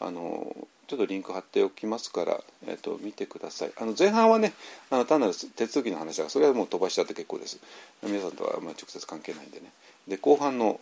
[0.00, 0.56] あの
[0.86, 3.72] ちょっとリンク貼っておきますから、えー、と見てください。
[3.76, 4.52] あの前半はね
[4.90, 7.58] あの単なる手続きの話だからそれはもう飛ばしちゃって結構です。
[8.04, 9.66] 皆さんとはまあ直接関係ないんでね。
[10.06, 10.80] で後半の、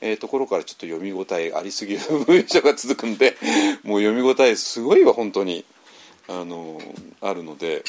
[0.00, 3.36] えー、ところからちょっと読み応えありすぎる文章が続くんで
[3.82, 5.64] もう読み応えすごいわ本当に。
[6.28, 6.80] あの
[7.20, 7.82] あるので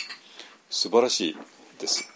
[0.71, 1.37] 素晴らしい
[1.77, 2.11] です。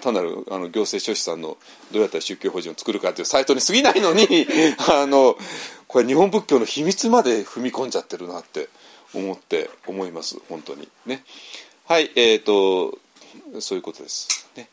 [0.00, 1.58] 単なるあの行政書士さんの
[1.92, 4.26] どうやったら宗教法人を作るかというサイトに過ぎないのに
[4.90, 5.36] あの
[5.86, 8.68] これ日本仏教の秘密まで踏み込んじゃってるなって
[9.14, 10.88] 思って思います本当に。
[11.06, 11.24] ね。
[11.86, 12.98] はいえっ、ー、と
[13.60, 14.48] そういうことです。
[14.56, 14.68] ね。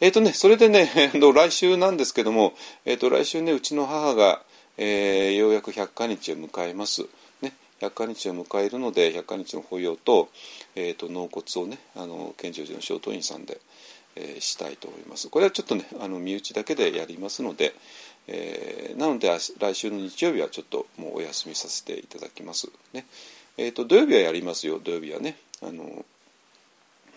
[0.00, 2.54] えっ、ー、とねそれでね 来週なんですけども、
[2.84, 4.42] えーと、来週ねうちの母が、
[4.76, 7.06] えー、ようやく100日を迎えます。
[7.40, 7.54] ね。
[7.80, 10.28] 100日を迎えるので100日の法要と,、
[10.74, 13.60] えーと、納骨をねあの健常寺の正当院さんで
[14.20, 15.28] えー、したいと思います。
[15.28, 17.72] これはちょっとねあの身内だけでやりますので、
[18.26, 22.68] えー、なので来週の日曜日はちょっともうお休みさせていただきます。
[22.92, 23.06] ね
[23.56, 26.04] えーと、土曜日はやりますよ土曜日はねあの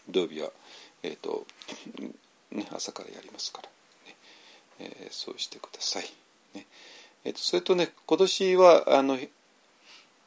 [0.10, 0.50] 土曜日は、
[1.04, 1.46] えーと
[2.52, 3.70] ね、朝からやりますから、
[4.08, 4.16] ね
[4.80, 6.04] えー、そうしてください。
[6.54, 6.66] ね
[7.26, 9.18] えーと、それとね今年はあの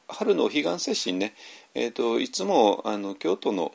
[0.08, 1.34] 春の彼岸接心ね、
[1.74, 3.72] えーといつもあの京都の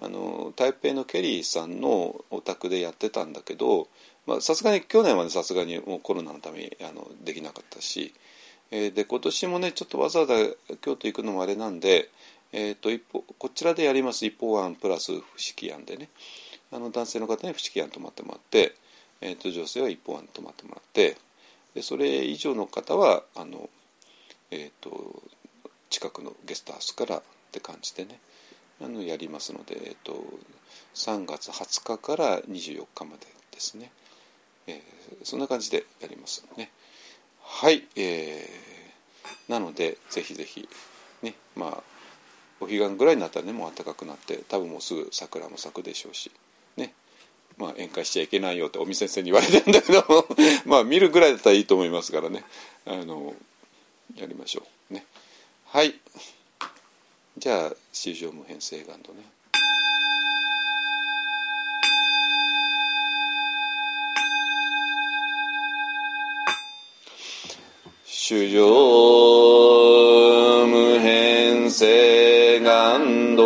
[0.00, 3.88] あの台北のケリーさんのお宅でやってたんだけど
[4.40, 8.14] さすがに去年はさすがにもうコロナのためにあのできなかったし、
[8.70, 10.34] えー、で今年もねちょっとわざわざ
[10.80, 12.10] 京都行くのもあれなんで、
[12.52, 16.08] えーと、一方こちらでやります一方案プラス不式案でね。
[16.70, 18.74] あの男性の方に不式案泊まってもらって、
[19.22, 21.16] えーと、女性は一方案泊まってもらって
[21.74, 23.70] でそれ以上の方はあの、
[24.50, 25.22] えーと
[25.90, 28.20] 近くのゲストハウスからって感じでね。
[28.80, 30.24] あのやりますので、えっと、
[30.94, 33.90] 3月20日から24日までですね、
[34.66, 34.80] えー、
[35.24, 36.70] そんな感じでやりますね。
[37.42, 40.68] はい、えー、なのでぜひぜひ
[41.22, 41.82] ねまあ
[42.60, 46.30] お彼岸ぐらいになったらねもう暖かくなって多分もうすぐ桜も咲くでしょうし
[46.76, 46.92] ね。
[47.56, 50.04] まあ宴会しちゃいけないよって尾身先生に言われてんだけど
[50.66, 52.44] まあ見るぐらいだったらいいと思いますからね。
[52.86, 53.34] あの
[54.14, 54.94] やりましょう。
[54.94, 55.04] ね。
[55.66, 55.98] はい。
[57.38, 59.22] じゃあ四条無変性願とね。
[68.04, 68.66] 主上
[70.66, 73.44] 無変性願道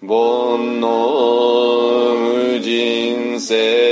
[0.00, 3.85] 煩悩無人性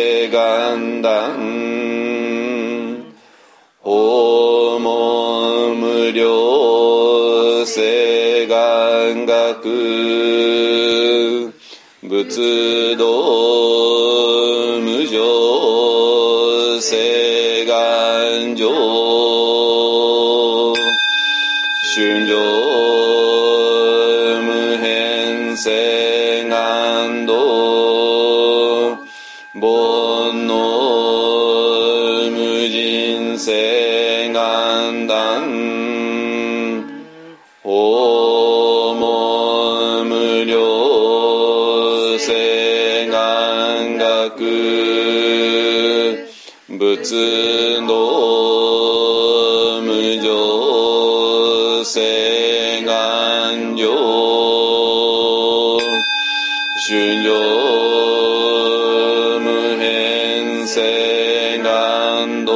[9.55, 11.53] く
[12.03, 19.04] 仏道無常誓願上
[47.05, 47.93] 仏道
[49.83, 53.85] 無常性願上
[56.87, 57.29] 春上
[59.39, 62.53] 無変性願道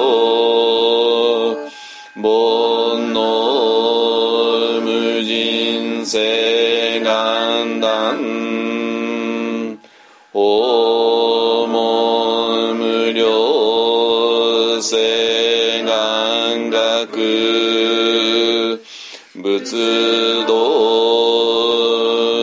[2.16, 8.47] 煩悩無人性願断
[14.78, 18.80] 量性願学。
[19.34, 20.54] 仏道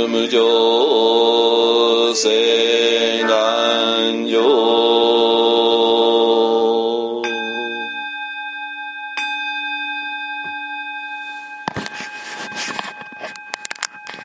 [0.08, 2.75] 無常性。